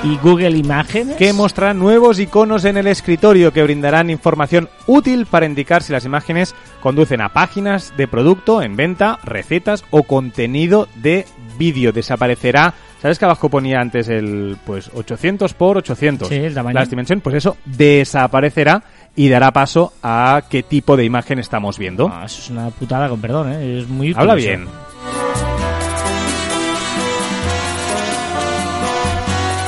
¿Y 0.05 0.17
Google 0.17 0.59
Imágenes? 0.59 1.17
que 1.17 1.33
mostrará 1.33 1.75
nuevos 1.75 2.19
iconos 2.19 2.65
en 2.65 2.77
el 2.77 2.89
escritorio 2.89 3.53
que 3.53 3.63
brindarán 3.63 4.11
información 4.11 4.69
útil 4.89 5.27
para 5.27 5.47
indicar 5.47 5.83
si 5.83 5.93
las 5.93 6.05
imágenes 6.05 6.57
conducen 6.81 7.21
a 7.21 7.29
páginas 7.29 7.97
de 7.97 8.09
producto 8.09 8.63
en 8.63 8.75
venta, 8.75 9.21
recetas 9.23 9.85
o 9.91 10.03
contenido 10.03 10.89
de 10.97 11.25
vídeo. 11.57 11.93
Desaparecerá. 11.93 12.75
¿Sabes 13.01 13.19
que 13.19 13.25
abajo 13.25 13.49
ponía 13.49 13.81
antes 13.81 14.09
el 14.09 14.57
pues 14.67 14.91
800 14.93 15.55
por 15.55 15.79
800? 15.79 16.29
Sí, 16.29 16.35
el 16.35 16.55
tamaño. 16.55 16.75
Las 16.79 16.91
dimensiones, 16.91 17.23
pues 17.23 17.37
eso 17.37 17.57
desaparecerá 17.65 18.83
y 19.15 19.29
dará 19.29 19.53
paso 19.53 19.93
a 20.03 20.43
qué 20.49 20.65
tipo 20.65 20.97
de 20.97 21.05
imagen 21.05 21.39
estamos 21.39 21.79
viendo. 21.79 22.11
Ah, 22.13 22.25
eso 22.27 22.41
es 22.41 22.51
una 22.51 22.71
putada, 22.71 23.09
con 23.09 23.21
perdón, 23.21 23.53
¿eh? 23.53 23.79
Es 23.79 23.89
muy 23.89 24.11
útil 24.11 24.21
Habla 24.21 24.37
eso. 24.37 24.69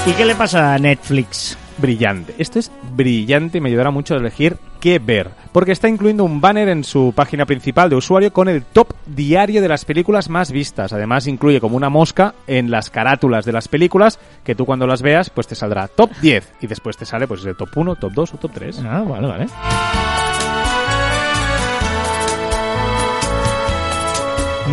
¿Y 0.07 0.13
qué 0.13 0.25
le 0.25 0.35
pasa 0.35 0.75
a 0.75 0.79
Netflix? 0.79 1.57
brillante. 1.79 2.35
Esto 2.39 2.59
es 2.59 2.71
brillante 2.95 3.59
y 3.59 3.61
me 3.61 3.69
ayudará 3.69 3.91
mucho 3.91 4.15
a 4.15 4.19
elegir 4.19 4.57
qué 4.81 4.99
ver. 4.99 5.31
Porque 5.53 5.73
está 5.73 5.89
incluyendo 5.89 6.25
un 6.25 6.41
banner 6.41 6.69
en 6.69 6.85
su 6.85 7.13
página 7.15 7.47
principal 7.47 7.91
de 7.91 7.97
usuario 7.97 8.33
con 8.33 8.49
el 8.49 8.65
top 8.65 8.95
diario 9.07 9.63
de 9.63 9.69
las 9.69 9.85
películas 9.85 10.29
más 10.29 10.51
vistas. 10.53 10.93
Además 10.93 11.27
incluye 11.27 11.61
como 11.61 11.77
una 11.77 11.89
mosca 11.89 12.35
en 12.47 12.71
las 12.71 12.91
carátulas 12.91 13.45
de 13.45 13.53
las 13.53 13.69
películas 13.69 14.19
que 14.45 14.55
tú 14.55 14.67
cuando 14.67 14.87
las 14.87 15.03
veas 15.03 15.31
pues 15.31 15.47
te 15.47 15.55
saldrá 15.55 15.89
top 15.89 16.11
10 16.21 16.55
y 16.61 16.67
después 16.67 16.97
te 16.97 17.07
sale 17.07 17.27
pues 17.27 17.45
el 17.45 17.57
top 17.57 17.71
1, 17.77 17.97
top 17.97 18.13
2 18.13 18.35
o 18.35 18.37
top 18.39 18.53
3. 18.55 18.83
Ah, 18.85 19.05
vale, 19.07 19.27
vale. 19.27 19.47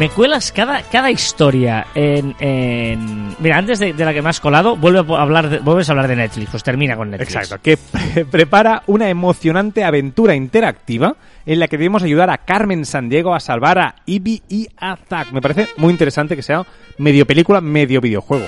Me 0.01 0.09
cuelas 0.09 0.51
cada, 0.51 0.81
cada 0.81 1.11
historia 1.11 1.85
en, 1.93 2.35
en- 2.39 3.35
Mira, 3.37 3.57
antes 3.59 3.77
de, 3.77 3.93
de 3.93 4.03
la 4.03 4.11
que 4.15 4.23
me 4.23 4.29
has 4.29 4.39
colado, 4.39 4.75
vuelve 4.75 4.97
a 5.15 5.21
hablar 5.21 5.47
de, 5.47 5.59
vuelves 5.59 5.89
a 5.89 5.91
hablar 5.91 6.07
de 6.07 6.15
Netflix. 6.15 6.49
Pues 6.49 6.63
termina 6.63 6.95
con 6.95 7.11
Netflix. 7.11 7.35
Exacto, 7.35 7.61
que 7.61 7.77
pre- 7.77 8.25
prepara 8.31 8.81
una 8.87 9.09
emocionante 9.09 9.83
aventura 9.83 10.33
interactiva 10.33 11.15
en 11.45 11.59
la 11.59 11.67
que 11.67 11.77
debemos 11.77 12.01
ayudar 12.01 12.31
a 12.31 12.39
Carmen 12.39 12.83
Sandiego 12.83 13.35
a 13.35 13.39
salvar 13.39 13.77
a 13.77 13.95
Ivy 14.07 14.41
y 14.49 14.67
a 14.79 14.95
Zack. 14.97 15.33
Me 15.33 15.39
parece 15.41 15.67
muy 15.77 15.91
interesante 15.91 16.35
que 16.35 16.41
sea 16.41 16.65
medio 16.97 17.27
película, 17.27 17.61
medio 17.61 18.01
videojuego. 18.01 18.47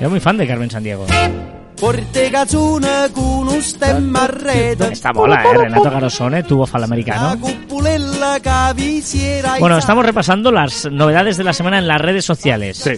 Yo 0.00 0.08
muy 0.08 0.20
fan 0.20 0.38
de 0.38 0.46
Carmen 0.46 0.70
Sandiego. 0.70 1.04
Porte 1.82 2.30
cazzone 2.30 3.10
con 3.12 3.48
un 3.48 3.60
stemma 3.60 4.22
a 4.22 4.28
rete. 4.28 4.92
Está 4.92 5.12
mola, 5.12 5.42
¿eh? 5.42 5.58
Renato 5.62 5.90
Garosone, 5.90 6.44
tu 6.44 6.58
voz 6.58 6.72
al 6.76 6.82
La 6.82 6.86
americano. 6.86 7.36
Bueno, 9.58 9.78
estamos 9.78 10.06
repasando 10.06 10.52
las 10.52 10.88
novedades 10.88 11.38
de 11.38 11.42
la 11.42 11.52
semana 11.52 11.80
en 11.80 11.88
las 11.88 12.00
redes 12.00 12.24
sociales. 12.24 12.78
Sí. 12.78 12.92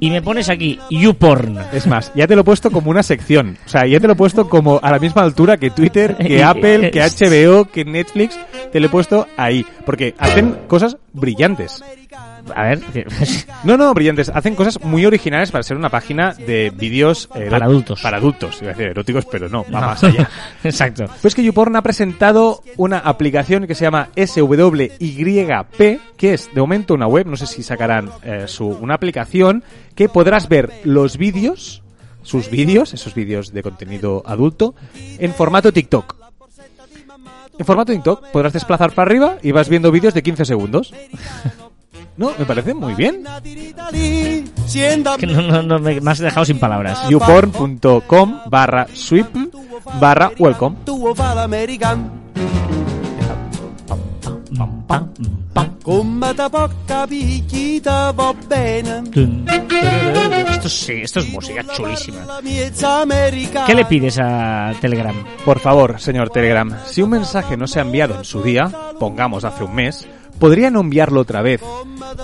Y 0.00 0.08
me 0.08 0.22
pones 0.22 0.48
aquí 0.48 0.80
YouPorn. 0.88 1.58
Es 1.70 1.86
más, 1.86 2.12
ya 2.14 2.26
te 2.26 2.34
lo 2.34 2.40
he 2.40 2.44
puesto 2.44 2.70
como 2.70 2.90
una 2.90 3.02
sección. 3.02 3.58
O 3.66 3.68
sea, 3.68 3.84
ya 3.84 4.00
te 4.00 4.06
lo 4.06 4.14
he 4.14 4.16
puesto 4.16 4.48
como 4.48 4.80
a 4.82 4.90
la 4.90 4.98
misma 4.98 5.20
altura 5.20 5.58
que 5.58 5.70
Twitter, 5.70 6.16
que 6.16 6.42
Apple, 6.42 6.90
que 6.90 7.02
HBO, 7.02 7.66
que 7.66 7.84
Netflix. 7.84 8.38
Te 8.72 8.80
lo 8.80 8.86
he 8.86 8.88
puesto 8.88 9.26
ahí. 9.36 9.66
Porque 9.84 10.14
hacen 10.18 10.60
cosas 10.66 10.96
brillantes. 11.12 11.84
A 12.54 12.62
ver, 12.64 12.80
No, 13.64 13.76
no, 13.76 13.92
brillantes. 13.94 14.28
Hacen 14.30 14.54
cosas 14.54 14.80
muy 14.82 15.04
originales 15.06 15.50
para 15.50 15.62
ser 15.62 15.76
una 15.76 15.88
página 15.90 16.32
de 16.34 16.70
vídeos... 16.70 17.28
eh, 17.34 17.48
Para 17.50 17.66
adultos. 17.66 18.00
Para 18.00 18.16
adultos. 18.16 18.60
Iba 18.62 18.70
a 18.70 18.74
decir 18.74 18.90
eróticos, 18.90 19.26
pero 19.26 19.48
no, 19.48 19.64
va 19.72 19.80
más 19.80 20.04
allá. 20.04 20.28
Exacto. 20.64 21.06
Pues 21.20 21.34
que 21.34 21.42
YouPorn 21.42 21.76
ha 21.76 21.82
presentado 21.82 22.62
una 22.76 22.98
aplicación 22.98 23.66
que 23.66 23.74
se 23.74 23.84
llama 23.84 24.08
SWYP, 24.16 26.00
que 26.16 26.34
es 26.34 26.52
de 26.54 26.60
momento 26.60 26.94
una 26.94 27.06
web, 27.06 27.26
no 27.26 27.36
sé 27.36 27.46
si 27.46 27.62
sacarán 27.62 28.10
eh, 28.22 28.44
su, 28.46 28.66
una 28.68 28.94
aplicación 28.94 29.62
que 29.94 30.08
podrás 30.08 30.48
ver 30.48 30.70
los 30.84 31.16
vídeos, 31.16 31.82
sus 32.22 32.50
vídeos, 32.50 32.94
esos 32.94 33.14
vídeos 33.14 33.52
de 33.52 33.62
contenido 33.62 34.22
adulto, 34.26 34.74
en 35.18 35.32
formato 35.34 35.72
TikTok. 35.72 36.16
En 37.58 37.66
formato 37.66 37.92
TikTok 37.92 38.28
podrás 38.30 38.54
desplazar 38.54 38.92
para 38.92 39.06
arriba 39.10 39.36
y 39.42 39.52
vas 39.52 39.68
viendo 39.68 39.90
vídeos 39.92 40.14
de 40.14 40.22
15 40.22 40.44
segundos. 40.46 40.94
No, 42.20 42.34
me 42.38 42.44
parece 42.44 42.74
muy 42.74 42.92
bien. 42.92 43.24
Que 45.18 45.26
no, 45.26 45.40
no, 45.40 45.62
no, 45.62 45.78
me, 45.78 46.02
me 46.02 46.10
has 46.10 46.18
dejado 46.18 46.44
sin 46.44 46.58
palabras. 46.58 47.08
youporn.com 47.08 48.40
barra 48.44 48.86
sweep 48.92 49.26
barra 49.98 50.30
welcome. 50.38 50.76
Esto 60.50 60.68
sí, 60.68 60.92
esto 61.02 61.20
es 61.20 61.32
música 61.32 61.64
chulísima. 61.74 62.18
¿Qué 63.66 63.74
le 63.74 63.84
pides 63.86 64.18
a 64.20 64.74
Telegram? 64.78 65.16
Por 65.42 65.58
favor, 65.58 65.98
señor 65.98 66.28
Telegram, 66.28 66.70
si 66.84 67.00
un 67.00 67.08
mensaje 67.08 67.56
no 67.56 67.66
se 67.66 67.78
ha 67.78 67.82
enviado 67.82 68.16
en 68.16 68.24
su 68.26 68.42
día, 68.42 68.70
pongamos 68.98 69.44
hace 69.44 69.64
un 69.64 69.74
mes, 69.74 70.06
¿podría 70.40 70.70
no 70.70 70.80
enviarlo 70.80 71.20
otra 71.20 71.42
vez? 71.42 71.62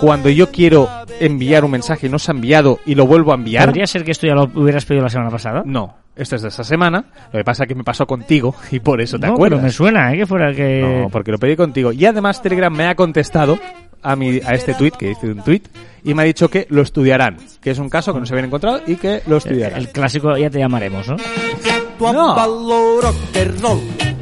Cuando 0.01 0.29
yo 0.29 0.51
quiero 0.51 0.89
enviar 1.21 1.63
un 1.63 1.71
mensaje 1.71 2.07
y 2.07 2.09
no 2.09 2.19
se 2.19 2.31
ha 2.31 2.35
enviado 2.35 2.79
y 2.85 2.95
lo 2.95 3.07
vuelvo 3.07 3.31
a 3.31 3.35
enviar. 3.35 3.67
¿Podría 3.67 3.87
ser 3.87 4.03
que 4.03 4.11
esto 4.11 4.27
ya 4.27 4.33
lo 4.33 4.43
hubieras 4.55 4.83
pedido 4.83 5.03
la 5.03 5.09
semana 5.09 5.29
pasada? 5.29 5.63
No, 5.65 5.95
esto 6.15 6.35
es 6.35 6.41
de 6.41 6.49
esta 6.49 6.63
semana. 6.63 7.05
Lo 7.31 7.39
que 7.39 7.45
pasa 7.45 7.63
es 7.63 7.69
que 7.69 7.75
me 7.75 7.83
pasó 7.85 8.05
contigo 8.05 8.53
y 8.71 8.79
por 8.79 8.99
eso 8.99 9.17
te 9.17 9.27
no, 9.27 9.33
acuerdas. 9.33 9.59
pero 9.59 9.67
me 9.67 9.71
suena, 9.71 10.13
¿eh? 10.13 10.17
Que 10.17 10.25
fuera 10.25 10.53
que... 10.53 10.81
No, 10.81 11.09
porque 11.09 11.31
lo 11.31 11.37
pedí 11.37 11.55
contigo. 11.55 11.93
Y 11.93 12.05
además 12.05 12.41
Telegram 12.41 12.73
me 12.75 12.87
ha 12.87 12.95
contestado 12.95 13.57
a, 14.01 14.15
mi, 14.15 14.39
a 14.45 14.53
este 14.53 14.73
tweet, 14.73 14.91
que 14.91 15.11
hice 15.11 15.27
un 15.31 15.43
tweet, 15.43 15.61
y 16.03 16.13
me 16.13 16.23
ha 16.23 16.25
dicho 16.25 16.49
que 16.49 16.67
lo 16.69 16.81
estudiarán. 16.81 17.37
Que 17.61 17.71
es 17.71 17.79
un 17.79 17.89
caso 17.89 18.13
que 18.13 18.19
no 18.19 18.25
se 18.25 18.33
habían 18.33 18.45
encontrado 18.45 18.81
y 18.85 18.95
que 18.95 19.21
lo 19.27 19.37
estudiarán. 19.37 19.79
El 19.79 19.89
clásico 19.89 20.35
ya 20.37 20.49
te 20.49 20.59
llamaremos, 20.59 21.07
¿no? 21.07 21.17
No. 21.99 22.35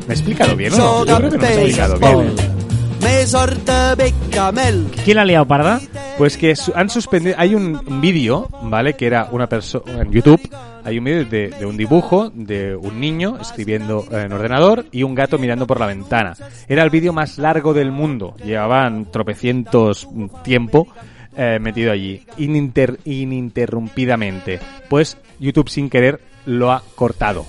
¿Me 0.08 0.14
he 0.14 0.18
explicado 0.18 0.56
bien 0.56 0.74
o 0.74 0.78
no? 0.78 1.06
Yo 1.06 1.18
creo 1.18 1.32
que 1.32 1.38
no 1.38 1.44
me 1.44 1.50
he 1.50 1.66
explicado 1.66 2.00
bien. 2.00 2.65
Me 3.02 3.26
sorte 3.28 3.72
beccamel 3.98 4.88
¿Quién 5.04 5.16
la 5.18 5.24
ha 5.24 5.26
liado 5.26 5.46
parda? 5.46 5.80
Pues 6.18 6.38
que 6.38 6.56
su- 6.56 6.72
han 6.76 6.90
suspendido. 6.90 7.36
Hay 7.38 7.54
un, 7.56 7.76
un 7.86 8.00
vídeo, 8.02 8.48
¿vale? 8.64 8.94
Que 8.94 9.06
era 9.08 9.28
una 9.32 9.48
persona. 9.48 10.02
En 10.02 10.12
YouTube 10.12 10.40
hay 10.84 10.98
un 10.98 11.04
vídeo 11.04 11.26
de, 11.26 11.50
de 11.50 11.66
un 11.66 11.76
dibujo 11.76 12.32
de 12.34 12.74
un 12.76 13.00
niño 13.02 13.38
escribiendo 13.42 14.06
en 14.12 14.32
ordenador 14.32 14.86
y 14.92 15.04
un 15.04 15.14
gato 15.14 15.38
mirando 15.38 15.68
por 15.68 15.80
la 15.80 15.88
ventana. 15.88 16.34
Era 16.70 16.84
el 16.84 16.90
vídeo 16.90 17.12
más 17.12 17.38
largo 17.38 17.74
del 17.74 17.92
mundo. 17.92 18.36
Llevaban 18.44 19.12
tropecientos 19.12 20.08
tiempo 20.44 20.88
eh, 21.36 21.60
metido 21.60 21.92
allí. 21.92 22.24
Ininter- 22.38 22.98
ininterrumpidamente. 23.04 24.60
Pues 24.90 25.18
YouTube 25.40 25.70
sin 25.70 25.90
querer 25.90 26.22
lo 26.46 26.72
ha 26.72 26.82
cortado. 26.96 27.46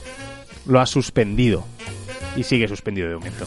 Lo 0.67 0.81
ha 0.81 0.87
suspendido. 0.87 1.65
Y 2.37 2.43
sigue 2.43 2.67
suspendido 2.67 3.09
de 3.09 3.15
momento. 3.15 3.47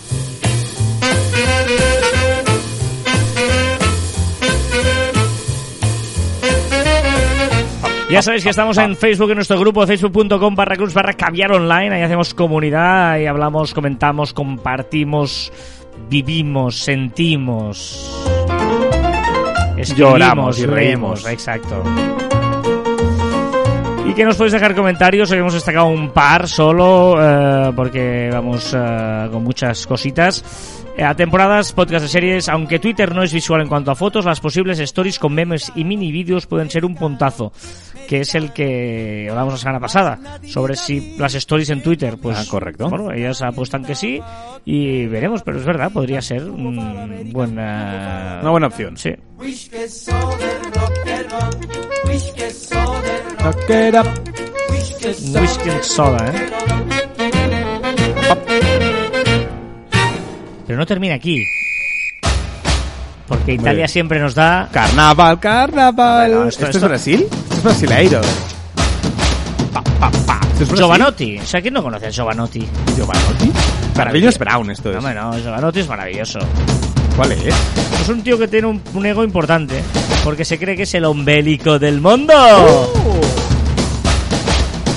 Ya 8.09 8.23
sabéis 8.23 8.43
que 8.43 8.49
estamos 8.49 8.75
en 8.79 8.95
Facebook, 8.95 9.29
en 9.29 9.35
nuestro 9.35 9.59
grupo 9.59 9.85
facebook.com 9.85 10.55
barra 10.55 10.75
cruz 10.75 10.95
barra 10.95 11.13
caviar 11.13 11.51
online. 11.51 11.93
Ahí 11.93 12.01
hacemos 12.01 12.33
comunidad 12.33 13.19
y 13.19 13.27
hablamos, 13.27 13.75
comentamos, 13.75 14.33
compartimos, 14.33 15.53
vivimos, 16.09 16.79
sentimos. 16.79 18.27
Lloramos 19.95 20.59
y 20.59 20.65
reímos. 20.65 21.27
Exacto. 21.27 21.83
Y 24.07 24.13
que 24.15 24.25
nos 24.25 24.37
podéis 24.37 24.53
dejar 24.53 24.73
comentarios. 24.73 25.29
Hoy 25.29 25.37
hemos 25.37 25.53
destacado 25.53 25.85
un 25.85 26.09
par 26.09 26.47
solo, 26.47 27.15
eh, 27.21 27.71
porque 27.75 28.31
vamos 28.33 28.75
eh, 28.75 29.27
con 29.31 29.43
muchas 29.43 29.85
cositas. 29.85 30.83
Eh, 30.97 31.03
A 31.03 31.15
temporadas, 31.15 31.71
podcast 31.73 32.03
de 32.03 32.09
series. 32.09 32.49
Aunque 32.49 32.79
Twitter 32.79 33.13
no 33.13 33.23
es 33.23 33.33
visual 33.33 33.61
en 33.61 33.67
cuanto 33.67 33.91
a 33.91 33.95
fotos, 33.95 34.25
las 34.25 34.39
posibles 34.39 34.79
stories 34.79 35.19
con 35.19 35.33
memes 35.33 35.71
y 35.75 35.83
mini 35.83 36.11
vídeos 36.11 36.45
pueden 36.45 36.69
ser 36.69 36.85
un 36.85 36.95
puntazo. 36.95 37.51
Que 38.07 38.21
es 38.21 38.33
el 38.35 38.51
que 38.53 39.27
hablamos 39.29 39.53
la 39.53 39.59
semana 39.59 39.79
pasada. 39.79 40.19
Sobre 40.47 40.75
si 40.75 41.15
las 41.17 41.35
stories 41.35 41.69
en 41.69 41.83
Twitter, 41.83 42.17
pues. 42.21 42.37
Ah, 42.37 42.43
correcto. 42.49 42.89
Bueno, 42.89 43.11
ellas 43.11 43.41
apuestan 43.41 43.85
que 43.85 43.95
sí. 43.95 44.19
Y 44.65 45.05
veremos, 45.05 45.43
pero 45.43 45.59
es 45.59 45.65
verdad, 45.65 45.91
podría 45.91 46.21
ser 46.21 46.43
un 46.43 47.29
buena. 47.31 48.39
Una 48.41 48.49
buena 48.51 48.67
opción. 48.67 48.97
Sí. 48.97 49.11
Whisky 55.33 55.71
soda, 55.81 56.25
¿eh? 56.27 56.49
Pero 60.69 60.77
no 60.77 60.85
termina 60.85 61.15
aquí. 61.15 61.43
Porque 63.27 63.53
Italia 63.53 63.73
bien. 63.73 63.89
siempre 63.89 64.19
nos 64.19 64.35
da... 64.35 64.69
Carnaval, 64.71 65.39
carnaval. 65.39 66.29
Bueno, 66.29 66.47
esto- 66.47 66.65
¿Esto, 66.65 66.77
esto- 66.77 66.85
es 66.85 66.89
Brasil? 66.89 67.25
Esto 67.31 67.55
es 67.55 67.63
brasileiro. 67.63 68.21
Pa, 69.73 69.81
pa, 69.81 70.11
pa. 70.11 70.39
¿Esto 70.43 70.51
es 70.51 70.57
Brasil? 70.59 70.77
Giovanotti. 70.77 71.39
O 71.39 71.45
sea, 71.47 71.59
¿quién 71.63 71.73
no 71.73 71.81
conoce 71.81 72.05
a 72.05 72.11
Giovanotti? 72.11 72.67
Giovanotti. 72.95 73.51
Es 74.27 74.37
Brown 74.37 74.69
esto 74.69 74.95
es. 74.95 75.03
No, 75.03 75.11
no, 75.11 75.39
Giovanotti 75.39 75.79
es 75.79 75.87
maravilloso. 75.89 76.37
¿Cuál 77.15 77.31
es? 77.31 77.45
Es 78.01 78.07
un 78.09 78.21
tío 78.21 78.37
que 78.37 78.47
tiene 78.47 78.67
un, 78.67 78.79
un 78.93 79.05
ego 79.07 79.23
importante. 79.23 79.81
Porque 80.23 80.45
se 80.45 80.59
cree 80.59 80.75
que 80.75 80.83
es 80.83 80.93
el 80.93 81.05
ombélico 81.05 81.79
del 81.79 81.99
mundo. 81.99 82.33
Oh. 82.37 82.93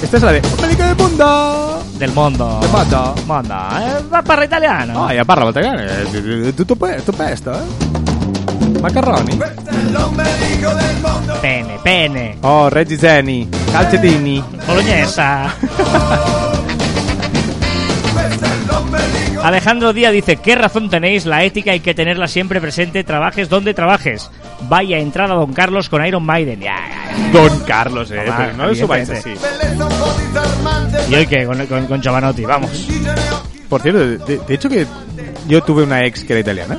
Esta 0.02 0.18
es 0.18 0.22
la 0.22 0.32
de 0.32 0.42
Ombelico 0.54 0.82
del 0.82 0.96
mundo. 0.96 1.71
Del 1.98 2.12
mundo. 2.12 2.58
Del 2.60 2.70
mundo. 2.70 3.14
Mundo. 3.26 3.54
Eh, 3.80 4.02
va 4.12 4.22
para 4.22 4.44
italiano. 4.44 5.06
Ah, 5.06 5.14
ya 5.14 5.24
parla 5.24 5.50
italiano. 5.50 5.82
Tutto, 6.56 6.76
tutto 6.76 7.12
pesto, 7.12 7.52
eh. 7.52 8.80
Macarroni. 8.80 9.38
Pene, 11.40 11.78
pene. 11.82 12.36
Oh, 12.42 12.68
Reggiseni. 12.68 13.48
Calcetini. 13.70 14.42
Boloñesa. 14.66 15.54
Alejandro 19.42 19.92
Díaz 19.92 20.12
dice, 20.12 20.36
¿qué 20.36 20.54
razón 20.54 20.88
tenéis? 20.88 21.26
La 21.26 21.42
ética 21.42 21.72
hay 21.72 21.80
que 21.80 21.94
tenerla 21.94 22.28
siempre 22.28 22.60
presente, 22.60 23.02
trabajes 23.02 23.48
donde 23.48 23.74
trabajes. 23.74 24.30
Vaya 24.68 24.98
entrada 24.98 25.34
Don 25.34 25.52
Carlos 25.52 25.88
con 25.88 26.04
Iron 26.06 26.24
Maiden. 26.24 26.60
Ya. 26.60 27.01
Don 27.32 27.60
Carlos, 27.60 28.10
eh. 28.10 28.22
Toma, 28.24 28.36
pero 28.38 28.56
no 28.56 28.66
lo 28.66 28.74
subáis 28.74 29.08
así. 29.10 29.34
¿Y 31.10 31.14
hoy 31.14 31.26
qué? 31.26 31.44
Con, 31.46 31.66
con, 31.66 31.86
con 31.86 32.02
Giovanotti, 32.02 32.44
vamos. 32.44 32.70
Por 33.68 33.80
cierto, 33.80 34.00
de, 34.00 34.18
de- 34.18 34.40
hecho 34.54 34.68
que 34.68 34.86
yo 35.48 35.62
tuve 35.62 35.82
una 35.82 36.04
ex 36.04 36.24
que 36.24 36.32
era 36.34 36.40
italiana. 36.40 36.78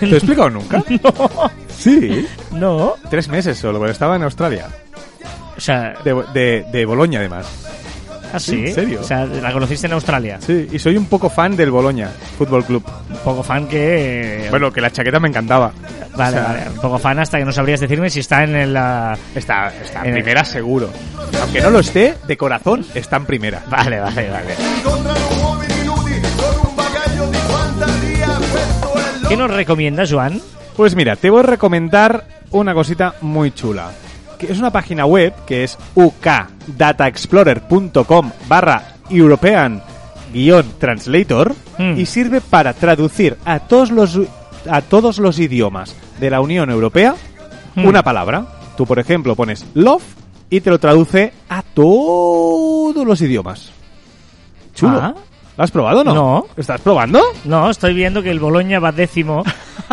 ¿Te 0.00 0.06
lo 0.06 0.14
he 0.14 0.18
explicado 0.18 0.50
nunca? 0.50 0.82
No, 1.02 1.50
Sí. 1.76 2.26
no. 2.52 2.94
Tres 3.10 3.28
meses 3.28 3.58
solo, 3.58 3.78
cuando 3.78 3.92
estaba 3.92 4.16
en 4.16 4.22
Australia. 4.22 4.68
O 5.56 5.60
sea, 5.60 5.94
De, 6.04 6.14
de, 6.32 6.64
de 6.72 6.86
Boloña, 6.86 7.18
además. 7.18 7.46
Así. 8.34 8.66
¿En 8.66 8.74
serio? 8.74 9.00
O 9.00 9.04
sea, 9.04 9.24
la 9.26 9.52
conociste 9.52 9.86
en 9.86 9.92
Australia. 9.94 10.38
Sí, 10.40 10.68
y 10.72 10.78
soy 10.78 10.96
un 10.96 11.06
poco 11.06 11.28
fan 11.30 11.56
del 11.56 11.70
Boloña 11.70 12.10
Fútbol 12.38 12.64
Club. 12.64 12.82
Un 13.10 13.16
poco 13.18 13.42
fan 13.42 13.66
que... 13.68 14.46
Bueno, 14.50 14.72
que 14.72 14.80
la 14.80 14.90
chaqueta 14.90 15.18
me 15.20 15.28
encantaba. 15.28 15.72
vale, 16.16 16.38
o 16.38 16.40
sea- 16.40 16.48
vale. 16.52 16.68
Un 16.70 16.80
poco 16.80 16.98
fan 16.98 17.18
hasta 17.18 17.38
que 17.38 17.44
no 17.44 17.52
sabrías 17.52 17.80
decirme 17.80 18.10
si 18.10 18.20
está 18.20 18.44
en 18.44 18.72
la... 18.72 19.16
Está, 19.34 19.72
está 19.82 20.00
en 20.00 20.06
En 20.06 20.16
el- 20.16 20.22
primera 20.22 20.44
seguro. 20.44 20.90
Aunque 21.42 21.60
no 21.60 21.70
lo 21.70 21.80
esté, 21.80 22.14
de 22.26 22.36
corazón 22.36 22.84
está 22.94 23.16
en 23.16 23.26
primera. 23.26 23.62
Vale, 23.68 24.00
vale, 24.00 24.30
vale. 24.30 24.54
¿Qué 29.28 29.36
nos 29.36 29.50
recomiendas, 29.50 30.12
Joan? 30.12 30.40
Pues 30.76 30.94
mira, 30.94 31.16
te 31.16 31.30
voy 31.30 31.40
a 31.40 31.44
recomendar 31.44 32.24
una 32.50 32.74
cosita 32.74 33.14
muy 33.20 33.52
chula. 33.52 33.90
Que 34.38 34.52
es 34.52 34.58
una 34.58 34.70
página 34.70 35.06
web 35.06 35.32
que 35.46 35.64
es 35.64 35.78
ukdataexplorer.com 35.94 38.30
barra 38.48 38.94
European 39.10 39.82
guion 40.32 40.64
translator 40.78 41.54
Hmm. 41.76 41.98
y 41.98 42.06
sirve 42.06 42.40
para 42.40 42.72
traducir 42.72 43.36
a 43.44 43.58
todos 43.58 43.90
los 43.90 44.16
a 44.70 44.80
todos 44.80 45.18
los 45.18 45.40
idiomas 45.40 45.92
de 46.20 46.30
la 46.30 46.40
Unión 46.40 46.70
Europea 46.70 47.16
Hmm. 47.74 47.84
una 47.86 48.02
palabra. 48.04 48.46
Tú, 48.76 48.86
por 48.86 48.98
ejemplo, 49.00 49.34
pones 49.36 49.64
love 49.74 50.02
y 50.50 50.60
te 50.60 50.70
lo 50.70 50.78
traduce 50.78 51.32
a 51.48 51.62
todos 51.62 53.04
los 53.06 53.20
idiomas. 53.20 53.70
Chulo. 54.74 54.98
Ah. 55.02 55.14
¿Lo 55.56 55.62
has 55.64 55.70
probado 55.70 56.00
o 56.00 56.04
no? 56.04 56.14
No. 56.14 56.46
¿Estás 56.56 56.80
probando? 56.80 57.22
No, 57.44 57.70
estoy 57.70 57.94
viendo 57.94 58.22
que 58.22 58.30
el 58.30 58.40
Boloña 58.40 58.80
va 58.80 58.90
décimo 58.90 59.44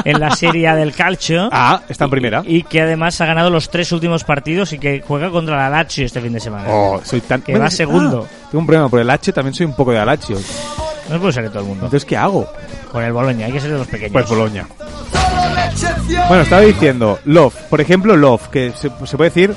en 0.03 0.19
la 0.19 0.31
Serie 0.35 0.73
del 0.73 0.93
Calcio. 0.93 1.49
Ah, 1.53 1.81
está 1.87 2.05
en 2.05 2.09
primera. 2.11 2.41
Y 2.45 2.63
que 2.63 2.81
además 2.81 3.21
ha 3.21 3.25
ganado 3.27 3.49
los 3.51 3.69
tres 3.69 3.91
últimos 3.91 4.23
partidos 4.23 4.73
y 4.73 4.79
que 4.79 5.03
juega 5.07 5.29
contra 5.29 5.57
la 5.57 5.69
Lazio 5.69 6.05
este 6.05 6.19
fin 6.19 6.33
de 6.33 6.39
semana. 6.39 6.65
Oh, 6.67 6.99
soy 7.03 7.21
tan... 7.21 7.41
Que 7.43 7.57
va 7.59 7.69
sí- 7.69 7.77
segundo. 7.77 8.27
ah, 8.27 8.35
tengo 8.49 8.59
un 8.61 8.65
problema 8.65 8.89
por 8.89 8.99
el 8.99 9.09
H, 9.09 9.31
también 9.33 9.53
soy 9.53 9.67
un 9.67 9.75
poco 9.75 9.91
de 9.91 9.99
Alacho. 9.99 10.33
No 11.09 11.19
puede 11.19 11.33
ser 11.33 11.43
de 11.43 11.49
todo 11.49 11.59
el 11.59 11.65
mundo. 11.67 11.85
Entonces, 11.85 12.05
¿qué 12.05 12.17
hago? 12.17 12.47
Con 12.91 13.03
el 13.03 13.13
Boloña, 13.13 13.45
hay 13.45 13.51
que 13.51 13.59
ser 13.59 13.71
de 13.71 13.77
los 13.77 13.87
pequeños. 13.87 14.13
Pues 14.13 14.27
Boloña. 14.29 14.65
Bueno, 16.27 16.43
estaba 16.43 16.61
diciendo 16.61 17.19
Love. 17.25 17.55
Por 17.69 17.81
ejemplo, 17.81 18.15
Love, 18.15 18.47
que 18.49 18.71
se, 18.75 18.89
se 19.05 19.17
puede 19.17 19.29
decir 19.29 19.53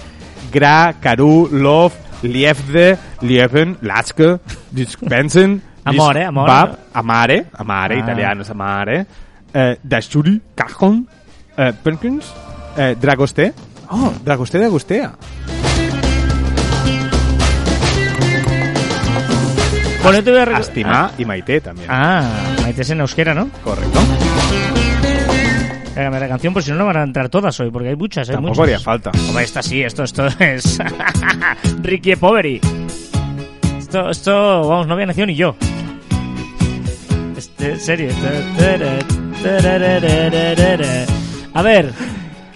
Gra, 0.52 0.94
Karu, 1.00 1.48
Love, 1.50 1.94
Liefde, 2.22 2.98
Lieven, 3.20 3.78
Latske, 3.80 4.38
Dispensen, 4.70 5.62
Amore, 5.84 6.24
amore. 6.24 6.50
Bab, 6.52 6.78
Amare, 6.94 7.46
Amare, 7.52 7.94
Ah. 7.96 7.98
italiano 7.98 8.42
es 8.42 8.50
Amare, 8.50 9.06
eh, 9.52 9.78
Dashuri, 9.82 10.40
Cajon, 10.54 11.06
eh, 11.56 11.72
Perkins, 11.82 12.26
eh, 12.76 12.96
Dragoste. 13.00 13.52
Oh, 13.90 14.12
Dragoste 14.24 14.58
de 14.58 14.64
Agustea. 14.64 15.12
Bueno, 20.02 20.22
te 20.22 20.30
voy 20.30 20.40
a 20.40 20.56
Astima 20.58 21.10
y 21.16 21.24
Maite 21.24 21.60
también. 21.62 21.88
Ah, 21.90 22.28
metes 22.66 22.90
en 22.90 23.00
euskera, 23.00 23.32
¿no? 23.34 23.48
Correcto. 23.62 23.98
Cágame 25.94 26.20
la 26.20 26.28
canción, 26.28 26.52
pues 26.52 26.64
si 26.66 26.72
no, 26.72 26.76
no 26.78 26.86
van 26.86 26.96
a 26.98 27.02
entrar 27.04 27.28
todas 27.30 27.58
hoy, 27.60 27.70
porque 27.70 27.88
hay 27.90 27.96
muchas, 27.96 28.28
hay 28.28 28.34
Tampoco 28.34 28.54
muchas. 28.54 28.64
haría 28.64 28.78
falta. 28.80 29.10
Hombre, 29.28 29.44
esta 29.44 29.62
sí, 29.62 29.80
esto, 29.82 30.02
esto 30.04 30.26
es 30.40 30.78
Ricky 31.82 32.16
Poveri. 32.16 32.60
Esto, 33.94 34.68
vamos, 34.68 34.88
no 34.88 34.94
había 34.94 35.07
nacido 35.07 35.26
ni 35.26 35.37
yo. 35.37 35.54
Este, 37.37 37.76
serio. 37.78 38.11
A 41.54 41.62
ver, 41.62 41.92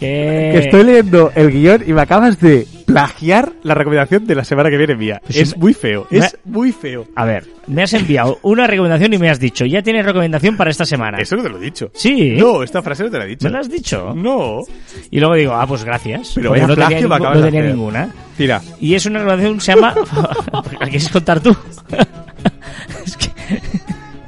que... 0.00 0.50
Que 0.52 0.58
estoy 0.58 0.82
leyendo 0.82 1.30
el 1.36 1.52
guion 1.52 1.84
y 1.86 1.92
me 1.92 2.02
acabas 2.02 2.40
de 2.40 2.66
plagiar 2.98 3.52
la 3.62 3.74
recomendación 3.74 4.26
de 4.26 4.34
la 4.34 4.44
semana 4.44 4.70
que 4.70 4.76
viene 4.76 4.96
mía. 4.96 5.20
Pues 5.24 5.36
es 5.36 5.56
me- 5.56 5.60
muy 5.62 5.74
feo, 5.74 6.06
me- 6.10 6.18
es 6.18 6.36
muy 6.44 6.72
feo. 6.72 7.06
A 7.14 7.24
ver, 7.24 7.46
me 7.68 7.82
has 7.84 7.92
enviado 7.92 8.38
una 8.42 8.66
recomendación 8.66 9.12
y 9.14 9.18
me 9.18 9.30
has 9.30 9.38
dicho, 9.38 9.64
ya 9.66 9.82
tienes 9.82 10.04
recomendación 10.04 10.56
para 10.56 10.70
esta 10.70 10.84
semana. 10.84 11.18
Eso 11.18 11.36
no 11.36 11.42
te 11.44 11.48
lo 11.48 11.58
he 11.58 11.60
dicho. 11.60 11.90
Sí. 11.94 12.32
No, 12.36 12.62
esta 12.62 12.82
frase 12.82 13.04
no 13.04 13.10
te 13.10 13.18
la 13.18 13.24
he 13.24 13.28
dicho. 13.28 13.44
¿Me 13.46 13.50
lo 13.50 13.58
has 13.58 13.70
dicho? 13.70 14.12
No. 14.14 14.62
Y 15.10 15.20
luego 15.20 15.34
digo, 15.36 15.52
ah, 15.54 15.66
pues 15.66 15.84
gracias. 15.84 16.32
Pero 16.34 16.50
no 16.50 16.54
tenía, 16.54 16.74
plagio 16.74 17.08
me 17.08 17.14
ningú- 17.14 17.18
acabas 17.18 17.38
no 17.38 17.44
tenía 17.44 17.62
ninguna. 17.62 18.08
Mira, 18.36 18.62
Y 18.80 18.94
es 18.94 19.06
una 19.06 19.18
recomendación, 19.20 19.60
se 19.60 19.74
llama... 19.74 19.94
¿La 20.80 20.86
quieres 20.86 21.08
contar 21.08 21.40
tú? 21.40 21.56
es 23.06 23.16
que... 23.16 23.30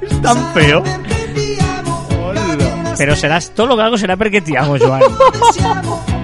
es 0.05 0.21
tan 0.21 0.53
feo. 0.53 0.83
Pero 2.97 3.15
serás, 3.15 3.51
todo 3.51 3.67
lo 3.67 3.75
que 3.75 3.81
hago 3.83 3.97
será 3.97 4.15
porque 4.15 4.41
te 4.41 4.57
amo, 4.57 4.77
Joan. 4.79 5.01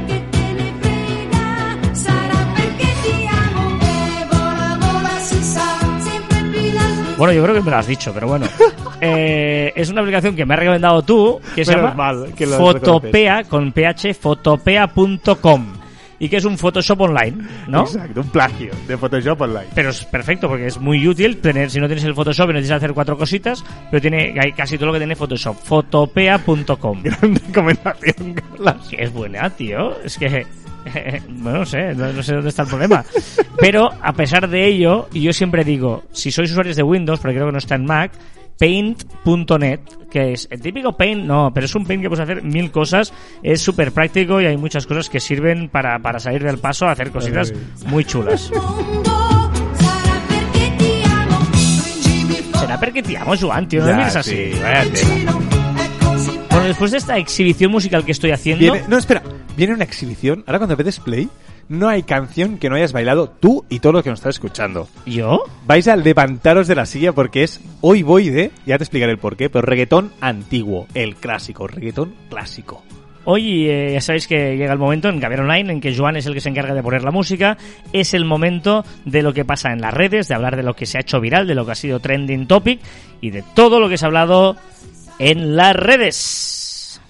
Bueno, 7.17 7.33
yo 7.33 7.43
creo 7.43 7.55
que 7.55 7.61
me 7.61 7.71
lo 7.71 7.77
has 7.77 7.87
dicho, 7.87 8.13
pero 8.13 8.27
bueno. 8.27 8.47
Eh, 8.99 9.73
es 9.75 9.91
una 9.91 10.01
aplicación 10.01 10.35
que 10.35 10.43
me 10.43 10.55
has 10.55 10.59
recomendado 10.59 11.03
tú, 11.03 11.39
que 11.53 11.63
se 11.63 11.75
Menos 11.75 11.91
llama 11.91 11.93
mal 11.93 12.33
que 12.35 12.47
lo 12.47 12.57
Fotopea, 12.57 13.43
con 13.43 13.71
ph, 13.71 14.15
fotopea.com. 14.15 15.67
Y 16.19 16.29
que 16.29 16.37
es 16.37 16.45
un 16.45 16.57
Photoshop 16.57 17.01
online, 17.01 17.37
¿no? 17.67 17.81
Exacto, 17.81 18.21
un 18.21 18.29
plagio 18.29 18.71
de 18.87 18.97
Photoshop 18.97 19.41
Online. 19.41 19.67
Pero 19.75 19.89
es 19.89 20.03
perfecto 20.05 20.47
porque 20.47 20.65
es 20.65 20.79
muy 20.79 21.07
útil 21.07 21.37
tener, 21.37 21.69
si 21.69 21.79
no 21.79 21.85
tienes 21.85 22.03
el 22.05 22.15
Photoshop 22.15 22.49
y 22.49 22.53
necesitas 22.53 22.77
hacer 22.77 22.93
cuatro 22.93 23.17
cositas, 23.17 23.63
pero 23.91 24.01
tiene 24.01 24.33
hay 24.39 24.51
casi 24.53 24.77
todo 24.77 24.87
lo 24.87 24.93
que 24.93 24.99
tiene 24.99 25.15
Photoshop. 25.15 25.55
Fotopea.com. 25.57 27.01
Gran 27.03 27.35
recomendación, 27.35 28.33
Carlas. 28.33 28.87
Que 28.87 29.03
es 29.03 29.13
buena, 29.13 29.49
tío. 29.51 29.99
Es 30.03 30.17
que. 30.17 30.45
bueno, 31.29 31.59
no 31.59 31.65
sé, 31.65 31.93
no, 31.93 32.11
no 32.11 32.23
sé 32.23 32.33
dónde 32.33 32.49
está 32.49 32.63
el 32.63 32.69
problema. 32.69 33.05
Pero 33.59 33.89
a 34.01 34.13
pesar 34.13 34.49
de 34.49 34.65
ello, 34.65 35.09
y 35.13 35.21
yo 35.21 35.33
siempre 35.33 35.63
digo, 35.63 36.05
si 36.11 36.31
sois 36.31 36.51
usuarios 36.51 36.75
de 36.75 36.83
Windows, 36.83 37.19
porque 37.19 37.35
creo 37.35 37.47
que 37.47 37.51
no 37.51 37.57
está 37.59 37.75
en 37.75 37.85
Mac, 37.85 38.11
paint.net, 38.57 39.79
que 40.09 40.33
es 40.33 40.47
el 40.51 40.61
típico 40.61 40.95
paint, 40.97 41.23
no, 41.25 41.51
pero 41.53 41.65
es 41.65 41.75
un 41.75 41.85
paint 41.85 42.01
que 42.03 42.09
puedes 42.09 42.23
hacer 42.23 42.43
mil 42.43 42.71
cosas, 42.71 43.13
es 43.43 43.61
súper 43.61 43.91
práctico 43.91 44.41
y 44.41 44.45
hay 44.45 44.57
muchas 44.57 44.85
cosas 44.87 45.09
que 45.09 45.19
sirven 45.19 45.69
para, 45.69 45.99
para 45.99 46.19
salir 46.19 46.43
del 46.43 46.57
paso 46.57 46.87
a 46.87 46.91
hacer 46.91 47.11
cositas 47.11 47.53
muy 47.85 48.03
chulas. 48.05 48.51
Será 52.59 52.79
porque 52.79 53.03
te 53.03 53.17
amo, 53.17 53.33
Joan, 53.39 53.67
tío, 53.67 53.81
no 53.81 53.85
me 53.87 53.91
Ya, 53.91 53.97
mires 53.97 54.15
así. 54.15 54.51
sí, 54.93 55.25
e 56.57 56.67
después 56.67 56.91
de 56.91 56.97
esta 56.97 57.17
exhibición 57.17 57.71
musical 57.71 58.03
que 58.03 58.11
estoy 58.11 58.31
haciendo, 58.31 58.59
Viene, 58.73 58.87
no, 58.89 58.97
espera, 58.97 59.21
viene 59.55 59.73
una 59.73 59.83
exhibición. 59.85 60.43
Ahora 60.47 60.59
cuando 60.59 60.75
vedes 60.75 60.99
play, 60.99 61.29
no 61.69 61.89
hay 61.89 62.03
canción 62.03 62.57
que 62.57 62.69
no 62.69 62.75
hayas 62.75 62.93
bailado 62.93 63.29
tú 63.29 63.65
y 63.69 63.79
todo 63.79 63.93
lo 63.93 64.03
que 64.03 64.09
nos 64.09 64.19
está 64.19 64.29
escuchando. 64.29 64.87
¿yo? 65.05 65.43
Vais 65.65 65.87
a 65.87 65.95
levantaros 65.95 66.67
de 66.67 66.75
la 66.75 66.85
silla 66.85 67.13
porque 67.13 67.43
es 67.43 67.61
hoy 67.81 68.03
voy 68.03 68.29
de, 68.29 68.51
ya 68.65 68.77
te 68.77 68.83
explicaré 68.83 69.11
el 69.11 69.17
porqué, 69.17 69.49
pero 69.49 69.65
reggaetón 69.65 70.11
antiguo, 70.21 70.87
el 70.93 71.15
clásico, 71.15 71.67
reggaetón 71.67 72.13
clásico. 72.29 72.83
Hoy 73.29 73.67
eh, 73.67 73.91
ya 73.91 73.99
sabéis 73.99 74.25
que 74.25 74.55
llega 74.55 74.71
el 74.71 74.79
momento 74.79 75.09
en 75.09 75.19
Gabriel 75.19 75.43
Online 75.43 75.73
en 75.73 75.81
que 75.81 75.93
Joan 75.93 76.15
es 76.15 76.25
el 76.27 76.33
que 76.33 76.39
se 76.39 76.47
encarga 76.47 76.73
de 76.73 76.81
poner 76.81 77.03
la 77.03 77.11
música. 77.11 77.57
Es 77.91 78.13
el 78.13 78.23
momento 78.23 78.85
de 79.03 79.21
lo 79.21 79.33
que 79.33 79.43
pasa 79.43 79.73
en 79.73 79.81
las 79.81 79.93
redes, 79.93 80.29
de 80.29 80.35
hablar 80.35 80.55
de 80.55 80.63
lo 80.63 80.75
que 80.75 80.85
se 80.85 80.97
ha 80.97 81.01
hecho 81.01 81.19
viral, 81.19 81.45
de 81.45 81.53
lo 81.53 81.65
que 81.65 81.73
ha 81.73 81.75
sido 81.75 81.99
trending 81.99 82.47
topic 82.47 82.79
y 83.19 83.31
de 83.31 83.43
todo 83.53 83.81
lo 83.81 83.89
que 83.89 83.97
se 83.97 84.05
ha 84.05 84.07
hablado 84.07 84.55
en 85.19 85.57
las 85.57 85.75
redes. 85.75 87.01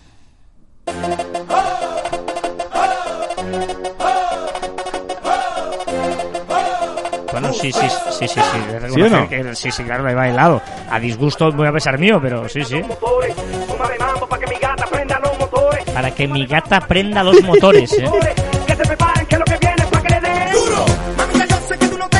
Sí, 7.54 7.72
sí, 7.72 7.88
sí, 8.12 8.28
sí, 8.28 8.40
sí. 8.42 8.42
reconocer 8.80 9.04
o 9.14 9.22
no? 9.22 9.30
que- 9.30 9.56
sí, 9.56 9.72
sí, 9.72 9.84
claro, 9.84 10.04
lo 10.04 10.10
he 10.10 10.16
bailado. 10.16 10.62
A 10.90 11.00
disgusto 11.00 11.52
muy 11.52 11.68
a 11.68 11.72
pesar 11.72 11.98
mío, 11.98 12.20
pero 12.22 12.48
sí, 12.50 12.64
sí. 12.64 12.82
Para 15.94 16.12
que 16.12 16.28
mi 16.28 16.46
gata 16.46 16.80
prenda 16.82 17.24
los 17.24 17.42
motores, 17.44 17.92
¿eh? 17.94 18.10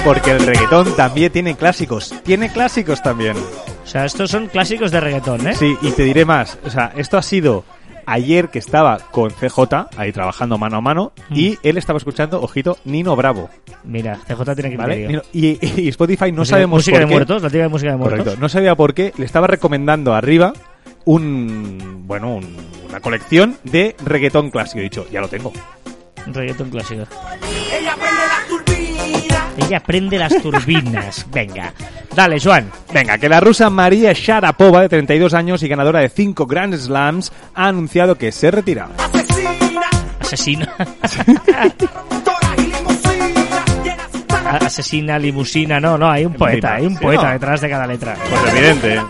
Porque 0.04 0.32
el 0.32 0.40
reggaetón 0.46 0.96
también 0.96 1.32
tiene 1.32 1.56
clásicos, 1.56 2.14
tiene 2.24 2.50
clásicos 2.50 3.02
también. 3.04 3.36
O 3.38 3.88
sea, 3.88 4.06
estos 4.06 4.32
son 4.32 4.48
clásicos 4.48 4.92
de 4.92 5.00
reggaetón, 5.02 5.46
¿eh? 5.48 5.54
Sí, 5.56 5.78
y 5.82 5.92
te 5.92 6.04
diré 6.04 6.24
más, 6.24 6.58
o 6.66 6.70
sea, 6.70 6.92
esto 6.96 7.18
ha 7.18 7.22
sido 7.22 7.66
ayer 8.08 8.50
que 8.50 8.58
estaba 8.58 8.98
con 9.12 9.30
CJ, 9.30 9.60
ahí 9.98 10.12
trabajando 10.12 10.58
mano 10.58 10.78
a 10.78 10.82
mano, 10.82 11.12
y 11.30 11.58
él 11.62 11.78
estaba 11.78 11.98
escuchando, 11.98 12.42
ojito, 12.42 12.78
Nino 12.86 13.16
Bravo, 13.16 13.50
Mira, 13.84 14.16
CJ 14.28 14.56
tiene 14.56 14.72
que 14.72 14.78
¿vale? 14.78 15.22
Y, 15.34 15.60
y 15.82 15.88
Spotify 15.90 16.32
no 16.32 16.40
música, 16.40 16.56
sabemos 16.56 16.78
música 16.80 16.96
por 16.96 17.02
de 17.02 17.08
qué. 17.08 17.14
muertos, 17.14 17.44
la 17.44 17.50
de 17.50 17.68
música 17.68 17.92
de 17.92 17.98
muertos. 17.98 18.20
Correcto. 18.20 18.42
No 18.42 18.50
sabía 18.50 18.76
por 18.76 18.94
qué. 18.94 19.14
Le 19.18 19.26
estaba 19.26 19.46
recomendando 19.48 20.14
arriba 20.16 20.54
un. 21.06 22.04
Bueno, 22.08 22.36
un- 22.36 22.58
una 22.90 23.00
colección 23.02 23.58
de 23.64 23.96
reggaetón 24.04 24.50
clásico. 24.50 24.80
He 24.80 24.84
dicho, 24.84 25.06
ya 25.12 25.22
lo 25.22 25.28
tengo. 25.28 25.52
Reggaetón 26.28 26.70
clásico. 26.70 27.04
Ella 29.68 29.80
prende 29.82 30.18
las 30.18 30.42
turbinas. 30.42 31.26
Venga. 31.32 31.74
Dale, 32.16 32.40
Joan. 32.40 32.72
Venga, 32.94 33.18
que 33.18 33.30
la 33.30 33.40
rusa 33.40 33.70
María 33.70 34.14
Sharapova, 34.14 34.82
de 34.82 34.90
32 34.90 35.34
años 35.34 35.62
y 35.64 35.68
ganadora 35.68 36.00
de 36.00 36.10
5 36.10 36.46
Grand 36.48 36.74
Slams, 36.76 37.32
ha 37.54 37.68
anunciado 37.68 38.16
que 38.16 38.32
se 38.32 38.50
retira. 38.50 38.88
Asesina. 40.20 40.74
A- 44.46 44.58
Asesina, 44.66 45.20
limusina. 45.20 45.80
No, 45.80 45.98
no, 45.98 46.10
hay 46.10 46.26
un 46.26 46.34
poeta. 46.34 46.76
Hay 46.76 46.86
un 46.86 46.96
poeta 46.98 47.34
detrás 47.34 47.60
de 47.62 47.70
cada 47.70 47.86
letra. 47.86 48.16
Pues 48.30 48.54
evidente. 48.54 49.02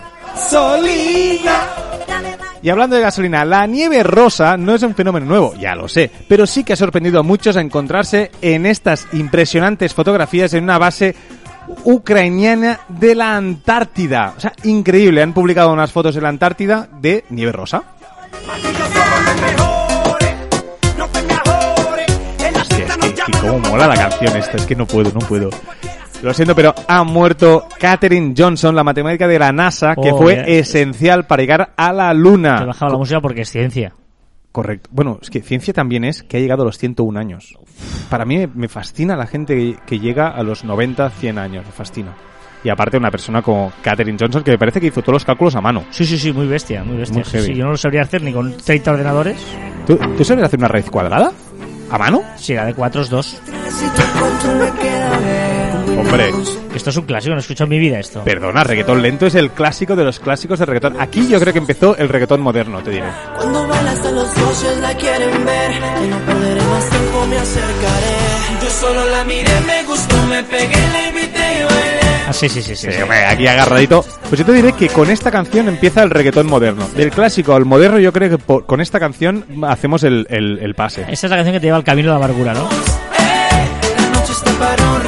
Y 2.62 2.70
hablando 2.70 2.96
de 2.96 3.02
gasolina, 3.02 3.44
la 3.44 3.66
nieve 3.66 4.02
rosa 4.02 4.56
no 4.56 4.74
es 4.74 4.82
un 4.82 4.94
fenómeno 4.94 5.26
nuevo, 5.26 5.54
ya 5.54 5.74
lo 5.74 5.88
sé, 5.88 6.10
pero 6.28 6.46
sí 6.46 6.64
que 6.64 6.72
ha 6.72 6.76
sorprendido 6.76 7.20
a 7.20 7.22
muchos 7.22 7.56
a 7.56 7.60
encontrarse 7.60 8.30
en 8.42 8.66
estas 8.66 9.06
impresionantes 9.12 9.94
fotografías 9.94 10.52
en 10.54 10.64
una 10.64 10.78
base 10.78 11.14
ucraniana 11.84 12.80
de 12.88 13.14
la 13.14 13.36
Antártida. 13.36 14.34
O 14.36 14.40
sea, 14.40 14.52
increíble, 14.64 15.22
han 15.22 15.32
publicado 15.32 15.72
unas 15.72 15.92
fotos 15.92 16.16
en 16.16 16.22
la 16.24 16.30
Antártida 16.30 16.88
de 17.00 17.24
nieve 17.30 17.52
rosa. 17.52 17.84
Hostia, 22.60 22.86
es 22.86 23.22
que, 23.24 23.32
cómo 23.40 23.58
mola 23.60 23.86
la 23.86 23.94
canción 23.94 24.36
esta, 24.36 24.56
es 24.56 24.66
que 24.66 24.74
no 24.74 24.86
puedo, 24.86 25.12
no 25.12 25.20
puedo. 25.20 25.50
Lo 26.22 26.34
siento, 26.34 26.54
pero 26.54 26.74
ha 26.88 27.04
muerto 27.04 27.66
Katherine 27.78 28.34
Johnson, 28.36 28.74
la 28.74 28.82
matemática 28.82 29.28
de 29.28 29.38
la 29.38 29.52
NASA, 29.52 29.94
que 29.94 30.10
Oh, 30.10 30.18
fue 30.18 30.58
esencial 30.58 31.26
para 31.26 31.42
llegar 31.42 31.72
a 31.76 31.92
la 31.92 32.08
Te 32.10 32.14
Luna. 32.16 32.64
bajado 32.64 32.92
la 32.92 32.98
música 32.98 33.20
porque 33.20 33.42
es 33.42 33.50
ciencia. 33.50 33.92
Correcto. 34.50 34.88
Bueno, 34.92 35.18
es 35.22 35.30
que 35.30 35.40
ciencia 35.42 35.72
también 35.72 36.02
es 36.04 36.24
que 36.24 36.38
ha 36.38 36.40
llegado 36.40 36.62
a 36.62 36.66
los 36.66 36.76
101 36.78 37.16
años. 37.16 37.56
Para 38.10 38.24
mí 38.24 38.48
me- 38.52 38.68
fascina 38.68 39.14
la 39.14 39.26
gente 39.26 39.76
que, 39.86 40.00
llega 40.00 40.28
a 40.28 40.42
los 40.42 40.64
90, 40.64 41.08
100 41.10 41.38
años, 41.38 41.64
me 41.64 41.70
fascina. 41.72 42.14
Y 42.64 42.68
aparte 42.70 42.96
una 42.96 43.12
persona 43.12 43.40
como 43.40 43.70
Katherine 43.82 44.18
Johnson 44.18 44.42
que 44.42 44.50
me 44.50 44.58
parece 44.58 44.80
que 44.80 44.88
hizo 44.88 45.00
todos 45.02 45.12
los 45.14 45.24
cálculos 45.24 45.54
a 45.54 45.60
mano. 45.60 45.84
Sí, 45.90 46.04
sí, 46.04 46.18
sí, 46.18 46.32
muy 46.32 46.48
bestia, 46.48 46.82
muy 46.82 46.96
bestia. 46.96 47.18
Muy 47.18 47.24
Sí, 47.24 47.30
heavy. 47.30 47.46
sí, 47.46 47.54
yo 47.54 47.64
no 47.66 47.70
lo 47.70 47.76
sabría 47.76 48.02
hacer 48.02 48.22
ni 48.22 48.32
con 48.32 48.56
30 48.56 48.90
ordenadores. 48.90 49.36
¿Tú, 49.86 49.96
tú 50.16 50.24
sabes 50.24 50.42
hacer 50.44 50.58
una 50.58 50.66
raíz 50.66 50.90
cuadrada? 50.90 51.30
¿A 51.90 51.96
mano? 51.98 52.22
Si 52.36 52.54
la 52.54 52.64
de 52.64 52.74
4 52.74 53.02
es 53.02 53.08
2. 53.10 53.42
Hombre, 55.98 56.30
Esto 56.74 56.90
es 56.90 56.96
un 56.96 57.04
clásico, 57.06 57.30
no 57.32 57.38
he 57.38 57.40
escuchado 57.40 57.64
en 57.64 57.70
mi 57.70 57.78
vida 57.78 57.98
esto. 57.98 58.22
perdona, 58.22 58.62
reggaetón 58.64 59.02
lento 59.02 59.26
es 59.26 59.34
el 59.34 59.50
clásico 59.50 59.96
de 59.96 60.04
los 60.04 60.20
clásicos 60.20 60.58
de 60.58 60.66
reggaetón. 60.66 61.00
Aquí 61.00 61.26
yo 61.28 61.40
creo 61.40 61.52
que 61.52 61.58
empezó 61.58 61.96
el 61.96 62.08
reggaetón 62.08 62.40
moderno, 62.40 62.80
te 62.82 62.90
diré. 62.90 63.06
Cuando 63.36 63.66
baila 63.66 63.90
hasta 63.92 64.10
los 64.12 64.28
socios 64.30 64.76
la 64.78 64.94
quieren 64.94 65.44
ver 65.44 65.70
Y 66.04 66.08
no 66.08 66.18
perderé 66.20 66.60
más 66.62 66.88
tiempo, 66.90 67.26
me 67.28 67.36
acercaré 67.36 68.16
Yo 68.62 68.70
solo 68.70 69.04
la 69.10 69.24
miré, 69.24 69.60
me 69.66 69.82
gustó, 69.84 70.16
me 70.28 70.42
pegué, 70.44 70.76
la 70.92 71.08
invité 71.08 71.38
y 71.38 71.62
bailé 71.64 71.98
Ah, 72.28 72.32
sí, 72.34 72.48
sí, 72.48 72.62
sí, 72.62 72.76
sí. 72.76 72.86
Sí, 72.88 72.92
sí. 72.96 73.02
hombre, 73.02 73.24
aquí 73.24 73.46
agarradito. 73.46 74.04
Pues 74.28 74.38
yo 74.38 74.44
te 74.44 74.52
diré 74.52 74.72
que 74.74 74.88
con 74.90 75.08
esta 75.10 75.30
canción 75.30 75.66
empieza 75.68 76.02
el 76.02 76.10
reggaetón 76.10 76.46
moderno. 76.46 76.86
Del 76.94 77.10
clásico 77.10 77.54
al 77.54 77.64
moderno, 77.64 77.98
yo 77.98 78.12
creo 78.12 78.28
que 78.28 78.36
por- 78.38 78.66
con 78.66 78.82
esta 78.82 79.00
canción 79.00 79.44
hacemos 79.66 80.02
el, 80.04 80.26
el- 80.28 80.58
el 80.60 80.74
pase. 80.74 81.06
Esta 81.08 81.26
es 81.26 81.30
la 81.30 81.36
canción 81.36 81.54
que 81.54 81.60
te 81.60 81.66
lleva 81.66 81.78
al 81.78 81.84
camino 81.84 82.08
de 82.08 82.18
la 82.18 82.24
amargura, 82.24 82.52
¿no? 82.52 82.68
La 82.68 84.10
noche 84.10 84.32
está 84.32 84.50
para 84.58 84.90
un 84.90 85.00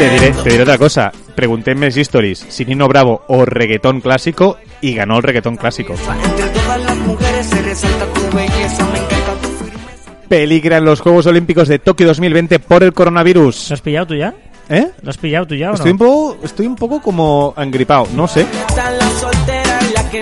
Te 0.00 0.08
diré, 0.08 0.30
te 0.30 0.48
diré 0.48 0.62
otra 0.62 0.78
cosa. 0.78 1.12
Pregunté 1.34 1.72
en 1.72 1.80
mis 1.80 1.94
stories 1.94 2.46
si 2.48 2.64
Nino 2.64 2.88
Bravo 2.88 3.22
o 3.28 3.44
reggaetón 3.44 4.00
clásico 4.00 4.56
y 4.80 4.94
ganó 4.94 5.18
el 5.18 5.22
reggaetón 5.22 5.58
clásico. 5.58 5.92
Entre 5.92 6.46
todas 6.48 6.80
las 6.84 6.96
mujeres 6.96 7.44
se 7.46 7.60
resalta 7.60 8.06
tu 8.06 8.34
belleza, 8.34 8.86
me 8.86 8.98
encanta 8.98 9.32
tu 9.42 9.48
firmeza 9.62 10.10
Peligra 10.26 10.78
en 10.78 10.86
los 10.86 11.02
Juegos 11.02 11.26
Olímpicos 11.26 11.68
de 11.68 11.80
Tokio 11.80 12.06
2020 12.06 12.60
por 12.60 12.82
el 12.82 12.88
¿Lo 12.88 12.94
coronavirus. 12.94 13.72
has 13.72 13.82
pillado 13.82 14.06
tú 14.06 14.14
ya? 14.14 14.32
¿Eh? 14.70 14.90
¿Lo 15.02 15.10
has 15.10 15.18
pillado 15.18 15.46
tú 15.46 15.54
ya 15.54 15.66
o 15.66 15.72
no? 15.72 15.74
Estoy 15.76 15.92
un 15.92 15.98
poco, 15.98 16.38
estoy 16.44 16.66
un 16.66 16.76
poco 16.76 17.02
como 17.02 17.52
engripado, 17.58 18.06
no 18.14 18.26
sé. 18.26 18.46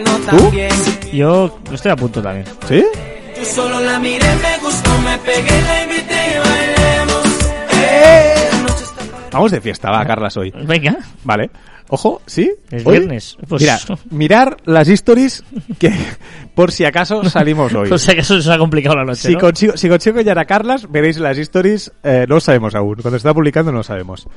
No 0.04 0.38
¿Tú? 0.38 0.50
Yo 1.12 1.58
estoy 1.72 1.92
a 1.92 1.96
punto 1.96 2.20
también. 2.20 2.46
¿Sí? 2.66 2.84
Yo 3.36 3.44
solo 3.44 3.78
la 3.78 4.00
miré, 4.00 4.26
me 4.26 4.58
gustó, 4.60 4.90
me 5.04 5.16
pegué, 5.18 5.62
la 5.62 5.82
invité 5.84 6.77
Vamos 9.32 9.50
de 9.52 9.60
fiesta, 9.60 9.90
va, 9.90 10.04
Carlas, 10.04 10.36
hoy. 10.36 10.52
Venga. 10.66 10.96
Vale. 11.24 11.50
Ojo, 11.90 12.20
¿sí? 12.26 12.52
Es 12.70 12.84
Hoy- 12.84 12.98
viernes. 12.98 13.38
Pues- 13.48 13.62
Mira, 13.62 13.78
mirar 14.10 14.58
las 14.66 14.88
stories 14.88 15.42
que 15.78 15.90
por 16.54 16.70
si 16.70 16.84
acaso 16.84 17.24
salimos 17.30 17.72
hoy. 17.74 17.88
Pues 17.88 18.02
si 18.02 18.10
acaso 18.10 18.42
se 18.42 18.52
ha 18.52 18.58
complicado 18.58 18.94
la 18.96 19.04
noche, 19.04 19.28
Si 19.28 19.32
¿no? 19.32 19.38
consigo, 19.40 19.74
si 19.74 19.88
consigo 19.88 20.18
hallar 20.18 20.38
a 20.38 20.44
Carlas, 20.44 20.90
veréis 20.90 21.18
las 21.18 21.38
stories, 21.38 21.90
eh, 22.02 22.26
no 22.28 22.34
lo 22.34 22.40
sabemos 22.40 22.74
aún. 22.74 22.96
Cuando 22.96 23.16
está 23.16 23.32
publicando 23.32 23.72
no 23.72 23.78
lo 23.78 23.84
sabemos. 23.84 24.28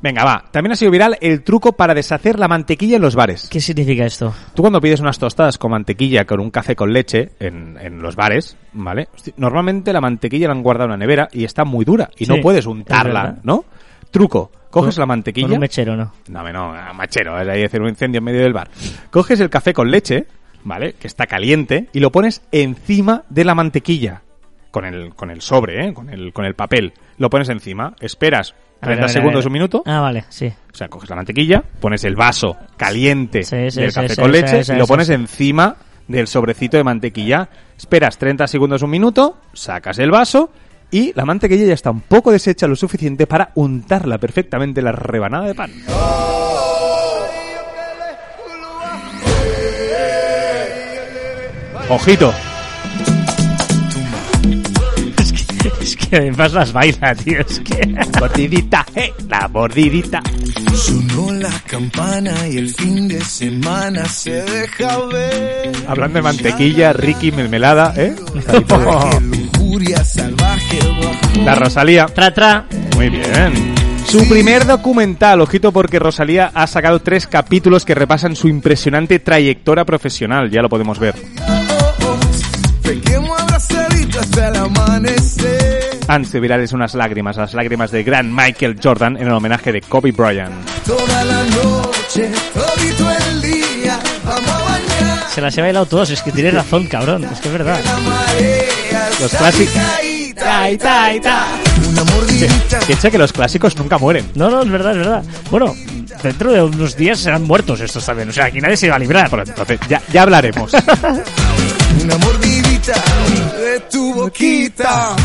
Venga, 0.00 0.24
va. 0.24 0.44
También 0.52 0.70
ha 0.72 0.76
sido 0.76 0.92
viral 0.92 1.18
el 1.20 1.42
truco 1.42 1.72
para 1.72 1.94
deshacer 1.94 2.38
la 2.38 2.46
mantequilla 2.46 2.94
en 2.96 3.02
los 3.02 3.16
bares. 3.16 3.48
¿Qué 3.50 3.60
significa 3.60 4.06
esto? 4.06 4.32
Tú 4.54 4.62
cuando 4.62 4.80
pides 4.80 5.00
unas 5.00 5.18
tostadas 5.18 5.58
con 5.58 5.72
mantequilla 5.72 6.24
con 6.26 6.38
un 6.38 6.52
café 6.52 6.76
con 6.76 6.92
leche 6.92 7.30
en, 7.40 7.76
en 7.80 8.00
los 8.00 8.14
bares, 8.14 8.56
¿vale? 8.72 9.08
Normalmente 9.36 9.92
la 9.92 10.00
mantequilla 10.00 10.46
la 10.46 10.52
han 10.54 10.62
guardado 10.62 10.84
en 10.86 10.90
la 10.92 10.96
nevera 10.96 11.26
y 11.32 11.42
está 11.42 11.64
muy 11.64 11.84
dura 11.84 12.08
y 12.16 12.26
Sí, 12.26 12.30
no 12.30 12.40
puedes 12.40 12.60
es 12.60 12.66
untarla. 12.66 13.38
¿no? 13.42 13.64
Truco. 14.10 14.50
Coges 14.70 14.98
la 14.98 15.06
mantequilla. 15.06 15.48
Con 15.48 15.54
un 15.54 15.60
mechero, 15.60 15.96
¿no? 15.96 16.12
No, 16.28 16.52
no, 16.52 16.94
machero, 16.94 17.40
es 17.40 17.48
ahí 17.48 17.64
hacer 17.64 17.82
un 17.82 17.88
incendio 17.88 18.18
en 18.18 18.24
medio 18.24 18.42
del 18.42 18.52
bar. 18.52 18.70
Coges 19.10 19.40
el 19.40 19.50
café 19.50 19.72
con 19.72 19.90
leche, 19.90 20.26
¿vale? 20.62 20.92
Que 20.92 21.08
está 21.08 21.26
caliente, 21.26 21.88
y 21.92 21.98
lo 21.98 22.12
pones 22.12 22.42
encima 22.52 23.24
de 23.28 23.44
la 23.44 23.54
mantequilla. 23.54 24.22
Con 24.70 24.84
el, 24.84 25.14
con 25.16 25.32
el 25.32 25.40
sobre, 25.40 25.88
¿eh? 25.88 25.92
Con 25.92 26.08
el, 26.08 26.32
con 26.32 26.44
el 26.44 26.54
papel. 26.54 26.92
Lo 27.18 27.28
pones 27.28 27.48
encima, 27.48 27.94
esperas 27.98 28.54
A 28.80 28.86
ver, 28.86 28.90
30 28.90 28.92
a 28.92 28.94
ver, 28.94 29.04
a 29.04 29.08
segundos, 29.08 29.46
un 29.46 29.52
minuto. 29.52 29.82
Ah, 29.84 30.00
vale, 30.00 30.24
sí. 30.28 30.46
O 30.46 30.76
sea, 30.76 30.88
coges 30.88 31.10
la 31.10 31.16
mantequilla, 31.16 31.64
pones 31.80 32.04
el 32.04 32.14
vaso 32.14 32.56
caliente 32.76 33.42
Sí, 33.42 33.70
sí, 33.72 33.80
del 33.80 33.90
sí, 33.90 34.00
café 34.00 34.14
con 34.14 34.30
leche 34.30 34.62
y 34.72 34.76
lo 34.76 34.86
pones 34.86 35.08
encima 35.10 35.74
del 36.06 36.28
sobrecito 36.28 36.76
de 36.76 36.84
mantequilla. 36.84 37.48
Esperas 37.76 38.16
30 38.18 38.46
segundos, 38.46 38.82
un 38.82 38.90
minuto, 38.90 39.38
sacas 39.52 39.98
el 39.98 40.12
vaso 40.12 40.52
y 40.90 41.12
la 41.14 41.24
mantequilla 41.24 41.66
ya 41.66 41.74
está 41.74 41.90
un 41.90 42.00
poco 42.00 42.32
deshecha 42.32 42.66
lo 42.66 42.76
suficiente 42.76 43.26
para 43.26 43.50
untarla 43.54 44.18
perfectamente 44.18 44.80
en 44.80 44.84
la 44.84 44.92
rebanada 44.92 45.46
de 45.46 45.54
pan. 45.54 45.70
Ojito, 51.88 52.32
Es 55.80 55.96
que 55.96 56.16
además 56.16 56.52
las 56.52 56.72
baila, 56.72 57.14
tío. 57.14 57.40
Es 57.40 57.60
que... 57.60 57.86
mordidita, 58.18 58.84
eh, 58.94 59.12
la 59.28 59.48
mordidita. 59.48 60.22
Sonó 60.74 61.32
la 61.32 61.52
campana 61.66 62.48
y 62.48 62.58
el 62.58 62.74
fin 62.74 63.08
de 63.08 63.20
semana 63.20 64.06
se 64.06 64.42
deja 64.42 64.98
ver. 65.06 65.72
Hablando 65.86 66.18
de 66.18 66.22
mantequilla, 66.22 66.92
Ricky, 66.92 67.32
mermelada, 67.32 67.94
¿eh? 67.96 68.14
Bajo 68.68 69.10
La 71.44 71.54
Rosalía. 71.54 72.06
Tra, 72.06 72.32
tra. 72.32 72.66
Muy 72.96 73.08
bien. 73.08 73.74
Su 74.06 74.28
primer 74.28 74.66
documental, 74.66 75.40
ojito 75.40 75.70
porque 75.70 76.00
Rosalía 76.00 76.50
ha 76.52 76.66
sacado 76.66 77.00
tres 77.00 77.28
capítulos 77.28 77.84
que 77.84 77.94
repasan 77.94 78.34
su 78.34 78.48
impresionante 78.48 79.20
trayectoria 79.20 79.84
profesional, 79.84 80.50
ya 80.50 80.62
lo 80.62 80.68
podemos 80.68 80.98
ver. 80.98 81.14
Hasta 84.18 84.48
el 84.48 84.56
amanecer. 84.56 86.00
Han 86.08 86.24
sido 86.24 86.40
virales 86.40 86.72
unas 86.72 86.94
lágrimas, 86.94 87.36
las 87.36 87.54
lágrimas 87.54 87.90
de 87.90 88.02
gran 88.02 88.34
Michael 88.34 88.78
Jordan 88.82 89.16
en 89.16 89.28
el 89.28 89.32
homenaje 89.32 89.72
de 89.72 89.80
Kobe 89.80 90.10
Bryant. 90.12 90.52
Toda 90.84 91.24
la 91.24 91.44
noche, 91.44 92.30
todito 92.52 93.10
el 93.10 93.42
día, 93.42 93.98
vamos 94.24 94.50
a 94.50 94.58
bañar. 94.62 95.28
Se 95.32 95.40
las 95.40 95.56
he 95.56 95.60
bailado 95.60 95.86
todos, 95.86 96.10
es 96.10 96.22
que 96.22 96.32
tienes 96.32 96.54
razón, 96.54 96.86
cabrón. 96.86 97.24
Es 97.24 97.40
que 97.40 97.48
es 97.48 97.52
verdad. 97.52 97.78
Los 99.20 99.30
clásicos. 99.30 99.82
picadita. 100.00 101.46
Una 101.88 102.04
mordidita. 102.04 102.78
Que 102.80 102.94
echa 102.94 103.10
que 103.10 103.18
los 103.18 103.32
clásicos 103.32 103.76
nunca 103.76 103.98
mueren. 103.98 104.28
No, 104.34 104.50
no, 104.50 104.62
es 104.62 104.70
verdad, 104.70 104.92
es 104.92 104.98
verdad. 104.98 105.24
Bueno, 105.50 105.74
dentro 106.22 106.52
de 106.52 106.62
unos 106.62 106.96
días 106.96 107.20
serán 107.20 107.44
muertos 107.44 107.80
estos 107.80 108.04
también. 108.04 108.28
O 108.30 108.32
sea, 108.32 108.46
aquí 108.46 108.60
nadie 108.60 108.76
se 108.76 108.88
va 108.88 108.96
a 108.96 108.98
librar. 108.98 109.30
Entonces, 109.32 109.78
ya, 109.88 110.02
ya 110.12 110.22
hablaremos. 110.22 110.72
Una 112.02 112.16
mordidita 112.94 113.56
de 113.60 113.80
tu 113.90 114.14
boquita. 114.14 115.16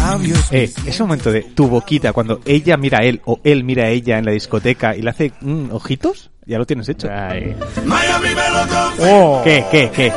Eh, 0.51 0.71
ese 0.85 1.03
momento 1.03 1.31
de 1.31 1.41
tu 1.41 1.67
boquita, 1.67 2.13
cuando 2.13 2.41
ella 2.45 2.77
mira 2.77 2.99
a 2.99 3.03
él 3.03 3.21
o 3.25 3.39
él 3.43 3.63
mira 3.63 3.85
a 3.85 3.89
ella 3.89 4.17
en 4.17 4.25
la 4.25 4.31
discoteca 4.31 4.95
y 4.95 5.01
le 5.01 5.09
hace 5.09 5.33
mm, 5.41 5.71
ojitos, 5.71 6.31
ya 6.45 6.57
lo 6.57 6.65
tienes 6.65 6.87
hecho. 6.89 7.07
Ay. 7.11 7.55
Miami 7.85 8.29
me 8.29 8.49
lo 8.49 8.67
confesó. 8.67 9.41
¿Qué, 9.43 9.65
qué, 9.71 9.91
qué? 9.91 10.13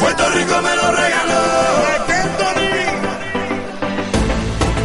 Puerto 0.00 0.30
Rico 0.30 0.62
me 0.62 0.76
lo 0.76 0.92
regaló. 0.92 1.36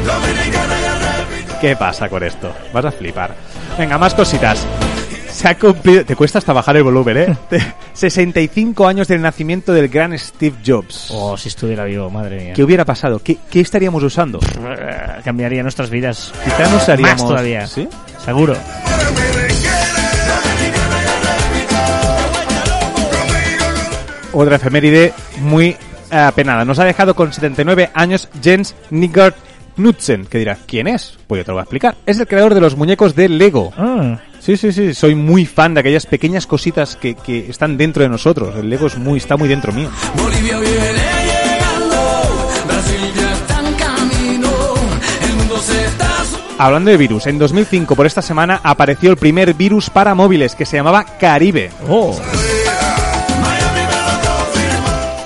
Dominicana 0.06 0.76
y 0.80 0.84
el 0.86 1.36
repito. 1.36 1.54
¿Qué 1.62 1.76
pasa 1.76 2.10
con 2.10 2.24
esto? 2.24 2.54
Vas 2.74 2.86
a 2.86 2.92
flipar. 2.92 3.36
Venga, 3.78 3.98
más 3.98 4.14
cositas. 4.14 4.66
Se 5.42 5.48
ha 5.48 5.58
cumplido... 5.58 6.06
Te 6.06 6.16
cuesta 6.16 6.38
hasta 6.38 6.54
bajar 6.54 6.78
el 6.78 6.84
volumen, 6.84 7.18
¿eh? 7.18 7.36
65 7.94 8.88
años 8.88 9.08
del 9.08 9.24
nacimiento 9.24 9.74
del 9.74 9.88
gran 9.90 10.16
Steve 10.20 10.56
Jobs. 10.64 11.08
Oh, 11.10 11.36
si 11.36 11.50
estuviera 11.50 11.84
vivo, 11.86 12.12
madre 12.12 12.44
mía. 12.44 12.54
¿Qué 12.54 12.64
hubiera 12.64 12.86
pasado? 12.86 13.20
¿Qué, 13.24 13.38
qué 13.50 13.60
estaríamos 13.60 14.04
usando? 14.04 14.40
Eh, 14.40 15.22
Cambiaría 15.26 15.64
nuestras 15.64 15.90
vidas. 15.90 16.32
Quizá 16.44 16.70
no 16.70 16.78
usaríamos... 16.78 17.22
Más 17.24 17.28
todavía. 17.28 17.66
¿Sí? 17.66 17.88
Seguro. 18.24 18.56
Otra 24.34 24.58
efeméride 24.58 25.14
muy 25.40 25.76
apenada. 26.12 26.64
Nos 26.66 26.78
ha 26.80 26.86
dejado 26.86 27.16
con 27.16 27.34
79 27.34 27.90
años 27.94 28.30
Jens 28.44 28.76
Nigard 28.92 29.34
Knudsen. 29.76 30.26
Que 30.26 30.38
dirás, 30.38 30.60
¿quién 30.68 30.88
es? 30.88 31.18
Pues 31.28 31.40
yo 31.40 31.46
te 31.46 31.52
lo 31.52 31.56
voy 31.56 31.62
a 31.62 31.64
explicar. 31.64 31.96
Es 32.06 32.20
el 32.20 32.28
creador 32.28 32.54
de 32.54 32.62
los 32.62 32.76
muñecos 32.78 33.16
de 33.16 33.28
Lego. 33.28 33.74
Ah, 33.76 34.20
Sí, 34.42 34.58
sí, 34.58 34.72
sí. 34.72 34.94
Soy 34.96 35.14
muy 35.14 35.46
fan 35.46 35.76
de 35.76 35.82
aquellas 35.82 36.08
pequeñas 36.08 36.48
cositas 36.48 36.96
que, 36.96 37.14
que 37.16 37.50
están 37.50 37.78
dentro 37.78 38.02
de 38.02 38.10
nosotros. 38.10 38.56
El 38.56 38.70
Lego 38.70 38.88
es 38.88 38.98
muy, 38.98 39.20
está 39.20 39.38
muy 39.38 39.48
dentro 39.48 39.72
mío. 39.72 39.90
Bolivia 40.16 40.60
viene 40.60 40.78
llegando. 40.78 41.96
Brasil 42.68 43.12
ya 43.16 43.34
está 43.34 43.60
en 43.68 43.76
camino. 43.76 44.50
El 45.24 45.34
mundo 45.36 45.58
se 45.60 45.86
está 45.86 46.08
Hablando 46.58 46.92
de 46.92 46.98
virus, 46.98 47.26
en 47.26 47.40
2005 47.40 47.96
por 47.96 48.06
esta 48.06 48.22
semana 48.22 48.62
apareció 48.64 49.10
el 49.10 49.18
primer 49.18 49.56
virus 49.56 49.90
para 49.90 50.14
móviles 50.14 50.54
que 50.54 50.66
se 50.66 50.78
llamaba 50.78 51.06
Caribe. 51.20 51.72
oh. 51.90 52.16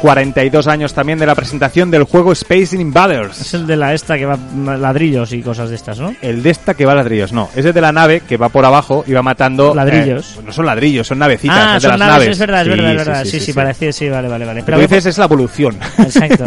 42 0.05 0.67
años 0.67 0.93
también 0.93 1.17
de 1.17 1.25
la 1.25 1.33
presentación 1.33 1.89
del 1.89 2.03
juego 2.03 2.31
Space 2.33 2.75
Invaders. 2.79 3.41
Es 3.41 3.55
el 3.55 3.65
de 3.65 3.75
la 3.75 3.95
esta 3.95 4.19
que 4.19 4.27
va 4.27 4.37
ladrillos 4.77 5.33
y 5.33 5.41
cosas 5.41 5.71
de 5.71 5.75
estas, 5.75 5.97
¿no? 5.99 6.13
El 6.21 6.43
de 6.43 6.51
esta 6.51 6.75
que 6.75 6.85
va 6.85 6.91
a 6.91 6.95
ladrillos, 6.95 7.33
no. 7.33 7.49
Es 7.55 7.65
el 7.65 7.73
de 7.73 7.81
la 7.81 7.91
nave 7.91 8.19
que 8.19 8.37
va 8.37 8.49
por 8.49 8.65
abajo 8.65 9.03
y 9.07 9.13
va 9.13 9.23
matando... 9.23 9.73
Ladrillos. 9.73 10.35
eh, 10.37 10.41
no 10.45 10.51
son 10.53 10.67
ladrillos, 10.67 11.07
son 11.07 11.17
navecitas. 11.17 11.57
Ah, 11.59 11.79
de 11.79 11.87
las 11.87 11.97
naves, 11.97 12.13
naves. 12.13 12.27
es 12.29 12.37
verdad, 12.37 12.61
es 12.61 12.65
Sí, 12.65 12.69
verdad, 12.69 12.91
es 12.91 12.97
verdad. 12.97 13.23
sí, 13.23 13.29
Sí, 13.31 13.39
sí, 13.39 13.45
sí. 13.47 13.53
parecía, 13.53 13.91
sí, 13.91 14.07
vale, 14.09 14.27
vale, 14.27 14.45
vale. 14.45 14.59
Lo 14.67 14.77
que 14.77 14.81
dices 14.83 15.07
es 15.07 15.17
la 15.17 15.25
evolución. 15.25 15.75
Exacto. 15.97 16.43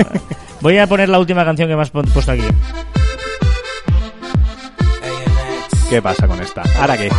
Voy 0.61 0.79
a 0.79 0.87
poner 0.87 1.09
la 1.09 1.19
última 1.19 1.45
canción 1.45 1.69
que 1.69 1.75
me 1.75 1.83
has 1.83 1.91
puesto 1.91 2.31
aquí. 2.31 2.45
¿Qué 5.91 6.01
pasa 6.01 6.29
con 6.29 6.41
esta? 6.41 6.63
¿Ahora 6.81 6.97
qué? 6.97 7.11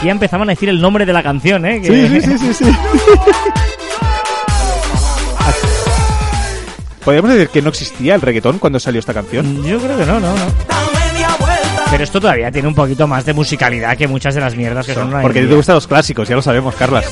Aquí 0.00 0.06
ya 0.06 0.12
empezaban 0.12 0.48
a 0.48 0.52
decir 0.52 0.70
el 0.70 0.80
nombre 0.80 1.04
de 1.04 1.12
la 1.12 1.22
canción, 1.22 1.66
¿eh? 1.66 1.78
Que- 1.82 1.88
Sí, 2.08 2.22
sí, 2.22 2.38
sí, 2.38 2.38
sí, 2.38 2.54
sí. 2.54 2.64
¿Podríamos 7.04 7.32
decir 7.32 7.48
que 7.50 7.60
no 7.60 7.68
existía 7.68 8.14
el 8.14 8.22
reggaetón 8.22 8.58
cuando 8.58 8.80
salió 8.80 8.98
esta 8.98 9.12
canción? 9.12 9.62
Yo 9.62 9.78
creo 9.78 9.98
que 9.98 10.06
no, 10.06 10.18
no, 10.18 10.32
no. 10.34 10.44
Pero 11.90 12.02
esto 12.04 12.18
todavía 12.18 12.50
tiene 12.50 12.66
un 12.68 12.74
poquito 12.74 13.06
más 13.06 13.26
de 13.26 13.34
musicalidad 13.34 13.94
que 13.98 14.08
muchas 14.08 14.34
de 14.34 14.40
las 14.40 14.56
mierdas 14.56 14.86
que 14.86 14.94
son 14.94 15.08
una 15.08 15.20
Porque 15.20 15.40
a 15.40 15.42
ti 15.42 15.48
te 15.48 15.54
gustan 15.54 15.74
los 15.74 15.86
clásicos, 15.86 16.26
ya 16.26 16.34
lo 16.36 16.40
sabemos, 16.40 16.74
Carlas. 16.76 17.04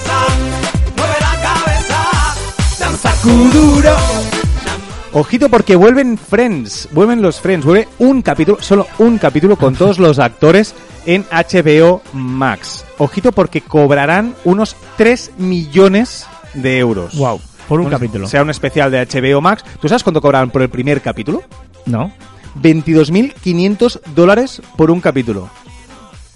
Ojito 5.12 5.48
porque 5.48 5.74
vuelven 5.74 6.18
Friends, 6.18 6.88
vuelven 6.92 7.22
los 7.22 7.40
Friends, 7.40 7.64
vuelve 7.64 7.88
un 7.98 8.20
capítulo, 8.22 8.58
solo 8.60 8.86
un 8.98 9.18
capítulo 9.18 9.56
con 9.56 9.74
todos 9.74 9.98
los 9.98 10.18
actores 10.18 10.74
en 11.06 11.24
HBO 11.30 12.02
Max. 12.12 12.84
Ojito 12.98 13.32
porque 13.32 13.62
cobrarán 13.62 14.34
unos 14.44 14.76
3 14.96 15.32
millones 15.38 16.26
de 16.54 16.78
euros. 16.78 17.16
Wow, 17.16 17.40
por 17.68 17.80
un 17.80 17.88
capítulo. 17.88 18.28
Sea 18.28 18.42
un 18.42 18.50
especial 18.50 18.90
de 18.90 19.06
HBO 19.06 19.40
Max. 19.40 19.64
¿Tú 19.80 19.88
sabes 19.88 20.02
cuánto 20.02 20.20
cobraron 20.20 20.50
por 20.50 20.62
el 20.62 20.68
primer 20.68 21.00
capítulo? 21.00 21.42
¿No? 21.86 22.12
22.500 22.60 24.00
dólares 24.14 24.60
por 24.76 24.90
un 24.90 25.00
capítulo. 25.00 25.48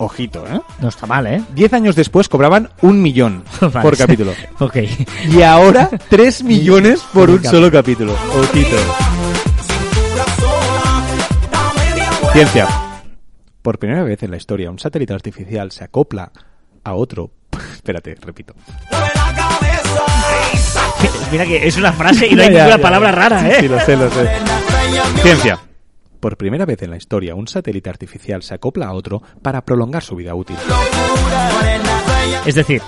Ojito, 0.04 0.44
¿eh? 0.48 0.60
No 0.80 0.88
está 0.88 1.06
mal, 1.06 1.28
¿eh? 1.28 1.42
10 1.54 1.72
años 1.74 1.94
después 1.94 2.28
cobraban 2.28 2.70
un 2.80 3.00
millón 3.00 3.44
Vale. 3.60 3.80
por 3.82 3.96
capítulo. 3.96 4.32
ok. 4.58 4.76
Y 5.30 5.42
ahora 5.42 5.88
3 6.08 6.42
millones 6.44 7.00
por 7.12 7.30
un 7.30 7.42
solo 7.44 7.70
capítulo. 7.70 8.12
Ojito. 8.36 8.76
Ciencia. 12.32 12.66
Por 13.62 13.78
primera 13.78 14.02
vez 14.02 14.20
en 14.24 14.32
la 14.32 14.36
historia, 14.38 14.70
un 14.72 14.78
satélite 14.80 15.12
artificial 15.12 15.70
se 15.70 15.84
acopla 15.84 16.32
a 16.82 16.94
otro. 16.94 17.30
Espérate, 17.74 18.16
repito. 18.20 18.54
Mira 21.30 21.44
que 21.46 21.64
es 21.66 21.76
una 21.76 21.92
frase 21.92 22.26
y 22.26 22.34
no 22.34 22.42
hay 22.42 22.48
Ya, 22.48 22.54
ninguna 22.58 22.76
ya, 22.76 22.82
palabra 22.82 23.10
ya. 23.10 23.14
rara, 23.16 23.48
¿eh? 23.48 23.56
Sí, 23.60 23.68
lo 23.68 23.78
sé, 23.80 23.96
lo 23.96 24.10
sé. 24.10 24.28
Ciencia. 25.22 25.60
Por 26.22 26.36
primera 26.36 26.64
vez 26.64 26.80
en 26.82 26.90
la 26.90 26.96
historia, 26.96 27.34
un 27.34 27.48
satélite 27.48 27.90
artificial 27.90 28.44
se 28.44 28.54
acopla 28.54 28.86
a 28.86 28.92
otro 28.92 29.20
para 29.42 29.60
prolongar 29.62 30.04
su 30.04 30.14
vida 30.14 30.32
útil. 30.36 30.54
Es 32.46 32.54
decir, 32.54 32.80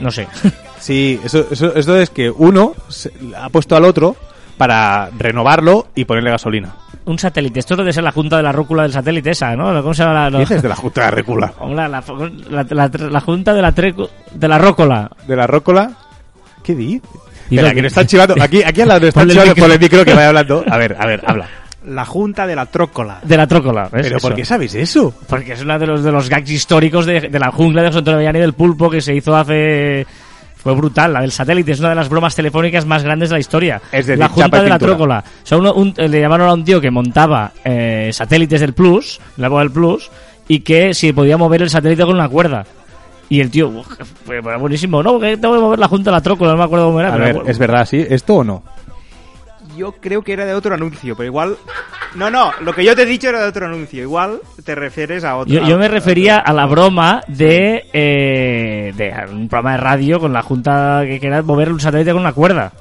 no 0.00 0.10
sé. 0.10 0.26
Sí, 0.80 1.20
eso, 1.22 1.46
eso, 1.48 1.72
esto 1.76 1.96
es 1.96 2.10
que 2.10 2.28
uno 2.28 2.72
se- 2.88 3.12
ha 3.38 3.48
puesto 3.50 3.76
al 3.76 3.84
otro 3.84 4.16
para 4.56 5.10
renovarlo 5.16 5.86
y 5.94 6.06
ponerle 6.06 6.30
gasolina. 6.32 6.74
un 7.04 7.18
satélite. 7.20 7.60
Esto 7.60 7.76
debe 7.76 7.92
ser 7.92 8.02
la 8.02 8.10
junta 8.10 8.38
de 8.38 8.42
la 8.42 8.50
rúcula 8.50 8.82
del 8.82 8.90
satélite 8.92 9.30
esa, 9.30 9.54
¿no? 9.54 9.80
¿Cómo 9.82 9.94
se 9.94 10.02
llama 10.02 10.28
la...? 10.28 10.38
¿Qué 10.38 10.44
dices 10.44 10.62
de 10.62 10.68
la 10.68 10.74
Junta 10.74 11.02
de 11.02 11.06
la, 11.76 11.88
la, 11.88 12.02
la- 12.68 12.90
la 13.10 13.20
junta 13.20 13.52
de 13.54 13.62
la, 13.62 13.72
treco- 13.72 14.10
de 14.32 14.48
la 14.48 14.58
rócola. 14.58 15.08
¿De 15.28 15.36
la 15.36 15.46
Rócola? 15.46 15.92
¿Qué? 16.64 16.74
Dilo 16.74 17.00
Espera, 17.50 17.74
que 17.74 17.82
no 17.82 17.86
están 17.88 18.06
chivando. 18.08 18.34
Aquí, 18.40 18.62
aquí 18.64 18.80
al 18.80 18.88
lado 18.88 19.06
están 19.06 19.20
Ponle 19.20 19.34
el 19.34 19.38
chivando 19.38 19.54
micro. 19.54 19.64
por 19.66 19.72
el 19.74 19.80
micro 19.80 20.04
que 20.04 20.14
vaya 20.14 20.28
hablando. 20.28 20.64
A 20.68 20.78
ver, 20.78 20.96
a 20.98 21.06
ver, 21.06 21.22
habla. 21.24 21.48
La 21.86 22.04
Junta 22.04 22.46
de 22.46 22.54
la 22.54 22.66
Trócola. 22.66 23.18
De 23.22 23.36
la 23.36 23.46
trócola. 23.46 23.88
¿ves? 23.92 24.02
¿Pero 24.06 24.18
por 24.20 24.32
Eso. 24.32 24.36
qué 24.36 24.44
sabéis 24.44 24.74
eso? 24.74 25.12
Porque 25.28 25.52
es 25.54 25.62
uno 25.62 25.78
de 25.78 25.86
los, 25.86 26.02
de 26.04 26.12
los 26.12 26.28
gags 26.28 26.50
históricos 26.50 27.06
de, 27.06 27.20
de 27.28 27.38
la 27.38 27.50
jungla 27.50 27.82
de 27.82 27.88
José 27.88 27.98
Antonio 27.98 28.30
y 28.30 28.32
del 28.32 28.52
pulpo 28.52 28.88
que 28.90 29.00
se 29.00 29.14
hizo 29.14 29.34
hace... 29.36 30.06
Fue 30.56 30.74
brutal, 30.76 31.12
la 31.12 31.22
del 31.22 31.32
satélite, 31.32 31.72
es 31.72 31.80
una 31.80 31.88
de 31.88 31.96
las 31.96 32.08
bromas 32.08 32.36
telefónicas 32.36 32.86
más 32.86 33.02
grandes 33.02 33.30
de 33.30 33.34
la 33.34 33.40
historia. 33.40 33.82
Es 33.90 34.06
decir, 34.06 34.16
la 34.20 34.28
junta 34.28 34.62
de 34.62 34.68
la 34.68 34.78
trócola. 34.78 35.24
O 35.42 35.44
sea, 35.46 35.58
uno- 35.58 35.74
un- 35.74 35.92
le 35.96 36.20
llamaron 36.20 36.48
a 36.48 36.52
un 36.54 36.62
tío 36.64 36.80
que 36.80 36.88
montaba 36.88 37.50
eh, 37.64 38.10
satélites 38.12 38.60
del 38.60 38.72
Plus, 38.72 39.20
la 39.38 39.48
época 39.48 39.58
del 39.62 39.72
Plus, 39.72 40.08
y 40.46 40.60
que 40.60 40.94
si 40.94 41.12
podía 41.12 41.36
mover 41.36 41.62
el 41.62 41.70
satélite 41.70 42.04
con 42.04 42.14
una 42.14 42.28
cuerda. 42.28 42.64
Y 43.28 43.40
el 43.40 43.50
tío, 43.50 43.70
"Uf, 43.70 43.88
fue 44.24 44.40
buenísimo, 44.40 45.02
no, 45.02 45.18
que 45.18 45.36
tengo 45.36 45.54
que 45.54 45.60
mover 45.60 45.80
la 45.80 45.88
junta 45.88 46.10
de 46.12 46.16
la 46.16 46.20
trócola, 46.20 46.52
no 46.52 46.58
me 46.58 46.64
acuerdo 46.64 46.86
cómo 46.86 47.00
era. 47.00 47.08
A 47.08 47.16
pero 47.16 47.40
ver. 47.40 47.50
¿es 47.50 47.58
verdad 47.58 47.84
sí? 47.84 48.06
¿Esto 48.08 48.34
o 48.36 48.44
no? 48.44 48.62
Yo 49.76 49.92
creo 49.92 50.22
que 50.22 50.32
era 50.32 50.44
de 50.44 50.54
otro 50.54 50.74
anuncio, 50.74 51.16
pero 51.16 51.26
igual... 51.26 51.56
No, 52.14 52.30
no, 52.30 52.50
lo 52.60 52.74
que 52.74 52.84
yo 52.84 52.94
te 52.94 53.02
he 53.02 53.06
dicho 53.06 53.28
era 53.30 53.40
de 53.40 53.48
otro 53.48 53.66
anuncio. 53.66 54.02
Igual 54.02 54.40
te 54.64 54.74
refieres 54.74 55.24
a 55.24 55.36
otro. 55.36 55.52
Yo, 55.52 55.62
yo 55.66 55.78
me 55.78 55.88
refería 55.88 56.36
a 56.38 56.52
la 56.52 56.66
broma 56.66 57.22
de, 57.26 57.86
eh, 57.92 58.92
de 58.96 59.14
un 59.32 59.48
programa 59.48 59.72
de 59.72 59.76
radio 59.78 60.20
con 60.20 60.32
la 60.32 60.42
junta 60.42 61.02
que 61.06 61.18
quería 61.18 61.40
mover 61.42 61.72
un 61.72 61.80
satélite 61.80 62.12
con 62.12 62.20
una 62.20 62.32
cuerda. 62.34 62.72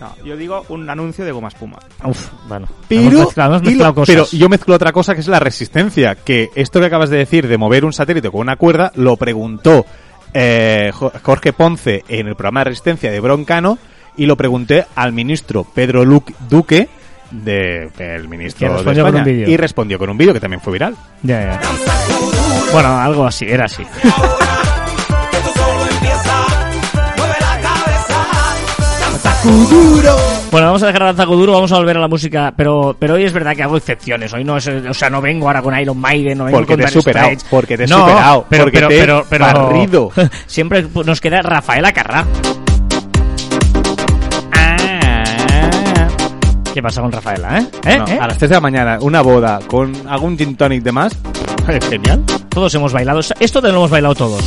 No, 0.00 0.14
yo 0.24 0.36
digo 0.36 0.64
un 0.70 0.88
anuncio 0.88 1.24
de 1.24 1.32
goma 1.32 1.48
espuma. 1.48 1.78
Uf, 2.04 2.28
bueno. 2.48 2.66
Pero, 2.88 3.02
hemos 3.02 3.14
mezclado, 3.26 3.50
hemos 3.56 3.62
y 3.62 3.64
lo- 3.64 3.70
mezclado 3.70 3.94
cosas. 3.94 4.14
pero 4.14 4.26
yo 4.32 4.48
mezclo 4.48 4.74
otra 4.74 4.92
cosa 4.92 5.14
que 5.14 5.20
es 5.20 5.28
la 5.28 5.38
resistencia. 5.40 6.14
Que 6.16 6.50
esto 6.54 6.80
que 6.80 6.86
acabas 6.86 7.10
de 7.10 7.18
decir 7.18 7.46
de 7.46 7.58
mover 7.58 7.84
un 7.84 7.92
satélite 7.92 8.30
con 8.30 8.40
una 8.40 8.56
cuerda 8.56 8.90
lo 8.96 9.16
preguntó 9.16 9.84
eh, 10.32 10.90
Jo- 10.92 11.12
Jorge 11.22 11.52
Ponce 11.52 12.02
en 12.08 12.26
el 12.28 12.34
programa 12.34 12.60
de 12.60 12.64
resistencia 12.64 13.10
de 13.12 13.20
Broncano 13.20 13.78
y 14.16 14.26
lo 14.26 14.36
pregunté 14.36 14.84
al 14.94 15.12
ministro 15.12 15.64
Pedro 15.64 16.04
Luc- 16.04 16.34
Duque 16.48 16.88
de, 17.30 17.90
el 17.98 18.28
ministro 18.28 18.82
de 18.82 18.92
España 18.92 19.24
y 19.28 19.56
respondió 19.56 19.98
con 19.98 20.10
un 20.10 20.16
vídeo 20.18 20.32
que 20.32 20.40
también 20.40 20.60
fue 20.60 20.72
viral. 20.74 20.94
Ya, 21.22 21.40
ya. 21.40 21.60
Bueno, 22.72 22.98
algo 22.98 23.26
así, 23.26 23.44
era 23.48 23.64
así. 23.64 23.82
Bueno, 30.50 30.66
vamos 30.68 30.82
a 30.84 30.86
dejar 30.86 31.02
el 31.08 31.16
Zaco 31.16 31.34
duro, 31.36 31.52
vamos 31.52 31.72
a 31.72 31.76
volver 31.76 31.96
a 31.96 32.00
la 32.00 32.08
música, 32.08 32.52
pero 32.56 32.96
pero 32.98 33.14
hoy 33.14 33.24
es 33.24 33.32
verdad 33.32 33.56
que 33.56 33.62
hago 33.64 33.76
excepciones. 33.76 34.32
Hoy 34.32 34.44
no 34.44 34.56
es, 34.56 34.66
o 34.68 34.94
sea, 34.94 35.10
no 35.10 35.20
vengo 35.20 35.48
ahora 35.48 35.62
con 35.62 35.76
Iron 35.78 35.98
Maiden, 35.98 36.38
no 36.38 36.44
vengo 36.44 36.58
Porque 36.58 36.74
con 36.74 36.80
te 36.80 36.86
he 36.86 36.88
superado, 36.88 37.30
porque 37.50 37.76
te 37.76 37.84
he 37.84 37.86
No, 37.88 38.00
superado, 38.00 38.46
pero, 38.48 38.64
porque 38.64 38.76
pero, 38.78 38.88
te 38.88 38.98
pero, 39.00 39.26
pero- 39.28 39.44
barrido. 39.46 40.12
siempre 40.46 40.86
nos 41.04 41.20
queda 41.20 41.42
Rafael 41.42 41.84
Acarrá. 41.84 42.24
¿Qué 46.74 46.82
pasa 46.82 47.00
con 47.02 47.12
Rafaela, 47.12 47.60
eh? 47.60 47.66
¿Eh? 47.86 47.98
No, 47.98 48.08
¿Eh? 48.08 48.18
A 48.20 48.26
las 48.26 48.36
3 48.36 48.50
de 48.50 48.56
la 48.56 48.60
mañana, 48.60 48.98
una 49.00 49.22
boda 49.22 49.60
con 49.68 49.94
algún 50.08 50.36
gin 50.36 50.56
tonic 50.56 50.82
de 50.82 50.90
más. 50.90 51.16
Es 51.68 51.88
genial. 51.88 52.24
Todos 52.48 52.74
hemos 52.74 52.92
bailado. 52.92 53.20
Esto 53.38 53.62
te 53.62 53.68
lo 53.68 53.74
hemos 53.76 53.90
bailado 53.90 54.16
todos. 54.16 54.42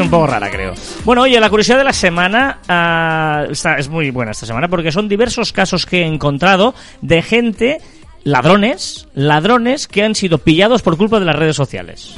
Un 0.00 0.08
poco 0.08 0.26
rara, 0.26 0.50
creo. 0.50 0.72
Bueno, 1.04 1.22
oye, 1.22 1.38
la 1.38 1.50
curiosidad 1.50 1.76
de 1.78 1.84
la 1.84 1.92
semana 1.92 2.60
ah, 2.66 3.44
está- 3.50 3.76
es 3.76 3.88
muy 3.90 4.10
buena 4.10 4.30
esta 4.30 4.46
semana 4.46 4.66
porque 4.68 4.90
son 4.90 5.06
diversos 5.06 5.52
casos 5.52 5.84
que 5.84 6.00
he 6.02 6.06
encontrado 6.06 6.74
de 7.02 7.20
gente, 7.20 7.78
ladrones, 8.24 9.08
ladrones 9.14 9.88
que 9.88 10.02
han 10.02 10.14
sido 10.14 10.38
pillados 10.38 10.82
por 10.82 10.96
culpa 10.96 11.18
de 11.18 11.26
las 11.26 11.36
redes 11.36 11.56
sociales. 11.56 12.14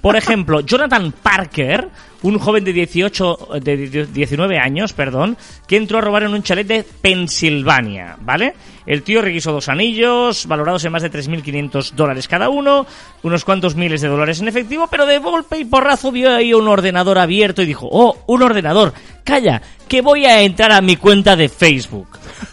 Por 0.00 0.16
ejemplo, 0.16 0.60
Jonathan 0.60 1.12
Parker, 1.12 1.88
un 2.22 2.38
joven 2.38 2.64
de 2.64 2.72
18, 2.72 3.48
de 3.60 4.06
19 4.06 4.58
años, 4.58 4.92
perdón, 4.92 5.36
que 5.66 5.76
entró 5.76 5.98
a 5.98 6.00
robar 6.00 6.24
en 6.24 6.34
un 6.34 6.42
chalet 6.42 6.66
de 6.66 6.84
Pensilvania, 6.84 8.16
¿vale? 8.20 8.54
El 8.86 9.02
tío 9.02 9.20
requisó 9.20 9.52
dos 9.52 9.68
anillos, 9.68 10.46
valorados 10.46 10.84
en 10.84 10.92
más 10.92 11.02
de 11.02 11.10
3.500 11.10 11.92
dólares 11.92 12.26
cada 12.26 12.48
uno, 12.48 12.86
unos 13.22 13.44
cuantos 13.44 13.74
miles 13.74 14.00
de 14.00 14.08
dólares 14.08 14.40
en 14.40 14.48
efectivo, 14.48 14.88
pero 14.90 15.06
de 15.06 15.18
golpe 15.18 15.58
y 15.58 15.64
porrazo 15.64 16.10
vio 16.10 16.34
ahí 16.34 16.54
un 16.54 16.66
ordenador 16.66 17.18
abierto 17.18 17.62
y 17.62 17.66
dijo, 17.66 17.88
oh, 17.90 18.16
un 18.26 18.42
ordenador, 18.42 18.94
calla, 19.24 19.60
que 19.86 20.00
voy 20.00 20.24
a 20.24 20.42
entrar 20.42 20.72
a 20.72 20.80
mi 20.80 20.96
cuenta 20.96 21.36
de 21.36 21.48
Facebook. 21.48 22.08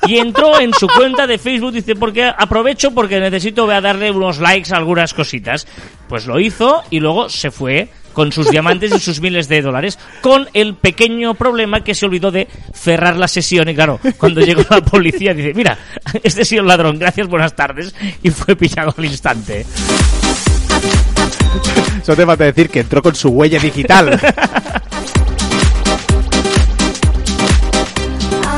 Y 0.07 0.17
entró 0.17 0.59
en 0.59 0.73
su 0.73 0.87
cuenta 0.87 1.25
de 1.25 1.37
Facebook, 1.37 1.71
dice, 1.71 1.95
porque 1.95 2.25
aprovecho 2.25 2.91
porque 2.91 3.19
necesito 3.19 3.65
voy 3.65 3.75
a 3.75 3.81
darle 3.81 4.11
unos 4.11 4.39
likes 4.39 4.73
a 4.73 4.77
algunas 4.77 5.13
cositas. 5.13 5.67
Pues 6.07 6.27
lo 6.27 6.39
hizo 6.39 6.83
y 6.89 6.99
luego 6.99 7.29
se 7.29 7.49
fue 7.49 7.89
con 8.15 8.31
sus 8.31 8.49
diamantes 8.49 8.91
y 8.95 8.99
sus 8.99 9.21
miles 9.21 9.47
de 9.47 9.61
dólares, 9.61 9.99
con 10.21 10.47
el 10.53 10.73
pequeño 10.73 11.35
problema 11.35 11.83
que 11.83 11.93
se 11.93 12.07
olvidó 12.07 12.31
de 12.31 12.47
cerrar 12.73 13.17
la 13.17 13.27
sesión. 13.27 13.69
Y 13.69 13.75
claro, 13.75 13.99
cuando 14.17 14.41
llegó 14.41 14.63
la 14.67 14.81
policía, 14.81 15.35
dice, 15.35 15.53
mira, 15.53 15.77
este 16.23 16.41
ha 16.41 16.45
sido 16.45 16.61
el 16.61 16.67
ladrón, 16.67 16.97
gracias, 16.97 17.27
buenas 17.27 17.55
tardes, 17.55 17.93
y 18.23 18.31
fue 18.31 18.55
pillado 18.55 18.95
al 18.97 19.05
instante. 19.05 19.65
Solo 22.03 22.15
te 22.15 22.25
falta 22.25 22.43
decir 22.45 22.69
que 22.69 22.79
entró 22.79 23.01
con 23.01 23.13
su 23.15 23.29
huella 23.29 23.59
digital. 23.59 24.19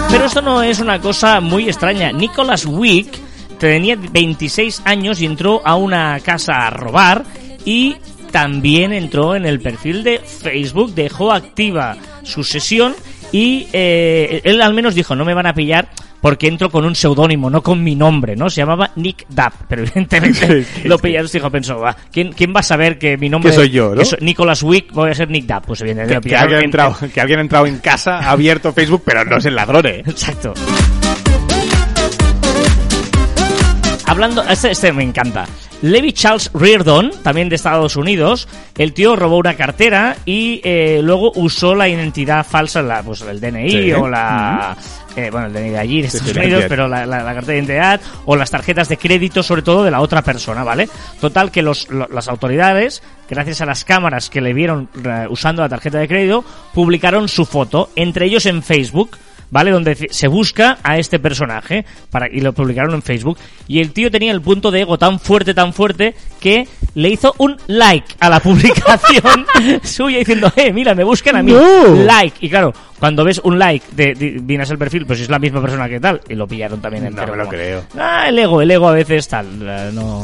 Pero 0.10 0.26
esto 0.26 0.41
no 0.41 0.64
es 0.64 0.80
una 0.80 1.01
cosa 1.01 1.41
muy 1.41 1.68
extraña. 1.68 2.12
Nicholas 2.12 2.66
Wick 2.66 3.20
tenía 3.58 3.95
26 3.95 4.84
años 4.86 5.20
y 5.22 5.26
entró 5.26 5.62
a 5.66 5.76
una 5.76 6.20
casa 6.20 6.68
a 6.68 6.70
robar 6.70 7.26
y 7.66 7.97
también 8.38 8.93
entró 8.93 9.35
en 9.35 9.47
el 9.47 9.59
perfil 9.59 10.03
de 10.03 10.19
Facebook, 10.19 10.93
dejó 10.93 11.33
activa 11.33 11.97
su 12.21 12.43
sesión 12.43 12.95
y 13.31 13.67
eh, 13.73 14.41
él 14.43 14.61
al 14.61 14.75
menos 14.75 14.93
dijo, 14.93 15.15
no 15.15 15.25
me 15.25 15.33
van 15.33 15.47
a 15.47 15.55
pillar 15.55 15.89
porque 16.21 16.47
entro 16.47 16.69
con 16.69 16.85
un 16.85 16.93
seudónimo, 16.93 17.49
no 17.49 17.63
con 17.63 17.83
mi 17.83 17.95
nombre, 17.95 18.35
¿no? 18.35 18.47
Se 18.51 18.57
llamaba 18.61 18.91
Nick 18.95 19.25
Dapp, 19.27 19.53
pero 19.67 19.81
evidentemente 19.81 20.67
lo 20.83 20.99
pillaron, 20.99 21.27
dijo, 21.33 21.49
pensó, 21.49 21.79
va, 21.79 21.97
¿quién, 22.11 22.31
¿quién 22.31 22.53
va 22.55 22.59
a 22.59 22.63
saber 22.63 22.99
que 22.99 23.17
mi 23.17 23.27
nombre 23.27 23.49
Que 23.49 23.55
soy 23.55 23.71
yo, 23.71 23.95
¿no? 23.95 24.01
es 24.03 24.15
Nicholas 24.21 24.61
Wick, 24.61 24.91
voy 24.93 25.09
a 25.09 25.15
ser 25.15 25.31
Nick 25.31 25.45
Dapp? 25.47 25.65
Pues 25.65 25.81
evidentemente 25.81 26.13
lo 26.13 26.21
que, 26.21 26.29
pillaron 26.29 26.43
alguien 26.43 26.57
ha 26.57 26.59
en- 26.59 26.65
entrado, 26.65 26.95
que 27.11 27.19
alguien 27.21 27.39
ha 27.39 27.41
entrado 27.41 27.65
en 27.65 27.79
casa, 27.79 28.19
ha 28.19 28.29
abierto 28.29 28.71
Facebook, 28.71 29.01
pero 29.03 29.25
no 29.25 29.38
es 29.38 29.45
el 29.45 29.55
ladrón, 29.55 29.88
¿eh? 29.88 30.03
Exacto. 30.05 30.53
Hablando, 34.05 34.43
este, 34.47 34.69
este 34.71 34.93
me 34.93 35.01
encanta. 35.03 35.45
Levi 35.82 36.11
Charles 36.13 36.49
Reardon, 36.53 37.11
también 37.23 37.49
de 37.49 37.55
Estados 37.55 37.95
Unidos, 37.95 38.47
el 38.78 38.93
tío 38.93 39.15
robó 39.15 39.38
una 39.38 39.55
cartera 39.55 40.17
y 40.25 40.59
eh, 40.63 41.01
luego 41.03 41.32
usó 41.36 41.75
la 41.75 41.88
identidad 41.88 42.45
falsa, 42.45 42.82
la, 42.82 43.03
pues 43.03 43.21
el 43.21 43.39
DNI 43.39 43.69
Sí. 43.69 43.91
o 43.93 44.07
la... 44.07 44.75
eh, 45.15 45.30
bueno, 45.32 45.47
el 45.47 45.53
DNI 45.53 45.69
de 45.69 45.78
allí, 45.78 46.01
de 46.01 46.07
Estados 46.07 46.32
sí, 46.34 46.39
Unidos, 46.39 46.65
pero 46.67 46.88
la, 46.88 47.05
la- 47.05 47.21
la 47.23 47.34
cartera 47.34 47.53
de 47.53 47.57
identidad 47.59 48.01
o 48.25 48.36
las 48.36 48.49
tarjetas 48.49 48.89
de 48.89 48.97
crédito, 48.97 49.43
sobre 49.43 49.61
todo 49.61 49.84
de 49.84 49.91
la 49.91 50.01
otra 50.01 50.23
persona, 50.23 50.63
¿vale? 50.63 50.89
Total, 51.21 51.51
que 51.51 51.61
los, 51.61 51.88
lo- 51.89 52.07
las 52.11 52.28
autoridades, 52.28 53.03
gracias 53.30 53.61
a 53.61 53.65
las 53.67 53.86
cámaras 53.86 54.30
que 54.32 54.41
le 54.41 54.53
vieron 54.53 54.89
eh, 55.05 55.28
usando 55.30 55.61
la 55.61 55.69
tarjeta 55.69 55.99
de 55.99 56.07
crédito, 56.07 56.43
publicaron 56.73 57.28
su 57.28 57.45
foto, 57.45 57.91
entre 57.95 58.25
ellos 58.25 58.47
en 58.47 58.63
Facebook. 58.63 59.17
¿Vale? 59.51 59.71
Donde 59.71 59.95
se- 59.95 60.27
busca 60.27 60.77
a 60.83 60.97
este 60.97 61.19
personaje 61.19 61.85
para, 62.11 62.27
y 62.29 62.41
lo 62.41 62.53
publicaron 62.53 62.93
en 62.93 63.01
Facebook. 63.01 63.37
Y 63.67 63.79
el 63.79 63.91
tío 63.93 64.09
tenía 64.11 64.31
el 64.31 64.41
punto 64.41 64.71
de 64.71 64.81
ego 64.81 64.97
tan 64.97 65.19
fuerte, 65.19 65.53
tan 65.53 65.73
fuerte, 65.73 66.15
que 66.39 66.67
le 66.95 67.09
hizo 67.09 67.33
un 67.37 67.57
like 67.67 68.15
a 68.19 68.29
la 68.29 68.39
publicación 68.41 69.45
suya 69.83 70.19
diciendo, 70.19 70.51
eh, 70.55 70.71
mira, 70.73 70.93
me 70.95 71.03
buscan 71.03 71.35
a 71.37 71.43
mí. 71.43 71.51
No. 71.51 71.87
Like. 72.03 72.37
Y 72.45 72.49
claro, 72.49 72.73
cuando 72.99 73.23
ves 73.23 73.39
un 73.43 73.57
like, 73.59 73.85
de, 73.93 74.13
de- 74.13 74.37
vienes 74.41 74.69
el 74.71 74.77
perfil, 74.77 75.05
pues 75.05 75.19
es 75.19 75.29
la 75.29 75.39
misma 75.39 75.61
persona 75.61 75.87
que 75.87 75.99
tal. 75.99 76.21
Y 76.29 76.35
lo 76.35 76.47
pillaron 76.47 76.81
también 76.81 77.05
en 77.05 77.15
No 77.15 77.25
me 77.27 77.35
lo 77.37 77.47
creo. 77.47 77.83
Ah, 77.97 78.29
el 78.29 78.37
ego, 78.39 78.61
el 78.61 78.71
ego 78.71 78.87
a 78.89 78.93
veces 78.93 79.27
tal. 79.27 79.45
eh, 79.61 79.91
No. 79.93 80.23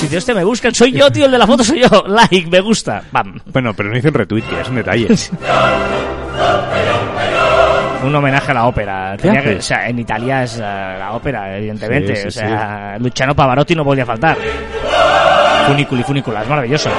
Dice, 0.00 0.16
este 0.16 0.34
me 0.34 0.44
buscan, 0.44 0.74
soy 0.74 0.92
yo, 0.92 1.10
tío, 1.12 1.26
el 1.26 1.30
de 1.32 1.38
la 1.38 1.46
foto 1.46 1.62
soy 1.62 1.80
yo. 1.82 2.04
Like, 2.08 2.46
me 2.48 2.60
gusta. 2.60 3.02
Bam. 3.12 3.38
Bueno, 3.52 3.74
pero 3.74 3.90
no 3.90 3.98
hice 3.98 4.08
un 4.08 4.14
retweet, 4.14 4.42
que 4.44 4.60
es 4.60 4.68
un 4.68 4.76
detalle. 4.76 5.08
Un 8.04 8.14
homenaje 8.14 8.50
a 8.50 8.54
la 8.54 8.66
ópera. 8.66 9.16
Tenía 9.16 9.42
que- 9.42 9.56
o 9.56 9.62
sea, 9.62 9.88
en 9.88 9.98
Italia 9.98 10.42
es 10.44 10.56
eh, 10.58 10.60
la 10.62 11.12
ópera, 11.12 11.56
evidentemente. 11.56 12.14
Sí, 12.16 12.22
sí, 12.22 12.28
o 12.28 12.30
sea, 12.30 12.96
Luciano 12.98 13.34
Pavarotti 13.34 13.74
no 13.74 13.84
podía 13.84 14.06
faltar. 14.06 14.36
Funiculi, 15.66 16.02
funicula, 16.02 16.42
es 16.42 16.48
maravilloso. 16.48 16.90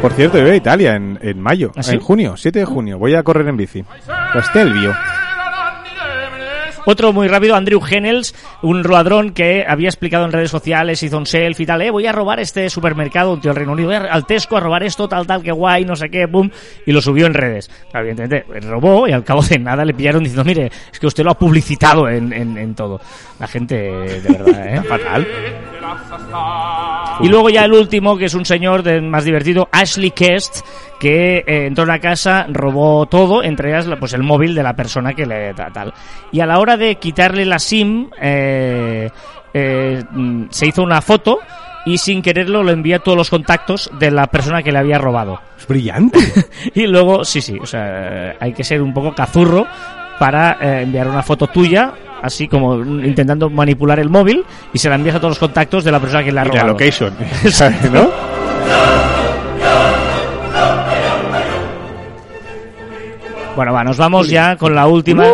Por 0.00 0.12
cierto, 0.12 0.38
yo 0.38 0.44
voy 0.44 0.52
a 0.52 0.56
Italia 0.56 0.94
en, 0.94 1.18
en 1.20 1.38
mayo, 1.40 1.72
¿Ah, 1.76 1.82
sí? 1.82 1.94
en 1.94 2.00
junio, 2.00 2.34
7 2.36 2.60
de 2.60 2.64
junio. 2.64 2.98
Voy 2.98 3.14
a 3.14 3.22
correr 3.22 3.46
en 3.48 3.56
bici. 3.56 3.84
Castelvio. 4.32 4.94
Otro 6.86 7.12
muy 7.12 7.28
rápido, 7.28 7.56
Andrew 7.56 7.80
Hennels, 7.88 8.34
un 8.62 8.82
ladrón 8.82 9.30
que 9.32 9.64
había 9.66 9.88
explicado 9.88 10.24
en 10.24 10.32
redes 10.32 10.50
sociales, 10.50 11.02
hizo 11.02 11.18
un 11.18 11.26
selfie 11.26 11.64
y 11.64 11.66
tal, 11.66 11.82
eh, 11.82 11.90
voy 11.90 12.06
a 12.06 12.12
robar 12.12 12.40
este 12.40 12.70
supermercado, 12.70 13.32
un 13.34 13.40
tío 13.40 13.50
del 13.50 13.56
Reino 13.56 13.72
Unido, 13.72 13.88
voy 13.88 13.96
al 13.96 14.26
Tesco 14.26 14.56
a 14.56 14.60
robar 14.60 14.82
esto, 14.82 15.08
tal, 15.08 15.26
tal, 15.26 15.42
que 15.42 15.52
guay, 15.52 15.84
no 15.84 15.94
sé 15.94 16.08
qué, 16.08 16.26
boom, 16.26 16.50
y 16.86 16.92
lo 16.92 17.00
subió 17.00 17.26
en 17.26 17.34
redes. 17.34 17.70
Claro, 17.90 18.06
evidentemente, 18.08 18.60
robó 18.60 19.06
y 19.06 19.12
al 19.12 19.24
cabo 19.24 19.42
de 19.42 19.58
nada 19.58 19.84
le 19.84 19.94
pillaron 19.94 20.22
diciendo, 20.22 20.44
mire, 20.44 20.70
es 20.92 20.98
que 20.98 21.06
usted 21.06 21.24
lo 21.24 21.32
ha 21.32 21.38
publicitado 21.38 22.08
en, 22.08 22.32
en, 22.32 22.56
en 22.56 22.74
todo. 22.74 23.00
La 23.38 23.46
gente, 23.46 23.74
de 23.74 24.28
verdad, 24.28 24.76
eh. 24.76 24.82
Fatal. 24.82 25.26
Y 27.22 27.28
luego 27.28 27.50
ya 27.50 27.64
el 27.64 27.72
último, 27.72 28.16
que 28.16 28.26
es 28.26 28.34
un 28.34 28.44
señor 28.44 28.82
de- 28.82 29.00
más 29.00 29.24
divertido, 29.24 29.68
Ashley 29.72 30.10
Kest, 30.10 30.60
que 30.98 31.38
eh, 31.46 31.66
entró 31.66 31.82
en 31.84 31.88
la 31.88 31.98
casa, 31.98 32.46
robó 32.48 33.06
todo, 33.06 33.42
entre 33.42 33.70
ellas 33.70 33.86
la- 33.86 33.98
pues 33.98 34.12
el 34.14 34.22
móvil 34.22 34.54
de 34.54 34.62
la 34.62 34.74
persona 34.74 35.14
que 35.14 35.26
le 35.26 35.52
ta- 35.54 35.70
tal. 35.72 35.92
Y 36.32 36.40
a 36.40 36.46
la 36.46 36.58
hora 36.58 36.76
de 36.76 36.96
quitarle 36.96 37.44
la 37.44 37.58
SIM, 37.58 38.08
eh, 38.20 39.10
eh, 39.52 40.04
se 40.50 40.66
hizo 40.66 40.82
una 40.82 41.00
foto 41.02 41.38
y 41.86 41.98
sin 41.98 42.22
quererlo 42.22 42.62
lo 42.62 42.70
envía 42.72 42.96
a 42.96 42.98
todos 43.00 43.16
los 43.18 43.30
contactos 43.30 43.90
de 43.98 44.10
la 44.10 44.26
persona 44.26 44.62
que 44.62 44.70
le 44.72 44.78
había 44.78 44.98
robado. 44.98 45.40
Es 45.58 45.66
brillante. 45.66 46.18
Y 46.74 46.86
luego, 46.86 47.24
sí, 47.24 47.40
sí, 47.40 47.58
o 47.60 47.66
sea, 47.66 48.36
hay 48.38 48.52
que 48.52 48.64
ser 48.64 48.80
un 48.82 48.92
poco 48.94 49.14
cazurro 49.14 49.66
para 50.20 50.58
eh, 50.60 50.82
enviar 50.82 51.08
una 51.08 51.22
foto 51.22 51.46
tuya, 51.46 51.94
así 52.22 52.46
como 52.46 52.76
intentando 52.78 53.48
manipular 53.48 53.98
el 53.98 54.10
móvil, 54.10 54.44
y 54.72 54.78
se 54.78 54.90
la 54.90 54.96
envías 54.96 55.16
a 55.16 55.18
todos 55.18 55.30
los 55.30 55.38
contactos 55.38 55.82
de 55.82 55.90
la 55.90 55.98
persona 55.98 56.22
que 56.22 56.30
le 56.30 56.40
ha 56.40 56.44
Y 56.44 56.48
la 56.48 56.52
robado. 56.52 56.68
location. 56.74 57.14
¿sabes, 57.50 57.90
¿No? 57.90 58.10
Bueno, 63.56 63.72
va, 63.72 63.84
nos 63.84 63.96
vamos 63.96 64.28
ya 64.28 64.56
con 64.56 64.74
la 64.74 64.86
última. 64.86 65.26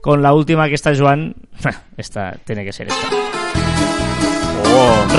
Con 0.00 0.22
la 0.22 0.32
última 0.34 0.68
que 0.68 0.74
está 0.74 0.92
Joan. 0.96 1.34
Esta 1.96 2.34
tiene 2.44 2.64
que 2.64 2.72
ser 2.72 2.88
esta. 2.88 3.06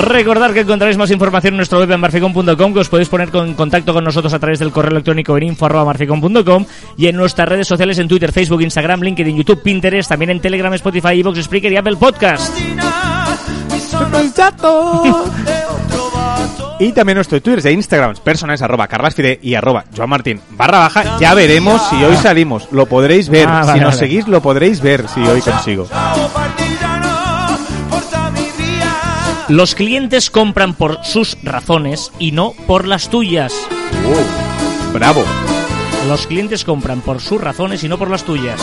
Recordad 0.02 0.52
que 0.52 0.60
encontraréis 0.60 0.96
más 0.96 1.10
información 1.10 1.54
en 1.54 1.58
nuestro 1.58 1.78
web 1.78 1.90
en 1.90 2.00
marficon.com, 2.00 2.72
que 2.74 2.80
os 2.80 2.88
podéis 2.88 3.08
poner 3.08 3.30
en 3.34 3.54
contacto 3.54 3.92
con 3.92 4.04
nosotros 4.04 4.32
a 4.32 4.38
través 4.38 4.58
del 4.58 4.70
correo 4.70 4.92
electrónico 4.92 5.36
en 5.36 5.44
info.marficon.com 5.44 6.66
y 6.96 7.06
en 7.06 7.16
nuestras 7.16 7.48
redes 7.48 7.66
sociales 7.66 7.98
en 7.98 8.08
Twitter, 8.08 8.32
Facebook, 8.32 8.62
Instagram, 8.62 9.00
LinkedIn, 9.02 9.36
YouTube, 9.36 9.62
Pinterest, 9.62 10.08
también 10.08 10.30
en 10.30 10.40
Telegram, 10.40 10.72
Spotify, 10.74 11.20
Evox, 11.20 11.42
Spreaker 11.42 11.72
y 11.72 11.76
Apple 11.76 11.96
Podcast. 11.96 12.54
Y 16.80 16.92
también 16.92 17.16
nuestro 17.16 17.42
Twitter 17.42 17.66
e 17.66 17.72
Instagram 17.72 18.14
personales 18.22 18.62
arroba 18.62 18.86
carlasfide 18.86 19.40
y 19.42 19.54
arroba 19.54 19.84
Joan 19.96 20.10
Martín 20.10 20.40
barra 20.50 20.78
baja. 20.78 21.18
Ya 21.18 21.34
veremos 21.34 21.82
si 21.88 21.96
hoy 22.04 22.16
salimos. 22.16 22.68
Lo 22.70 22.86
podréis 22.86 23.28
ver. 23.28 23.48
Ah, 23.48 23.62
si 23.64 23.80
nos 23.80 23.94
vale. 23.94 23.98
seguís, 23.98 24.28
lo 24.28 24.40
podréis 24.40 24.80
ver 24.80 25.08
si 25.08 25.20
hoy 25.20 25.40
consigo. 25.40 25.88
Los 29.48 29.74
clientes 29.74 30.30
compran 30.30 30.74
por 30.74 31.04
sus 31.04 31.38
razones 31.42 32.12
y 32.18 32.32
no 32.32 32.52
por 32.66 32.86
las 32.86 33.08
tuyas. 33.08 33.54
Bravo. 34.92 35.24
Los 36.06 36.26
clientes 36.26 36.64
compran 36.64 37.00
por 37.00 37.20
sus 37.20 37.40
razones 37.40 37.82
y 37.82 37.88
no 37.88 37.98
por 37.98 38.10
las 38.10 38.24
tuyas. 38.24 38.60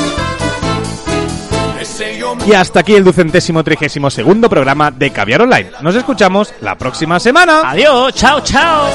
Y 2.46 2.54
hasta 2.54 2.82
aquí 2.82 2.94
el 2.94 3.04
ducentésimo 3.04 3.64
trigésimo 3.64 4.12
segundo 4.12 4.48
programa 4.48 4.92
de 4.92 5.12
Caviar 5.12 5.42
Online. 5.42 5.72
Nos 5.82 5.96
escuchamos 5.96 6.54
la 6.62 6.78
próxima 6.78 7.20
semana. 7.20 7.62
Adiós, 7.66 8.14
chao, 8.14 8.42
chao. 8.42 8.88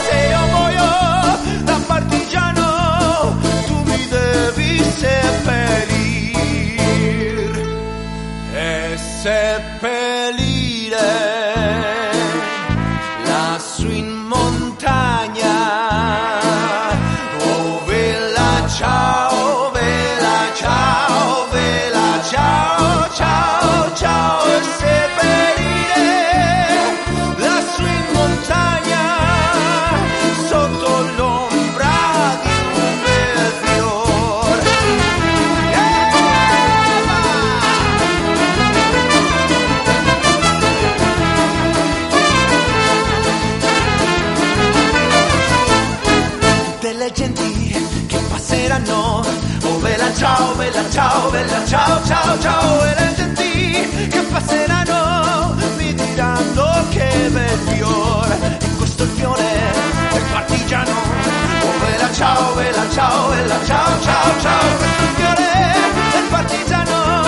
Ciao, 51.01 51.31
bella 51.31 51.65
ciao, 51.65 52.05
ciao, 52.05 52.39
ciao, 52.41 52.85
e 52.85 52.95
le 52.95 53.15
genti 53.17 54.09
che 54.09 54.21
passeranno 54.31 55.55
mi 55.77 55.95
diranno 55.95 56.87
che 56.91 57.29
bel 57.31 57.59
fiore, 57.69 58.59
e 58.61 58.69
questo 58.77 59.05
è 59.05 59.07
fiore 59.07 59.73
del 60.13 60.23
partigiano, 60.31 60.91
oh 60.91 61.79
bella 61.81 62.13
ciao, 62.13 62.55
bella 62.55 62.91
ciao, 62.91 63.29
bella 63.31 63.65
ciao, 63.65 64.01
ciao, 64.03 64.41
ciao, 64.41 64.77
questo 64.77 65.03
è 65.03 65.09
fiore 65.17 65.75
del 66.13 66.25
partigiano, 66.29 67.23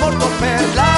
morto 0.00 0.28
per 0.40 0.74
la 0.74 0.91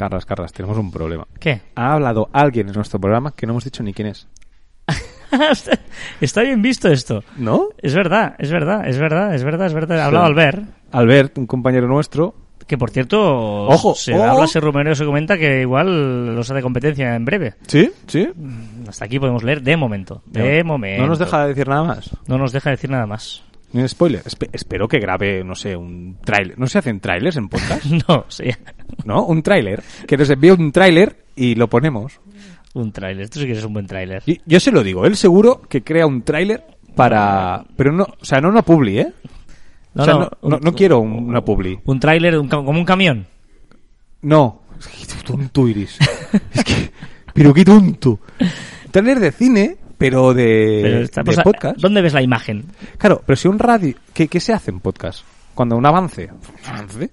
Olé. 0.00 0.08
Carlas, 0.10 0.24
Carlas, 0.26 0.52
tenemos 0.52 0.76
un 0.78 0.90
problema. 0.90 1.26
¿Qué? 1.38 1.60
Ha 1.74 1.92
hablado 1.92 2.28
alguien 2.32 2.68
en 2.68 2.74
nuestro 2.74 2.98
programa 3.00 3.32
que 3.36 3.46
no 3.46 3.52
hemos 3.52 3.64
dicho 3.64 3.82
ni 3.82 3.92
quién 3.92 4.08
es. 4.08 4.26
Está 6.20 6.42
bien 6.42 6.60
visto 6.62 6.88
esto. 6.88 7.22
¿No? 7.36 7.68
Es 7.78 7.94
verdad, 7.94 8.34
es 8.38 8.50
verdad, 8.50 8.88
es 8.88 8.98
verdad, 8.98 9.34
es 9.34 9.44
verdad, 9.44 9.66
es 9.66 9.74
verdad. 9.74 10.00
Ha 10.00 10.06
hablado 10.06 10.24
Albert, 10.26 10.64
Albert, 10.92 11.38
un 11.38 11.46
compañero 11.46 11.86
nuestro. 11.86 12.34
que 12.66 12.76
por 12.78 12.90
cierto, 12.90 13.66
Ojo, 13.66 13.94
se 13.94 14.14
habla, 14.14 14.46
se 14.46 14.60
rumorea, 14.60 14.94
se 14.94 15.04
comenta 15.04 15.36
que 15.38 15.60
igual 15.60 16.34
los 16.34 16.50
hace 16.50 16.62
competencia 16.62 17.14
en 17.14 17.24
breve. 17.24 17.54
¿Sí? 17.66 17.90
¿Sí? 18.06 18.28
Hasta 18.88 19.04
aquí 19.04 19.18
podemos 19.18 19.42
leer 19.44 19.62
de 19.62 19.76
momento. 19.76 20.22
De 20.26 20.64
momento. 20.64 21.02
No 21.02 21.08
nos 21.08 21.18
deja 21.18 21.42
de 21.42 21.48
decir 21.48 21.68
nada 21.68 21.84
más. 21.84 22.10
No 22.26 22.38
nos 22.38 22.52
deja 22.52 22.70
decir 22.70 22.90
nada 22.90 23.06
más. 23.06 23.42
Ni 23.72 23.82
un 23.82 23.88
spoiler. 23.88 24.24
Espe- 24.24 24.50
espero 24.52 24.88
que 24.88 24.98
grabe, 24.98 25.44
no 25.44 25.54
sé, 25.54 25.76
un 25.76 26.16
tráiler. 26.24 26.58
¿No 26.58 26.66
se 26.66 26.78
hacen 26.78 26.98
trailers 27.00 27.36
en 27.36 27.48
podcast? 27.48 27.84
No, 28.08 28.24
sí. 28.28 28.50
¿No? 29.04 29.24
Un 29.24 29.42
tráiler. 29.42 29.82
Que 30.06 30.16
nos 30.16 30.28
envíe 30.30 30.50
un 30.50 30.72
tráiler 30.72 31.24
y 31.36 31.54
lo 31.54 31.68
ponemos. 31.68 32.20
Un 32.74 32.92
tráiler. 32.92 33.24
Esto 33.24 33.40
sí 33.40 33.46
que 33.46 33.52
es 33.52 33.64
un 33.64 33.72
buen 33.72 33.86
tráiler. 33.86 34.22
Y 34.26 34.40
yo 34.46 34.60
se 34.60 34.70
lo 34.70 34.82
digo, 34.82 35.04
él 35.06 35.16
seguro 35.16 35.60
que 35.68 35.82
crea 35.82 36.06
un 36.06 36.22
tráiler 36.22 36.64
para... 36.94 37.64
Pero 37.76 37.92
no, 37.92 38.04
o 38.04 38.24
sea, 38.24 38.40
no 38.40 38.48
una 38.48 38.62
publi, 38.62 38.98
¿eh? 39.00 39.12
No, 39.94 40.02
o 40.02 40.04
sea, 40.04 40.14
no, 40.14 40.20
no, 40.20 40.30
no- 40.42 40.56
un- 40.56 40.62
no 40.62 40.72
quiero 40.74 41.00
un- 41.00 41.28
una 41.30 41.44
publi. 41.44 41.78
Un 41.84 41.98
tráiler 41.98 42.38
un 42.38 42.48
como 42.48 42.70
un 42.70 42.84
camión. 42.84 43.26
No. 44.22 44.60
Es 44.78 44.86
que 44.86 45.22
tonto, 45.24 45.66
Iris. 45.68 45.98
es 46.54 46.64
que... 46.64 46.90
Pero 47.34 47.52
qué 47.54 47.64
tonto. 47.64 48.20
Un 48.40 48.90
tráiler 48.92 49.18
de 49.20 49.32
cine, 49.32 49.76
pero 49.98 50.32
de, 50.34 50.80
Pero 50.82 50.98
esta 51.00 51.22
de 51.22 51.26
cosa- 51.30 51.42
podcast. 51.42 51.78
¿Dónde 51.78 52.02
ves 52.02 52.12
la 52.14 52.22
imagen? 52.22 52.64
Claro, 52.98 53.22
pero 53.26 53.36
si 53.36 53.48
un 53.48 53.58
radio... 53.58 53.94
¿Qué, 54.14 54.28
qué 54.28 54.38
se 54.40 54.52
hace 54.52 54.70
en 54.70 54.80
podcast? 54.80 55.24
Cuando 55.54 55.76
un 55.76 55.84
avance. 55.86 56.30
¿Avance? 56.66 57.10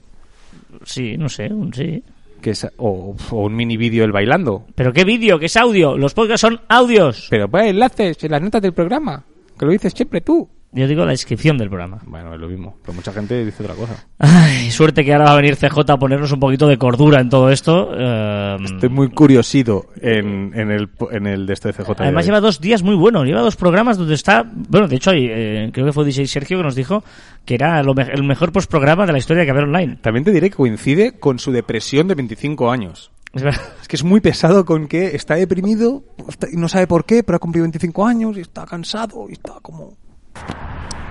Sí, 0.88 1.17
no 1.17 1.27
sé, 1.29 1.53
un 1.53 1.73
sí. 1.73 2.01
Que 2.41 2.51
es, 2.51 2.65
o, 2.77 3.15
o 3.31 3.45
un 3.45 3.55
mini 3.55 3.77
vídeo 3.77 4.05
el 4.05 4.11
bailando. 4.11 4.65
¿Pero 4.75 4.93
qué 4.93 5.03
vídeo? 5.03 5.38
¿Qué 5.38 5.47
es 5.47 5.57
audio? 5.57 5.97
Los 5.97 6.13
podcasts 6.13 6.41
son 6.41 6.61
audios. 6.69 7.27
Pero 7.29 7.49
pues 7.49 7.67
enlaces 7.67 8.23
en 8.23 8.31
las 8.31 8.41
notas 8.41 8.61
del 8.61 8.73
programa. 8.73 9.23
Que 9.59 9.65
lo 9.65 9.71
dices 9.71 9.93
siempre 9.93 10.21
tú. 10.21 10.47
Yo 10.74 10.86
digo 10.88 11.05
la 11.05 11.11
descripción 11.11 11.57
del 11.57 11.70
programa. 11.70 11.99
Bueno, 12.05 12.34
es 12.34 12.39
lo 12.39 12.47
mismo. 12.49 12.76
Pero 12.82 12.93
mucha 12.93 13.11
gente 13.13 13.43
dice 13.45 13.63
otra 13.63 13.74
cosa. 13.76 14.05
Ay, 14.20 14.70
suerte 14.70 15.03
que 15.05 15.13
ahora 15.13 15.26
va 15.26 15.32
a 15.32 15.36
venir 15.38 15.55
CJ 15.55 15.80
a 15.89 15.97
ponernos 15.97 16.32
un 16.34 16.39
poquito 16.41 16.68
de 16.68 16.78
cordura 16.78 17.22
en 17.22 17.30
todo 17.30 17.49
esto. 17.49 17.89
Eh, 17.97 18.57
Estoy 18.65 18.89
muy 18.89 19.09
curiosido 19.09 19.88
en, 20.01 20.51
en, 20.53 20.70
el, 20.70 20.89
en 21.11 21.26
el 21.26 21.45
de 21.45 21.53
este 21.53 21.72
CJ. 21.72 21.91
Además 21.99 22.26
lleva 22.26 22.41
dos 22.41 22.59
días 22.59 22.84
muy 22.84 22.95
buenos, 22.95 23.26
lleva 23.26 23.41
dos 23.41 23.55
programas 23.55 23.97
donde 23.97 24.13
está, 24.13 24.43
bueno, 24.45 24.88
de 24.89 24.95
hecho 24.97 25.11
eh, 25.13 25.70
creo 25.74 25.86
que 25.86 25.93
fue 25.93 26.03
DJ 26.05 26.28
Sergio 26.28 26.57
que 26.57 26.63
nos 26.63 26.76
dijo 26.76 27.03
que 27.45 27.55
era 27.55 27.82
lo 27.82 27.93
me- 27.95 28.03
el 28.11 28.24
mejor 28.24 28.51
postprograma 28.51 29.05
de 29.05 29.13
la 29.13 29.18
historia 29.20 29.41
de 29.41 29.47
Caber 29.47 29.63
Online. 29.63 29.97
También 30.01 30.26
te 30.26 30.32
diré 30.32 30.49
que 30.49 30.57
coincide 30.57 31.18
con 31.18 31.39
su 31.39 31.51
depresión 31.53 32.07
de 32.09 32.15
25 32.15 32.70
años. 32.70 33.11
Es 33.34 33.41
verdad. 33.41 33.61
Es 33.82 33.88
que 33.88 33.95
es 33.95 34.03
muy 34.03 34.20
pesado 34.20 34.65
con 34.65 34.88
que 34.88 35.15
está 35.15 35.36
deprimido 35.36 36.03
y 36.51 36.57
no 36.57 36.68
sabe 36.68 36.88
por 36.88 37.05
qué, 37.05 37.24
pero 37.24 37.38
ha 37.38 37.39
cumplido 37.39 37.63
25 37.63 38.05
años 38.05 38.38
y 38.38 38.41
está 38.41 38.65
cansado 38.65 39.28
y 39.30 39.34
está 39.34 39.53
como... 39.61 39.95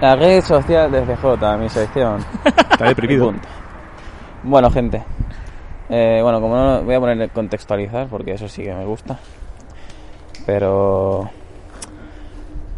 La 0.00 0.14
red 0.14 0.42
social 0.42 0.90
de 0.92 1.02
CJ, 1.02 1.56
mi 1.58 1.68
sección. 1.68 2.18
Está 2.44 2.84
deprimido. 2.84 3.32
Y. 3.32 3.36
Bueno, 4.42 4.70
gente. 4.70 5.02
Eh, 5.88 6.20
bueno, 6.22 6.40
como 6.40 6.56
no 6.56 6.82
voy 6.82 6.94
a 6.94 7.00
poner 7.00 7.30
contextualizar, 7.30 8.06
porque 8.08 8.32
eso 8.32 8.46
sí 8.48 8.62
que 8.62 8.74
me 8.74 8.84
gusta. 8.84 9.18
Pero. 10.44 11.30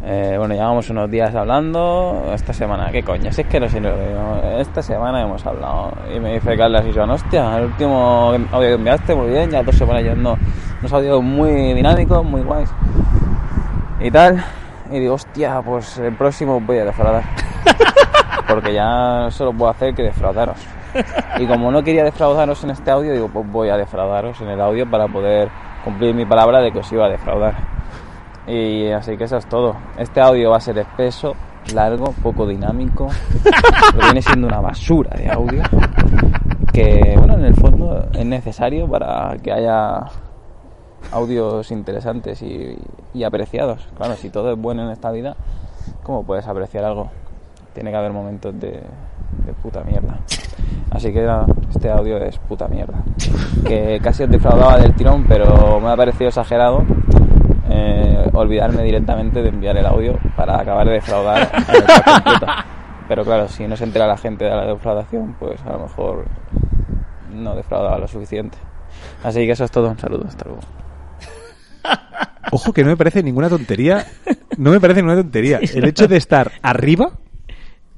eh, 0.05 0.35
bueno, 0.37 0.53
llevamos 0.53 0.89
unos 0.89 1.11
días 1.11 1.35
hablando. 1.35 2.31
Esta 2.33 2.53
semana, 2.53 2.89
¿qué 2.91 3.03
coño? 3.03 3.33
Si 3.33 3.41
es 3.41 3.47
que 3.47 3.59
no 3.59 3.67
sé. 3.67 3.81
Esta 4.57 4.81
semana 4.81 5.21
hemos 5.21 5.45
hablado. 5.45 5.91
Y 6.15 6.19
me 6.21 6.35
dice 6.35 6.55
Carla 6.55 6.81
Sison, 6.83 7.09
hostia, 7.09 7.57
el 7.57 7.65
último 7.65 8.31
audio 8.51 8.67
que 8.69 8.73
enviaste, 8.75 9.13
muy 9.13 9.27
bien. 9.27 9.51
Ya 9.51 9.61
dos 9.61 9.75
semanas 9.75 10.03
yendo 10.03 10.37
unos 10.79 10.93
audios 10.93 11.21
muy 11.21 11.73
dinámicos, 11.73 12.23
muy 12.23 12.41
guays. 12.41 12.69
Y 13.99 14.09
tal. 14.09 14.41
Y 14.91 14.99
digo, 14.99 15.15
hostia, 15.15 15.61
pues 15.61 15.97
el 15.99 16.15
próximo 16.15 16.59
voy 16.59 16.79
a 16.79 16.85
defraudar. 16.85 17.23
Porque 18.47 18.73
ya 18.73 19.27
solo 19.29 19.53
puedo 19.53 19.69
hacer 19.71 19.93
que 19.93 20.03
defraudaros. 20.03 20.57
Y 21.37 21.45
como 21.45 21.71
no 21.71 21.83
quería 21.83 22.03
defraudaros 22.03 22.63
en 22.63 22.71
este 22.71 22.89
audio, 22.89 23.13
digo, 23.13 23.29
pues 23.31 23.51
voy 23.51 23.69
a 23.69 23.77
defraudaros 23.77 24.41
en 24.41 24.49
el 24.49 24.59
audio 24.59 24.89
para 24.89 25.07
poder 25.07 25.49
cumplir 25.83 26.15
mi 26.15 26.25
palabra 26.25 26.61
de 26.61 26.71
que 26.71 26.79
os 26.79 26.91
iba 26.91 27.05
a 27.05 27.09
defraudar. 27.09 27.55
Y 28.47 28.89
así 28.89 29.15
que 29.15 29.25
eso 29.25 29.37
es 29.37 29.45
todo. 29.45 29.75
Este 29.97 30.19
audio 30.19 30.49
va 30.49 30.57
a 30.57 30.61
ser 30.61 30.79
espeso, 30.79 31.35
largo, 31.73 32.13
poco 32.23 32.47
dinámico. 32.47 33.07
Pero 33.43 34.05
viene 34.05 34.21
siendo 34.23 34.47
una 34.47 34.59
basura 34.59 35.11
de 35.15 35.29
audio. 35.29 35.61
Que, 36.73 37.13
bueno, 37.17 37.35
en 37.35 37.45
el 37.45 37.55
fondo 37.55 38.07
es 38.11 38.25
necesario 38.25 38.87
para 38.89 39.37
que 39.43 39.51
haya 39.51 40.05
audios 41.11 41.71
interesantes 41.71 42.41
y, 42.41 42.77
y 43.13 43.23
apreciados. 43.23 43.87
Claro, 43.97 44.15
si 44.15 44.29
todo 44.29 44.51
es 44.51 44.59
bueno 44.59 44.83
en 44.83 44.91
esta 44.91 45.11
vida, 45.11 45.35
¿cómo 46.03 46.23
puedes 46.23 46.47
apreciar 46.47 46.85
algo? 46.85 47.09
Tiene 47.73 47.91
que 47.91 47.97
haber 47.97 48.11
momentos 48.11 48.59
de, 48.59 48.71
de 49.45 49.53
puta 49.61 49.83
mierda. 49.83 50.19
Así 50.91 51.13
que 51.13 51.27
este 51.73 51.89
audio 51.89 52.17
es 52.17 52.37
puta 52.39 52.67
mierda. 52.67 53.03
que 53.65 53.99
casi 54.03 54.23
os 54.23 54.29
defraudaba 54.29 54.77
del 54.77 54.95
tirón, 54.95 55.25
pero 55.27 55.79
me 55.79 55.89
ha 55.89 55.95
parecido 55.95 56.29
exagerado 56.29 56.83
eh, 57.69 58.29
olvidarme 58.33 58.83
directamente 58.83 59.43
de 59.43 59.49
enviar 59.49 59.77
el 59.77 59.85
audio 59.85 60.17
para 60.35 60.59
acabar 60.59 60.87
de 60.87 60.93
defraudar 60.93 61.43
a. 61.43 62.65
Pero 63.07 63.23
claro, 63.23 63.47
si 63.47 63.67
no 63.67 63.75
se 63.75 63.85
entera 63.85 64.05
la 64.05 64.17
gente 64.17 64.45
de 64.45 64.51
la 64.51 64.65
defraudación, 64.65 65.35
pues 65.39 65.59
a 65.65 65.71
lo 65.71 65.79
mejor 65.79 66.25
no 67.31 67.55
defraudaba 67.55 67.97
lo 67.97 68.07
suficiente. 68.07 68.57
Así 69.23 69.45
que 69.45 69.51
eso 69.51 69.63
es 69.63 69.71
todo. 69.71 69.89
Un 69.89 69.97
saludo. 69.97 70.25
Hasta 70.27 70.45
luego. 70.45 70.61
Ojo 72.51 72.73
que 72.73 72.83
no 72.83 72.89
me 72.89 72.97
parece 72.97 73.21
ninguna 73.21 73.49
tontería. 73.49 74.05
No 74.57 74.71
me 74.71 74.79
parece 74.79 75.01
ninguna 75.01 75.21
tontería. 75.21 75.59
El 75.73 75.85
hecho 75.85 76.07
de 76.07 76.17
estar 76.17 76.51
arriba 76.61 77.11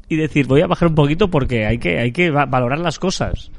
Y 0.09 0.15
decir, 0.17 0.45
voy 0.47 0.61
a 0.61 0.67
bajar 0.67 0.89
un 0.89 0.95
poquito 0.95 1.29
porque 1.29 1.65
hay 1.65 1.77
que, 1.77 1.99
hay 1.99 2.11
que 2.11 2.31
va- 2.31 2.45
valorar 2.45 2.79
las 2.79 2.99
cosas. 2.99 3.51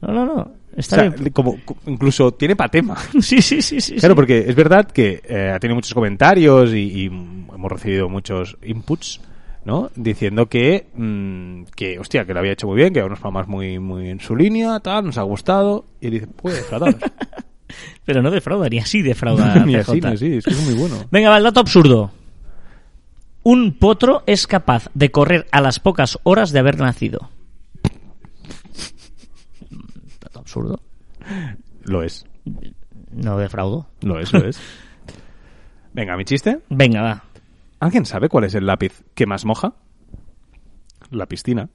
No, 0.00 0.12
no, 0.12 0.24
no. 0.26 0.34
O 0.36 0.50
Está 0.76 0.96
sea, 0.96 1.08
bien. 1.10 1.32
como, 1.32 1.58
incluso 1.86 2.32
tiene 2.32 2.54
patema. 2.56 2.96
Sí, 3.20 3.42
sí, 3.42 3.60
sí, 3.62 3.80
sí. 3.80 3.96
Claro, 3.96 4.14
sí. 4.14 4.16
porque 4.16 4.38
es 4.48 4.54
verdad 4.54 4.86
que 4.86 5.20
eh, 5.28 5.50
ha 5.54 5.58
tenido 5.58 5.74
muchos 5.74 5.92
comentarios 5.94 6.72
y, 6.72 6.78
y 6.78 7.06
hemos 7.06 7.72
recibido 7.72 8.08
muchos 8.08 8.56
inputs, 8.62 9.20
¿no? 9.64 9.90
Diciendo 9.96 10.46
que, 10.46 10.86
mm, 10.94 11.64
que, 11.74 11.98
hostia, 11.98 12.24
que 12.24 12.32
lo 12.32 12.38
había 12.40 12.52
hecho 12.52 12.68
muy 12.68 12.76
bien, 12.76 12.92
que 12.92 13.00
eran 13.00 13.08
unos 13.10 13.18
programas 13.18 13.48
muy, 13.48 13.78
muy 13.80 14.08
en 14.08 14.20
su 14.20 14.36
línea, 14.36 14.78
tal, 14.80 15.04
nos 15.06 15.18
ha 15.18 15.22
gustado. 15.22 15.84
Y 16.00 16.10
dice, 16.10 16.26
pues, 16.28 16.54
defraudaros. 16.56 17.00
Pero 18.04 18.22
no 18.22 18.30
defrauda, 18.30 18.68
ni 18.68 18.78
así 18.78 19.02
defrauda. 19.02 19.54
ni 19.66 19.76
así, 19.76 20.00
ni 20.00 20.06
así, 20.08 20.34
es 20.36 20.44
que 20.44 20.50
es 20.50 20.64
muy 20.64 20.74
bueno. 20.74 20.96
Venga, 21.10 21.30
va, 21.30 21.38
el 21.38 21.44
dato 21.44 21.60
absurdo. 21.60 22.10
Un 23.42 23.72
potro 23.78 24.22
es 24.26 24.46
capaz 24.46 24.90
de 24.94 25.10
correr 25.10 25.46
a 25.52 25.60
las 25.60 25.80
pocas 25.80 26.18
horas 26.24 26.50
de 26.52 26.58
haber 26.58 26.78
nacido. 26.78 27.30
Dato 30.20 30.40
absurdo. 30.40 30.80
Lo 31.84 32.02
es, 32.02 32.26
No 33.12 33.38
defraudo. 33.38 33.88
lo 34.02 34.18
es, 34.20 34.32
lo 34.32 34.46
es. 34.46 34.60
Venga, 35.94 36.16
mi 36.16 36.24
chiste. 36.24 36.60
Venga, 36.68 37.02
va. 37.02 37.24
¿Alguien 37.80 38.04
sabe 38.06 38.28
cuál 38.28 38.44
es 38.44 38.54
el 38.54 38.66
lápiz 38.66 39.02
que 39.14 39.26
más 39.26 39.44
moja? 39.44 39.74
La 41.10 41.26
piscina. 41.26 41.70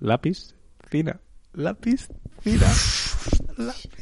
Lápiz, 0.00 0.54
fina. 0.88 1.20
Lápiz, 1.54 2.08
fina. 2.40 2.66
Lápiz. 3.56 4.01